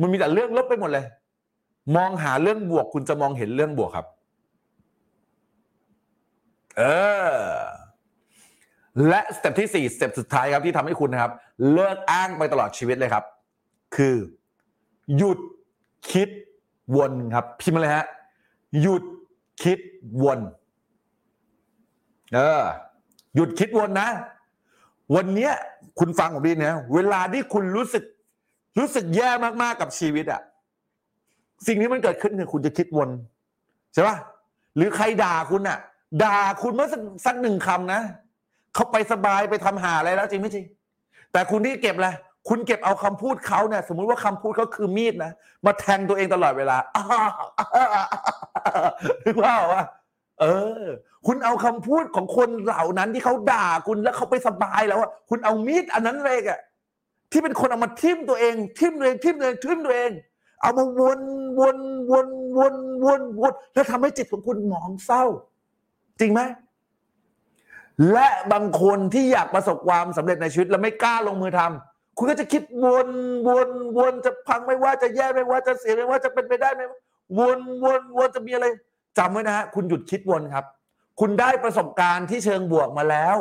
[0.00, 1.04] มันมีแต่เรื่องลบไปหมดเลย
[1.96, 4.06] มองหาเรื่องบวก คุณจะมองเห็นเรื่องบวกครับ
[6.78, 6.82] เอ
[7.28, 7.36] อ
[9.08, 11.32] และสเต็ปที่สี่สเต็ปสุดท้ายครับที่ทำให้คุณนะครับ
[11.72, 13.24] เลิกอ้างไปตลอดชีวิตเลยครับ
[13.96, 14.16] คือ
[15.16, 15.38] หยุด
[16.10, 16.28] คิด
[16.96, 18.06] วนครับพิมพ์มาเลยฮะ
[18.80, 19.04] หยุด
[19.62, 19.78] คิด
[20.24, 20.40] วน
[22.34, 22.62] เออ
[23.34, 24.08] หยุดคิดวนนะ
[25.14, 25.52] วันเนี้ย
[25.98, 28.04] คุณฟังผมดีนะเวลาที่คุณรู้สึก
[28.78, 29.30] รู้สึกแย่
[29.62, 30.40] มากๆกับชีวิตอะ
[31.66, 33.08] สิ่งที่มันเกิดขึ้นคือคุณจะคิดวน
[33.92, 34.16] ใช่ปะ
[34.76, 35.78] หรือใครด่าคุณอะ
[36.24, 38.00] ด่าคุณเมื่อสักสักหนึ่งคำนะ
[38.76, 40.66] เขาไปสบายไปทำหาอะไรแล้วจริงไม่จริง
[41.32, 42.08] แต่คุณที่เก็บอะไร
[42.48, 45.32] คุณเก็บเอาคำพูดเขาเนี่ย สมมุติว่าคำพูดเขาคือมีดนะ
[45.66, 46.76] มาแทงตัวเองตลอดเวลา
[49.24, 49.82] นึกว่าว่า
[50.40, 50.44] เอ
[50.82, 50.84] อ
[51.26, 56.60] คุณเอาคำพูดของคนเหล่านั้นที่เขาด่าคุณแล้วเขาไปสบายแล้วอะคุณเอามีดอันนั้นเลยอะ
[57.32, 60.10] ที่เป็นคนเอามาทิ่มตัวเองทิ่มตัวเองทิ่มตัวเองทิ่มตัวเอง
[60.60, 61.20] เอามาวน
[61.60, 61.76] วน
[62.10, 62.74] วนวน
[63.04, 65.24] วนวนแล้วทำให้จิตของคุณหมองเศร้า
[66.20, 66.40] จริงไหม
[68.12, 73.08] และบางคนที่อยากประสบความสำเร็จในชีวิตแล้วไม่กล้าลงมือทำคุณก็จะคิดวน
[73.48, 73.68] วน
[73.98, 76.82] วนจะพังไม่ว่าจะแย่ไม่ว่าจะเสียไม่ว่าจะเป็นไปได้ไหม
[77.38, 78.66] วนวนวนจะมีอะไร
[79.18, 80.64] จำไว้นะฮะคุณหยุดคิดวนครับ
[81.20, 83.36] คุณได้ประสบการณ์ที่เชิงบวกมาแล้ว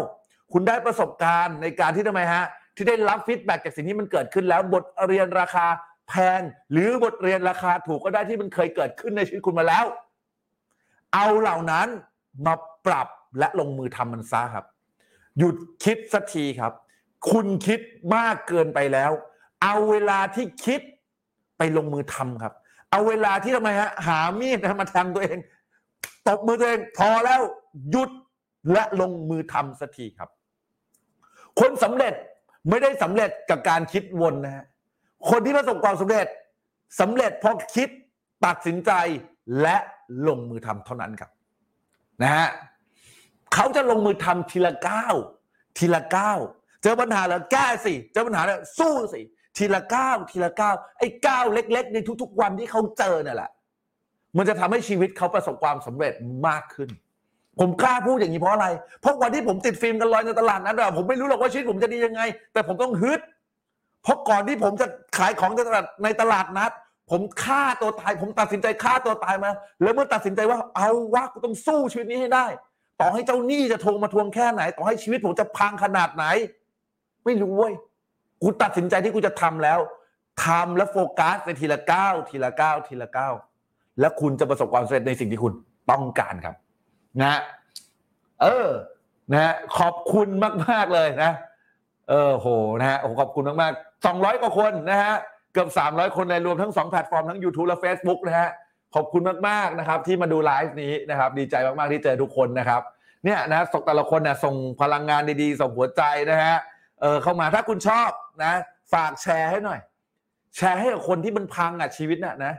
[0.53, 2.45] คุณได้ประสบการณ์ในการที่ทำไมฮะ
[2.75, 5.65] ที่ได้รับฟีดแบ็กจากสิ่งที่มันเกิดขึ้นแล้วบทเรียนราคา
[6.09, 6.41] แพง
[6.71, 9.85] หรือบทเรียนราคาถูกก็ได้ที่มันเคยเกิดขึ้นในชีวิตคุณมาแล้ว
[11.13, 11.87] เอาเหล่านั้น
[12.45, 12.53] มา
[12.85, 13.07] ปรับ
[13.39, 14.65] และลงมือทำมันซะครับ
[15.37, 16.73] หยุดคิดสักทีครับ
[17.29, 17.79] คุณคิด
[18.15, 19.11] มากเกินไปแล้ว
[19.63, 20.81] เอาเวลาที่คิด
[21.57, 22.53] ไปลงมือทำครับ
[22.91, 25.39] เอาเวลาที่ทำไมฮะหามีดมาแทงตัวเอง
[26.27, 27.41] ตบมือตัวเองพอแล้ว
[27.91, 28.09] หยุด
[28.71, 30.29] และลงมือทำสักทีครับ
[31.59, 32.13] คนสำเร็จ
[32.69, 34.65] ไม่ได้สำเร็จกับการคิดวนนะฮะ
[35.29, 36.27] คนที่ประสบความสำเร็จ
[36.99, 37.89] สำเร็จเพราะคิด
[38.45, 38.91] ตัดสินใจ
[39.61, 39.77] และ
[40.27, 41.31] ลงมือทำเท่านั้นครับ
[42.23, 42.47] นะฮะ
[43.55, 45.15] เขาจะลงมือทำทีละก้าว
[45.77, 46.39] ทีละก้าว
[46.83, 49.21] เจอปัญหาแล้วแก้สิเจอปัญหาแล้วสู้สิ
[49.57, 53.49] ทีละก้าวทีละก้าวไอ้ก้าวเล็ก ๆ ในทุก ๆ วันที่เขาเจอเนี่ยแหละ
[54.37, 56.13] มันจะทำให้ชีวิตเขาประสบความสำเร็จ
[56.47, 56.89] มากขึ้น
[57.59, 58.67] ผมกล้าพูดอย่างนี้เพราะอะไร
[59.01, 62.21] เพราะวันที่ผมติดฟิล์มกันลอยในตลาดนั้นอะผมไม่รู้หรอกว่าชีวิตผมจะดียังไง
[62.53, 63.21] แต่ผมต้องฮึด
[64.03, 64.87] เพราะก่อนที่ผมจะ
[65.17, 66.71] ขายของในตลาดในตลาดนัด
[67.11, 69.51] ผมฆ่าตัวตาย ผมตัดสินใจฆ่าตัวตายมา
[69.81, 72.45] แล้วเมื่อตัดสินใจว่าเอาวะกูต้องสู้ชีวิตนี้ให้ได้
[72.99, 76.25] ต่อให้เจ้าหนี้จะโทรมาทวงแค่ไหน ต่อให้ชีวิตผมจะพังขนาดไหน
[77.25, 77.73] ไม่รู้เว้ย
[78.41, 79.79] กูตัดสินใจที่กูจะทำแล้ว
[80.45, 83.33] ทำแล้วโฟกัสในทีละก้าวทีละก้าวทีละก้าว
[83.99, 85.53] แล้วคุณจะประสบความสำเร็จในสิ่งที่คุณ
[85.91, 86.55] ต้องการครับ
[87.21, 87.39] นะ
[88.41, 88.69] เออ
[89.33, 90.27] นะ ขอบคุณ
[90.69, 91.31] มาก ๆ เลยนะ
[92.09, 92.47] เออโห
[92.79, 95.13] นะฮะขอบคุณมากๆ200กว่าคนนะฮะ
[95.53, 98.49] เกือบ300คนในรวมทั้ง2แพลตฟอร์มทั้ง YouTube และ Facebook นะฮะ
[98.95, 102.81] ขอบคุณมากๆนะครับ ที่มาดูไลฟ์นี้นะครับ ดีใจมากๆที่เจอทุกคนนะครับ
[103.25, 106.55] เนี่ยนะส่งแต่ละคนเนี่ยส่งพลังงานดีๆ ส่งหัวใจนะฮะ
[107.01, 108.09] เออเข้ามาถ้าคุณชอบ
[108.43, 108.53] นะ
[108.93, 109.79] ฝากแชร์ให้หน่อย
[110.55, 112.53] แชร์ให้กับคนที่มันพังอะชีวิตน่ะนะ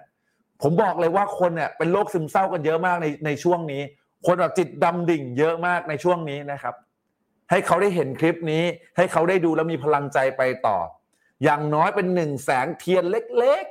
[0.62, 3.82] ผมบอกเลยว่าคนเนี่ยเป็นโรคซึมเศร้ากันเยอะมากในในช่วงนี้
[4.26, 6.74] คนแบบจิตดำดิ่งเยอะมากในช่วงนี้นะครับ
[7.50, 8.64] ให้เขาได้เห็นคลิปนี้
[8.96, 10.78] ให้เขาได้ดูแล้วมีพลังใจไปต่อ
[11.44, 13.64] อย่างน้อยเป็นหนึ่งแสงเทียนเล็ก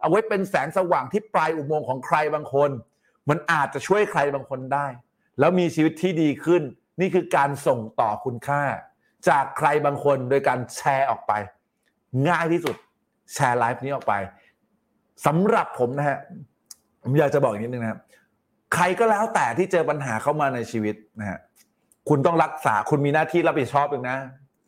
[0.00, 2.70] เอาไว้เป็นแสงสว่างที่ปลายอุโมงค์ของใครบางคน
[3.28, 4.86] มันอาจจะช่วยใครบางคนได้
[5.38, 6.62] แล้วมีชีวิตที่ดีขึ้น
[7.00, 8.62] นี่คือการส่งต่อคุณค่า
[9.28, 11.32] จากใครบางคนโดยการแชร์ออกไป
[12.28, 12.76] ง่ายที่สุด
[13.34, 14.14] แชร์ไลฟ์นี้ออกไป
[15.26, 16.18] สำหรับผมนะฮะ
[17.02, 18.00] ผมอยากจะบอกอีกนิดนึงนะครับ
[18.74, 21.38] ใครก็แล้วแต่ที่เจอปัญหาเข้ามาในชีวิตนะฮะ
[22.08, 24.18] คุณต้องรักษาคุณมีหน้าที่รับผิดชอบเองนะ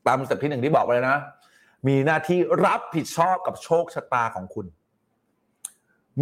[0.06, 1.18] ตาม step ที่หนึ่งที่บอกไปเลยนะ
[1.88, 4.66] มีหน้าที่รับผิดชอบกับโชคชะตาของคุณ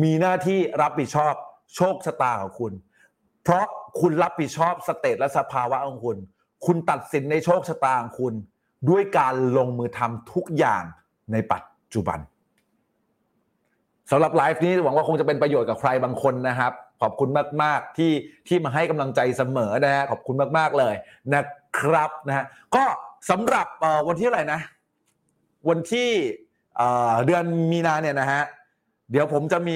[0.02, 1.34] มีหน้าที่รับผิดชอบ
[1.76, 2.72] โชคชะตาของคุณ
[3.44, 3.66] เพราะ
[4.00, 6.16] คุณรับผิดชอบ state และสภาวะของคุณ
[6.66, 8.34] คุณตัดสินในโชคชะตาของคุณ
[8.90, 10.82] ด้วยการลงมือทำทุกอย่าง
[11.32, 11.62] ในปัจ
[11.94, 12.18] จุบัน
[14.10, 16.72] สำหรับไลฟ์นี้หวังว่าคงจะเป็นประโยชน์กับใครบางคนนะครับ
[17.02, 17.28] ขอบคุณ
[17.62, 18.12] มาก ๆ ที่
[18.48, 20.94] ที่มาให้กำลังใจเสมอนะฮะขอบคุณมาก ๆ เลย
[21.34, 21.42] นะ
[21.78, 22.84] ครับนะฮะก็
[23.30, 23.66] สำหรับ
[24.08, 24.60] วันที่อะไรนะ
[25.68, 26.10] วันที่
[27.26, 28.42] เดือนมีนาเนี่ยนะฮะ
[29.10, 29.74] เดี๋ยวผมจะมี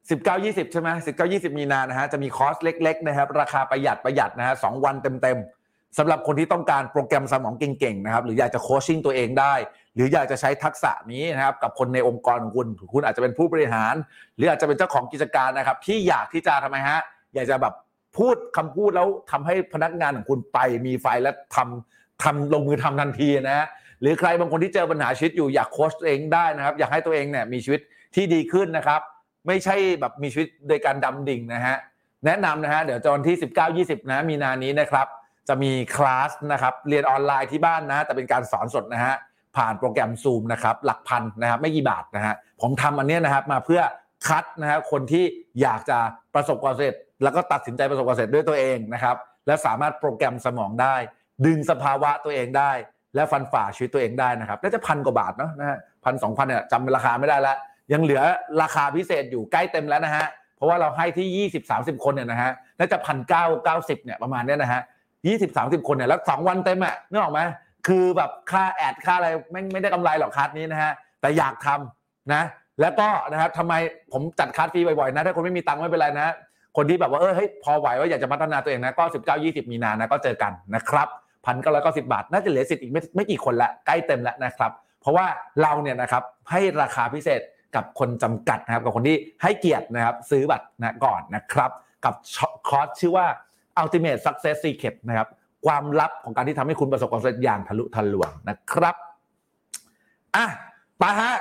[0.00, 9.54] 19 20 ใช่ไหม19 20 มีนานะฮะจะมีคอร์สเล็กๆนะครับราคาประหยัดประหยัดนะฮะสองวันเต็มๆสำหรับคนที่ต้องการโปรแกรมสมองเก่งๆนะครับหรืออยากจะโคชชิ่งตัวเองได้
[9.94, 13.94] หรืออยากจะใช้ทักษะนี้นะครับกับคนในองค์กรของคุณ คุณอาจจะเป็นผู้บริหาร
[14.36, 17.00] หรืออาจจะเป็นเจ้าของกิจการนะครับที่อยากที่จะทำไมฮะ
[17.34, 17.74] อยากจะแบบ
[18.16, 23.66] พูดคำพูดแล้วทำให้พนักงานของคุณไปมีไฟและทำทำลงมือทำทันทีนะฮะ
[24.00, 27.80] หรือใครบางคนที่เจอปัญหาชีวิตอยู่อยากโค้ชตัวเองได้นะครับ อยากให้ตัวเองเนี่ยมีชีวิต
[28.14, 29.00] ที่ดีขึ้นนะครับ
[29.46, 31.76] ไม่ใช่แบบมีชีวิตโดยการดำดิ่งนะฮะ
[32.26, 33.36] แนะนำนะฮะเดี๋ยวจอนที่
[33.98, 35.06] 19-20 นะมีนานี้นะครับ
[35.48, 39.14] จะมีคลาสนะครับเรียนออนไลน์ที่บ้านนะ แต่เป็นการสอนสดนะฮะ
[39.56, 43.80] ผ่านโปรแกรม Zoom นะครับหลักพันนะครับไม่กี่บาทนะฮะผมทำอันเนี้ยนะครับมาเพื่อ
[44.28, 45.24] คัดนะฮะคนที่
[45.62, 45.98] อยากจะ
[46.34, 50.94] ประสบความสำเร็จ แล้วก็ตัดสินใจประสบความสำเร็จด้วยตัวเองนะครับและสามารถโปรแกรมสมองได้
[51.46, 52.72] ดึงสภาวะตัวเองได้
[53.14, 57.56] และฟันฝ่าชีวิตตัวเองได้นะครับน่าจะพันกว่าบาทเนาะนะฮะพันสองพันเนี่ยจำราคาไม่ได้แล้ว
[57.92, 58.22] ยังเหลือ
[58.62, 60.26] ราคาพิเศษอยู่ใกล้เต็มแล้วนะฮะ
[60.56, 64.82] เพราะว่าเราให้ที่ 20 30 คนเนี่ยนะฮะ น่าจะพันเก้าเก้าสิบเนี่ยประมาณเนี้ยนะฮะ
[65.20, 67.40] 20 30คนเนี่ยแล้ว2วันเต็มอะนึกออกไหม
[67.86, 72.42] คือแบบค่าแอดค่าอะไรไม่ไม่ได้กำไรหรอกคัสนี้นะฮะ แต่อยากทำนะ
[72.80, 73.74] แล้วก็นะครับทำไม
[74.12, 76.34] ผมจัดคัสฟรีบ่อยๆนะ ถ้าคนไม่มีตังค์ไม่เป็นไรนะ
[76.76, 81.08] คนที่แบบว่าเออเฮ้ยพอไหวว่าอยากจะพัฒนาตัวเองนะก็19 20มีนานะก็เจอกันนะครับ
[81.46, 85.26] พันเก้าร้อยเก้าสิบาท น่าจะเหลือสิทธิ์อีกไม่ไม่กี่คนละใกล้เต็มแล้วนะครับ เพราะว่า
[85.62, 87.40] เราเนี่ยนะครับให้ราคาพิเศษ
[87.76, 91.70] กับคนจำกัดนะครับกับคนที่ให้เกียรตินะครับซื้อบัตรนะก่อนนะครับ
[92.04, 92.14] กับ
[92.68, 93.26] คอร์สชื่อว่า
[93.82, 95.28] Ultimate Success Secret นะครับ
[95.66, 98.96] ความลับของการที่ทำให้คุณประสบความสำเร็จอย่างทะลุทะลวงนะครับ
[100.36, 100.46] อะ
[100.98, 101.34] ไปฮะ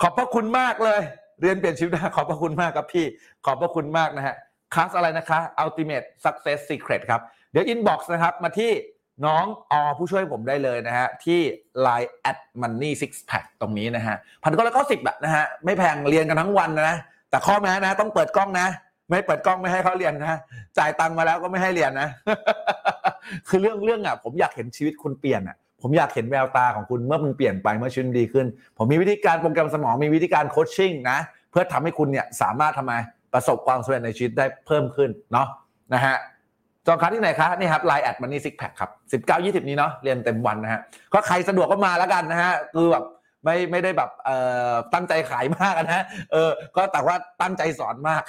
[0.00, 1.00] ขอบพระคุณมากเลย
[1.40, 3.04] เรียนเปลี่ยนชีวิตนะขอบพระคุณมากครับพี่
[3.46, 4.34] ขอบพระคุณมากนะฮะ
[4.74, 7.20] คลาสอะไรนะคะ Ultimate Success Secret ครับ
[7.52, 8.70] เดี๋ยว inbox นะครับ มาที่
[9.26, 11.40] น้องอผู้ช่วยผมได้เลยนะฮะ ที่
[11.86, 16.96] Line at money six pack ตรงนี้นะฮะพันก็แล้วก็สิบอะนะฮะ ไม่แพงเรียนกันทั้งวันนะ
[17.30, 18.66] แต่ข้อแม้นะ ต้องเปิดกล้องนะ
[19.08, 20.38] ไม่เปิดกล้องไม่ให้เขาเรียนนะ
[20.78, 22.08] จ่ายตังค์มาแล้วก็ไม่ให้เรียนนะ
[23.48, 28.46] คือเรื่องเรื่องอะผมอยากเห็นชีวิตคุณเปลี่ยนอะผมอยากเห็นแววตาของคุณเมื่อมันเปลี่ยนไปเมื่อชีวิตดีขึ้น
[28.78, 31.18] ผมมีวิธีการโปรแกรมสมองมีวิธีการโคชชิ่งนะ
[31.50, 32.92] เพื่อทำให้คุณเนี่ยสามารถทำไม
[33.32, 35.48] ประสบความสำเร็จในชีวิตได้เพิ่มขึ้นเนาะ
[35.94, 36.16] นะฮะ
[36.88, 40.80] จองคัสที่ไหนคะนี่ครับไลน์แอดมันนี่ซิกแพคครับสิบเก้ายี่สิบนี้เนาะเรียนเต็มวันนะฮะ
[41.14, 43.04] ก็ใครสะดวกก็มาแล้วกันนะฮะคือแบบ
[43.44, 44.36] ไม่ไม่ได้แบบเอ่
[44.70, 48.22] อตั้งใจขายมากนะเออก็แต่ว่าตั้งใจสอนมาก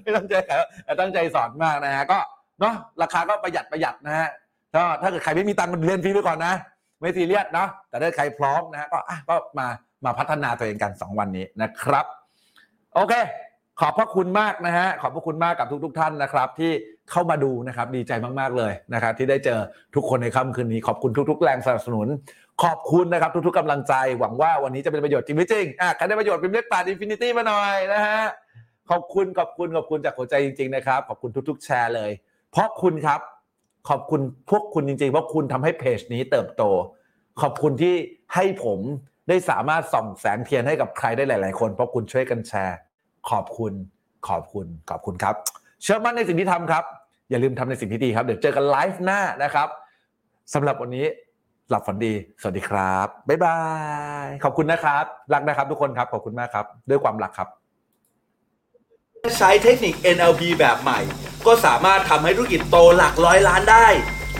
[0.00, 2.18] ไม่ตั้งใจขายแต่ตั้งใจสอนมากนะฮะก็
[2.60, 4.28] เนาะราคาก็ประหยัดประหยัดนะฮะ
[4.76, 6.54] ก็ถ้าเกิดใครไม่มีตังค์เรียนฟรีไปก่อนนะ
[7.00, 9.66] ไม่ซีเรียสเนาะแต่ถ้าใครพร้อมนะฮะก็อะก็มา
[10.04, 12.04] มาพัฒนาตัวเองกัน 2 วันนี้นะครับ
[12.94, 13.14] โอเค
[13.80, 16.72] ขอบพระคุณมากนะฮะขอบพระคุณมากกับทุก ๆ ท่านนะครับ ที่
[17.12, 19.58] เข้ามาดูนะครับดีใจมากๆเลยนะครับที่ได้เจอ
[19.94, 22.08] ทุกคนในค่ำคืนนี้ ขอบคุณทุก ๆ แรงสนับสนุน
[22.62, 28.20] ขอบคุณนะครับทุก ๆกำลังใจ หวังว่าวันนี้จะเป็นประโยชน์จริงไม่จริงอะใครได้ประโยชน์พิมพ์เลขแปด infinity มาหน่อยนะฮะ
[28.90, 32.10] ขอบคุณขอบคุณขอบคุณจากหัวใจจริง ๆ นะครับ ขอบคุณทุก ๆ แชร์เลย
[32.50, 33.20] เพราะคุณครับ
[33.88, 36.62] ขอบคุณพวกคุณจริงๆเพราะคุณทำให้เพจนี้เติบโต
[37.40, 37.94] ขอบคุณที่
[38.34, 38.80] ให้ผม
[39.28, 42.78] ได้สามารถส่องแสงเทียนให้กับใครได้หลาย ๆ คน เพราะคุณช่วยกันแชร์
[43.30, 43.72] ขอบคุณ
[44.28, 45.34] ขอบคุณขอบคุณครับ
[45.82, 46.84] เชื่อมั่นในสิ่งที่ทำครับ
[47.30, 49.68] อย่าลืมทำในสิ่งที่ดีครับ เดี๋ยวเจอกันไลฟ์หน้านะครับ
[50.54, 51.06] สำหรับวันนี้
[51.70, 53.58] หลับฝันดี สวัสดีครับ บ๊ายบา
[54.24, 55.04] ย ขอบคุณนะครับ
[55.34, 57.48] รักนะครับทุกคนครับ ขอบคุณมากครับ ด้วยความรักครับ
[59.38, 61.00] ใช้เทคนิค NLP แบบใหม่
[61.46, 63.86] ก็สามารถทำให้ธุรกิจโตหลักร้อยล้านได้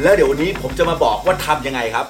[0.02, 2.06] แล้วเดี๋ยววันนี้ผมจะมาบอกว่าทำยังไงครับ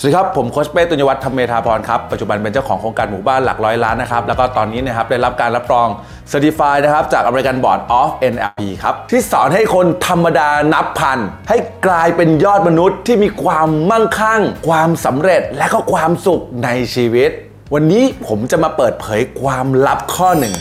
[0.00, 5.88] สวัสดีครับ ผมโคชเป้ตุญญวัฒน์ธรรมเมธาพรครับ ปัจจุบันเป็นเจ้าของโครงการหมู่บ้านหลักร้อยล้านนะครับ แล้วก็ตอนนี้นะครับได้รับการรับรอง
[6.32, 11.18] Certified นะครับ จาก American Board of NLP ครับ ที่สอนให้คนธรรมดานับพัน
[11.48, 17.30] ให้กลายเป็นยอดมนุษย์ที่มีความมั่งคั่ง ความสำเร็จและก็ความสุขในชีวิต
[17.74, 20.54] วันนี้ผมจะมาเปิดเผยความลับข้อหนึ่ง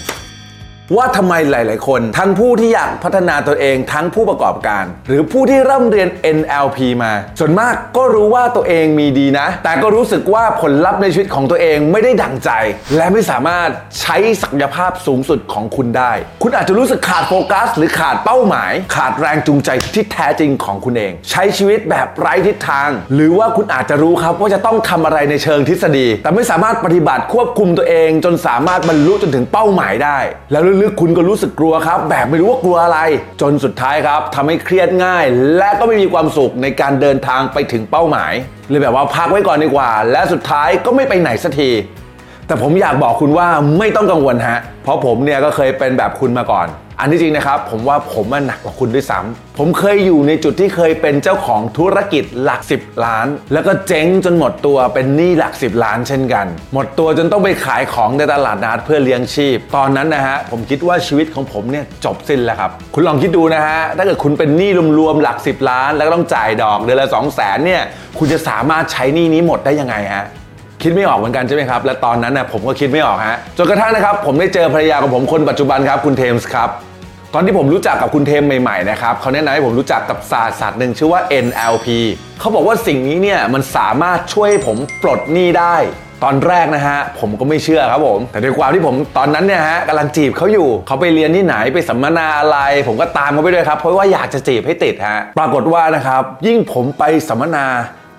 [0.96, 12.50] ว่าทำไมหลาย ๆ คน ทั้งผู้ที่อยากพัฒนาตัวเองทั้งผู้ประกอบการ หรือผู้ที่ร่ำเรียน NLP มา ส่วนมากก็รู้ว่าตัวเองมีดีนะ แต่ก็รู้สึกว่าผลลัพธ์ในชีวิตของตัวเองไม่ได้ดั่งใจ
[12.96, 13.70] และไม่สามารถ
[14.02, 16.12] ใช้ศักยภาพสูงสุดของคุณได้
[16.44, 30.20] คุณอาจจะรู้สึกขาดโฟกัส หรือขาดเป้าหมาย ขาดแรงจูงใจที่แท้จริงของคุณเอง ใช้ชีวิตแบบไร้ทิศทาง หรือว่าคุณอาจจะรู้ครับว่าจะต้องทำอะไรในเชิงทฤษฎี แต่ไม่สามารถปฏิบัติควบคุมตัวเอง จนสามารถบรรลุจนถึงเป้าหมายได้
[30.52, 32.99] แล้วลึกๆ คุณก็รู้สึกกลัวครับ แบบไม่รู้ว่ากลัวอะไร
[33.41, 35.25] จนสุดท้ายครับทำให้เครียดง่าย
[35.57, 38.34] และก็ไม่มีความสุขในการเดินทางไปถึงเป้าหมาย
[38.69, 41.69] เลยแบบว่าพักไว้ก่อนดีกว่า และสุดท้ายก็ไม่ไปไหนสักที
[42.47, 43.47] แต่ผมอยากบอกคุณว่า
[43.80, 46.67] ไม่ต้องกังวลฮะเพราะผมเนี่ยก็เคยเป็นแบบคุณมาก่อน
[47.00, 67.82] อันที่จริงนะครับ ผมว่าผมมันหนักกว่าคุณด้วยซ้ำผมเคยอยู่ในจุดที่เคยเป็นเจ้าของธุรกิจหลัก 10 ล้าน แล้วก็เจ๊งจนหมดตัวเป็นหนี้หลัก 10 ล้านเช่นกัน หมดตัวจนต้องไปขายของในตลาดนัดเพื่อเลี้ยงชีพ ตอนนั้นนะฮะผมคิดว่าชีวิตของผมเนี่ยจบสิ้นแล้วครับ คุณลองคิดดูนะฮะถ้าเกิดคุณเป็นหนี้รวมๆหลัก 10 ล้าน แล้วก็ต้องจ่ายดอกเดือนละ2 0 0แสนเนี่ย
[68.18, 70.26] คุณจะสามารถใช้หนี้นี้หมดได้ยังไงฮะ
[70.82, 76.69] คิดไม่ออกเหมือนกันใช่ไหมครับ และตอนนั้นนะผมก็คิดไม่ออกฮะจนกระทั่งนะครับ ผมได้เจอภรรยาของผมคนปัจจุบันครับคุณเทมส์ครับ
[77.34, 81.88] ตอนที่ผมรู้จักกับคุณเทมใหม่ๆนะครับเขาแนะนำให้ผมรู้จักกับศาสตร์ศาสตร์หนึ่งชื่อว่า NLP
[82.39, 85.75] เขาบอกว่าสิ่งนี้เนี่ยมันสามารถช่วยผมปลดหนี้ได้
[86.23, 92.57] ตอนแรกนะฮะผมก็ไม่เชื่อครับผม แต่ด้วยความที่ผมตอนนั้นเนี่ยฮะกำลังจีบเขาอยู่เขาไปเรียนที่ไหนไปสัมมนาอะไร
[92.88, 97.65] ผมก็ตามเขาไปด้วยครับเพราะว่าอยากจะจีบให้ติดฮะปรากฏว่านะครับยิ่งผมไปสัมมนา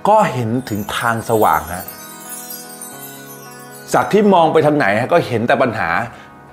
[0.08, 1.84] ก็เห็นถึงทางสว่างฮะ
[3.94, 5.90] จากที่มองไปทางไหนฮะก็เห็นแต่ปัญหา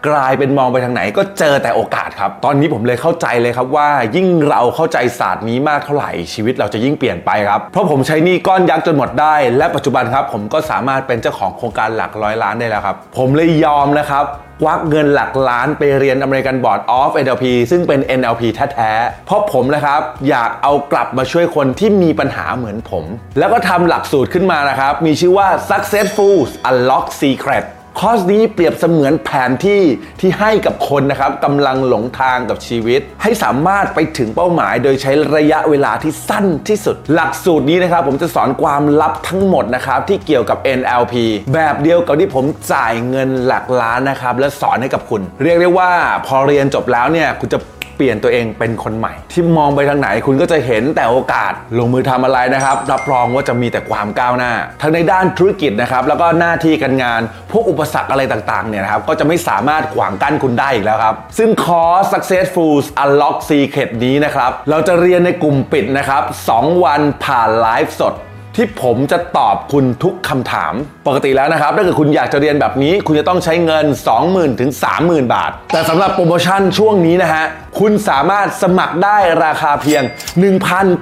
[0.07, 14.25] กลายเป็นมองไปทางไหนก็เจอแต่โอกาสครับ ตอนนี้ผมเลยเข้าใจเลยครับว่า ยิ่งเราเข้าใจศาสตร์นี้มากเท่าไหร่ชีวิตเราจะยิ่งเปลี่ยนไปครับ เพราะผมใช้นี่ก้อนยักษ์จนหมดได้ และปัจจุบันครับ ผมก็สามารถเป็นเจ้าของโครงการหลักร้อยล้านได้แล้วครับ ผมเลยยอมนะครับ
[14.63, 23.05] ควักเงินหลักล้านไปเรียน American Board of NLP ซึ่งเป็น NLP แท้ๆ เพราะผมนะครับ อยากเอากลับมาช่วยคนที่มีปัญหาเหมือนผม
[23.39, 26.37] แล้วก็ทำหลักสูตรขึ้นมานะครับ มีชื่อว่า Successful
[26.69, 27.65] Unlock Secret
[27.99, 29.81] คอร์สนี้เปรียบเสมือนแผนที่
[30.19, 41.13] ที่ให้กับคนนะครับกำลังหลงทางกับชีวิต ให้สามารถไปถึงเป้าหมาย โดยใช้ระยะเวลาที่สั้นที่สุด หลักสูตรนี้นะครับ ผมจะสอนความลับทั้งหมดนะครับที่เกี่ยวกับ NLP
[41.53, 45.91] แบบเดียวกับที่ผมจ่ายเงินหลักล้านนะครับและสอนให้กับคุณ เรียกได้ว่า
[46.27, 47.59] พอเรียนจบแล้วเนี่ยคุณจะ
[47.95, 57.21] เปลี่ยนตัวเองเป็นคนใหม่ ที่มองไปทางไหนคุณก็จะเห็นแต่โอกาสลงมือทำอะไรนะครับ รับรองว่าจะมีแต่ความก้าวหน้า ทั้งในด้านธุรกิจนะครับแล้วก็หน้าที่การงาน
[57.51, 62.73] พวกอุปสรรคอะไรต่างๆเนี่ยนะครับก็จะไม่สามารถขวางกั้นคุณได้อีกแล้วครับ ซึ่งคอร์ส Successful
[63.03, 66.23] Unlock Secret นี้นะครับเราจะเรียนในกลุ่มปิดนะครับ
[66.53, 68.15] 2วันผ่านไลฟ์สด
[68.55, 70.73] ที่ผมจะตอบคุณทุกคำถาม
[71.07, 73.85] ปกติแล้วนะครับ ถ้าเกิดคุณอยากจะเรียนแบบนี้ คุณจะต้องใช้เงิน
[74.23, 77.45] 20,000ถึง30,000 บาท แต่สำหรับโปรโมชั่นช่วงนี้นะฮะ
[77.79, 80.03] คุณสามารถสมัครได้ราคาเพียง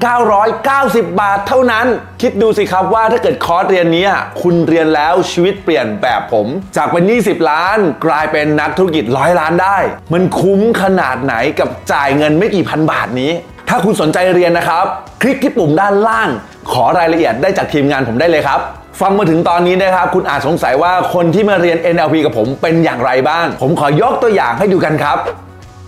[0.09, 1.85] 1,990 บาทเท่านั้น
[2.21, 4.07] คิดดูสิครับว่าถ้าเกิดคอร์สเรียนนี้
[4.41, 6.47] คุณเรียนแล้วชีวิตเปลี่ยนแบบผม
[6.77, 9.77] จากเป็น 20 ล้าน กลายเป็นนักธุรกิจร้อยล้านได้
[10.13, 13.31] มันคุ้มขนาดไหนกับจ่ายเงินไม่กี่พันบาทนี้
[13.69, 14.85] ถ้าคุณสนใจเรียนนะครับ
[15.21, 16.29] คลิกที่ปุ่มด้านล่าง
[16.73, 18.59] ขอรายละเอียดได้จากทีมงานผมได้เลยครับ
[19.01, 25.17] ฟังมาถึงตอนนี้นะครับ คุณอาจสงสัยว่าคนที่มาเรียน NLP กับผมเป็นอย่างไรบ้าง ผมขอยกตัวอย่างให้ดูกันครับ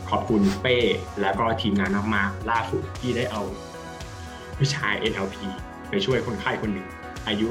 [0.10, 0.78] ขอบคุณเป้
[1.22, 3.42] แล้วก็ทีมงานมากๆล่าสุดที่ได้เอา
[4.62, 5.36] วิชา NLP
[5.90, 6.88] ไปช่วยคนไข้คนหนึ่ง
[7.28, 7.48] อายุ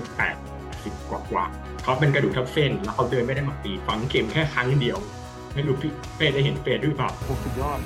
[0.53, 4.99] 80 กว่ากว่าๆเขาเป็นกระดูกทับเส้น แล้วเขาเดินไม่ได้มาปี ฝังเข็มแค่ครั้งเดียว
[5.55, 7.79] ไม่รู้พี่เป้ได้เห็นเป้ด้วยเปล่าโอ้สุดยอด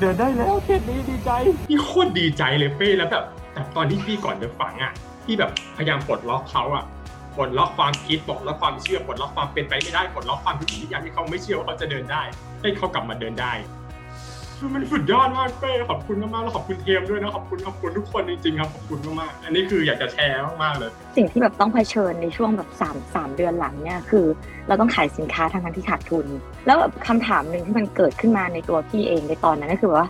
[0.00, 1.30] เดินได้แล้วเขตนี้ดีใจ
[1.68, 4.92] พี่โคตรดีใจเลยเป้แล้วแบบแต่ตอนที่พี่ก่อนจะฝังอะ
[5.24, 6.84] พี่แบบพยายามปลดล็อกเขาอะ
[7.36, 12.22] ปลดล็อกความคิดปลดล็อกความเชื่อปลดล็อกความเป็นไปไม่ได้ปลดล็อกความคิดที่ยังที่เขาไม่เชื่อว่าเขาจะเดินได้
[12.60, 13.52] ให้เขากลับมาเดินได้
[14.58, 24.26] คือมันสุดยอดมากเป้ขอบคุณมากๆแล้วขอบคุณเทมด้วยนะขอบคุณขอบคุณทุกคนจริงๆครับขอบคุณมากๆอันนี้คืออยากจะแชร์มากๆเลย สิ่งที่แบบต้องเผชิญในช่วงแบบสามสามเดือนหลังเนี่ยคือ
[24.68, 26.26] เราต้องขายสินค้าทั้งที่ขาดทุน
[26.66, 30.06] แล้วแบบคำถามหนึ่งที่มันเกิดขึ้นมาในตัวพี่เองในตอนนั้นก็คือว่า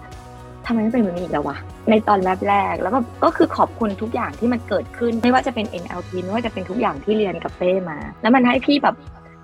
[0.67, 1.57] ทำไมไม่เป็นแบบนี้อีกแล้ววะ
[1.91, 2.19] ในตอน
[2.49, 8.97] แรกๆแล้วก็ก็คือขอบคุณทุกอย่างที่มันเกิดขึ้น ไม่ว่าจะเป็น NLP ไม่ว่าจะเป็นทุกอย่างที่เรียนกับเป้มา แล้วมันให้พี่แบบ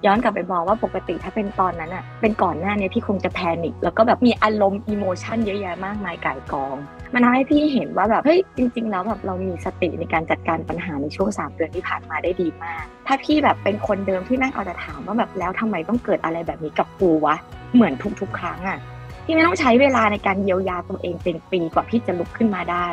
[0.07, 6.77] ย้อนกลับไปบอกว่าปกติถ้าเป็นตอนนั้นอะเป็นก่อนหน้าเนี้พี่คงจะแพนิคแล้วก็แบบมีอารมณ์อิโมชันเยอะแยะมากมายก่ายกอง
[7.15, 17.37] มันทำให้พี่เห็นว่าแบบเฮ้ยจริง ๆ แล้วแบบเรามีสติในการจัดการปัญหาในช่วงสามเดือนที่ผ่านมาได้ดีมาก ถ้าพี่แบบเป็นคนเดิมที่นั่งเอาแต่ถามว่าแบบแล้วทำไมต้องเกิดอะไรแบบนี้กับกูวะ
[17.74, 18.79] เหมือนทุกๆ ครั้งอะ
[19.24, 22.87] พี่ไม่ต้องใช้เวลาในการเยียวยาตัวเองเป็นปีกว่าพี่จะลุกขึ้นมาได้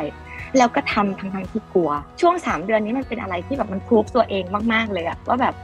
[0.58, 5.54] แล้วก็ทำทั้งๆที่กลัว ช่วงสามเดือนนี้มันเป็นอะไรที่แบบมันพูฟตัวเองมากๆเลยอะว่าแบบ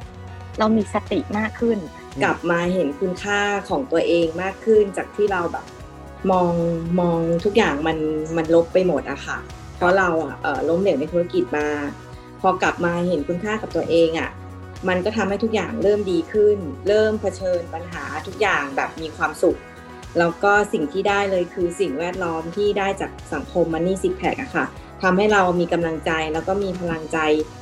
[0.58, 1.78] เรามีสติมากขึ้น
[2.22, 5.64] กลับมาเห็นคุณค่าของตัวเองมากขึ้น จากที่เราแบบ
[6.30, 6.52] มอง
[7.00, 7.98] มองทุกอย่างมัน
[8.36, 9.38] มันลบไปหมดอะค่ะ
[9.76, 11.68] เพราะเราอะเอ่อล้มเหลวในธุรกิจมา
[12.40, 14.30] พอกลับมาเห็นคุณค่ากับตัวเองอะ
[14.88, 16.58] มันก็ทำให้ทุกอย่างเริ่มดีขึ้น
[16.88, 19.58] เริ่มเผชิญปัญหาทุกอย่างแบบมีความสุข
[20.18, 24.66] แล้วก็สิ่งที่ได้เลยคือสิ่งแวดล้อมที่ได้จากสังคมมันนี่ซิกแพคอะค่ะ
[25.02, 27.18] ทำให้เรามีกำลังใจแล้วก็มีพลังใจ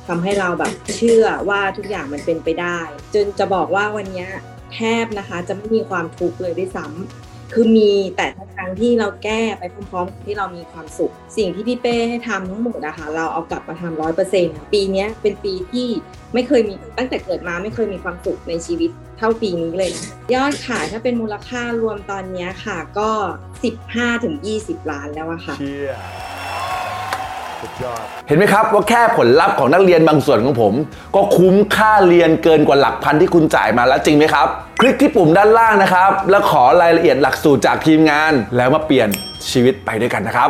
[0.07, 2.79] ทำให้เราแบบเชื่อว่าทุกอย่างมันเป็นไปได้
[3.13, 4.27] จนจะบอกว่าวันนี้
[4.73, 15.87] แทบนะคะจะไม่มีความทุกข์เลยด้วยซ้ำคือมีแต่ทุกครั้งที่เราแก้ไปพร้อมๆกับที่เรามีความสุข สิ่งที่พี่เป้ให้ทำทั้งหมดนะคะเราเอากลับมาทำร้อยเปอร์เซ็นต์ปีนี้เป็นปีที่
[16.33, 23.09] ไม่เคยมีตั้งแต่เกิดมาไม่เคยมีความสุขในชีวิตเท่าปีนี้เลยนะยอดขายถ้าเป็นมูลค่ารวมตอนนี้ค่ะก็
[23.81, 26.94] 15-20 ล้านแล้วอะค่ะเชี่ยสุดยอด
[28.27, 30.73] เห็นไหมครับว่าแค่ผลลัพธ์ของนักเรียนบางส่วนของผม
[31.15, 34.47] ก็คุ้มค่าเรียนเกินกว่าหลักพันที่คุณจ่ายมาแล้วจริงไหมครับ
[34.79, 39.09] คลิกที่ปุ่มด้านล่างนะครับ แล้วขอรายละเอียดหลักสูตรจากทีมงาน แล้วมาเปลี่ยน
[39.51, 40.47] ชีวิตไปด้วยกันนะครั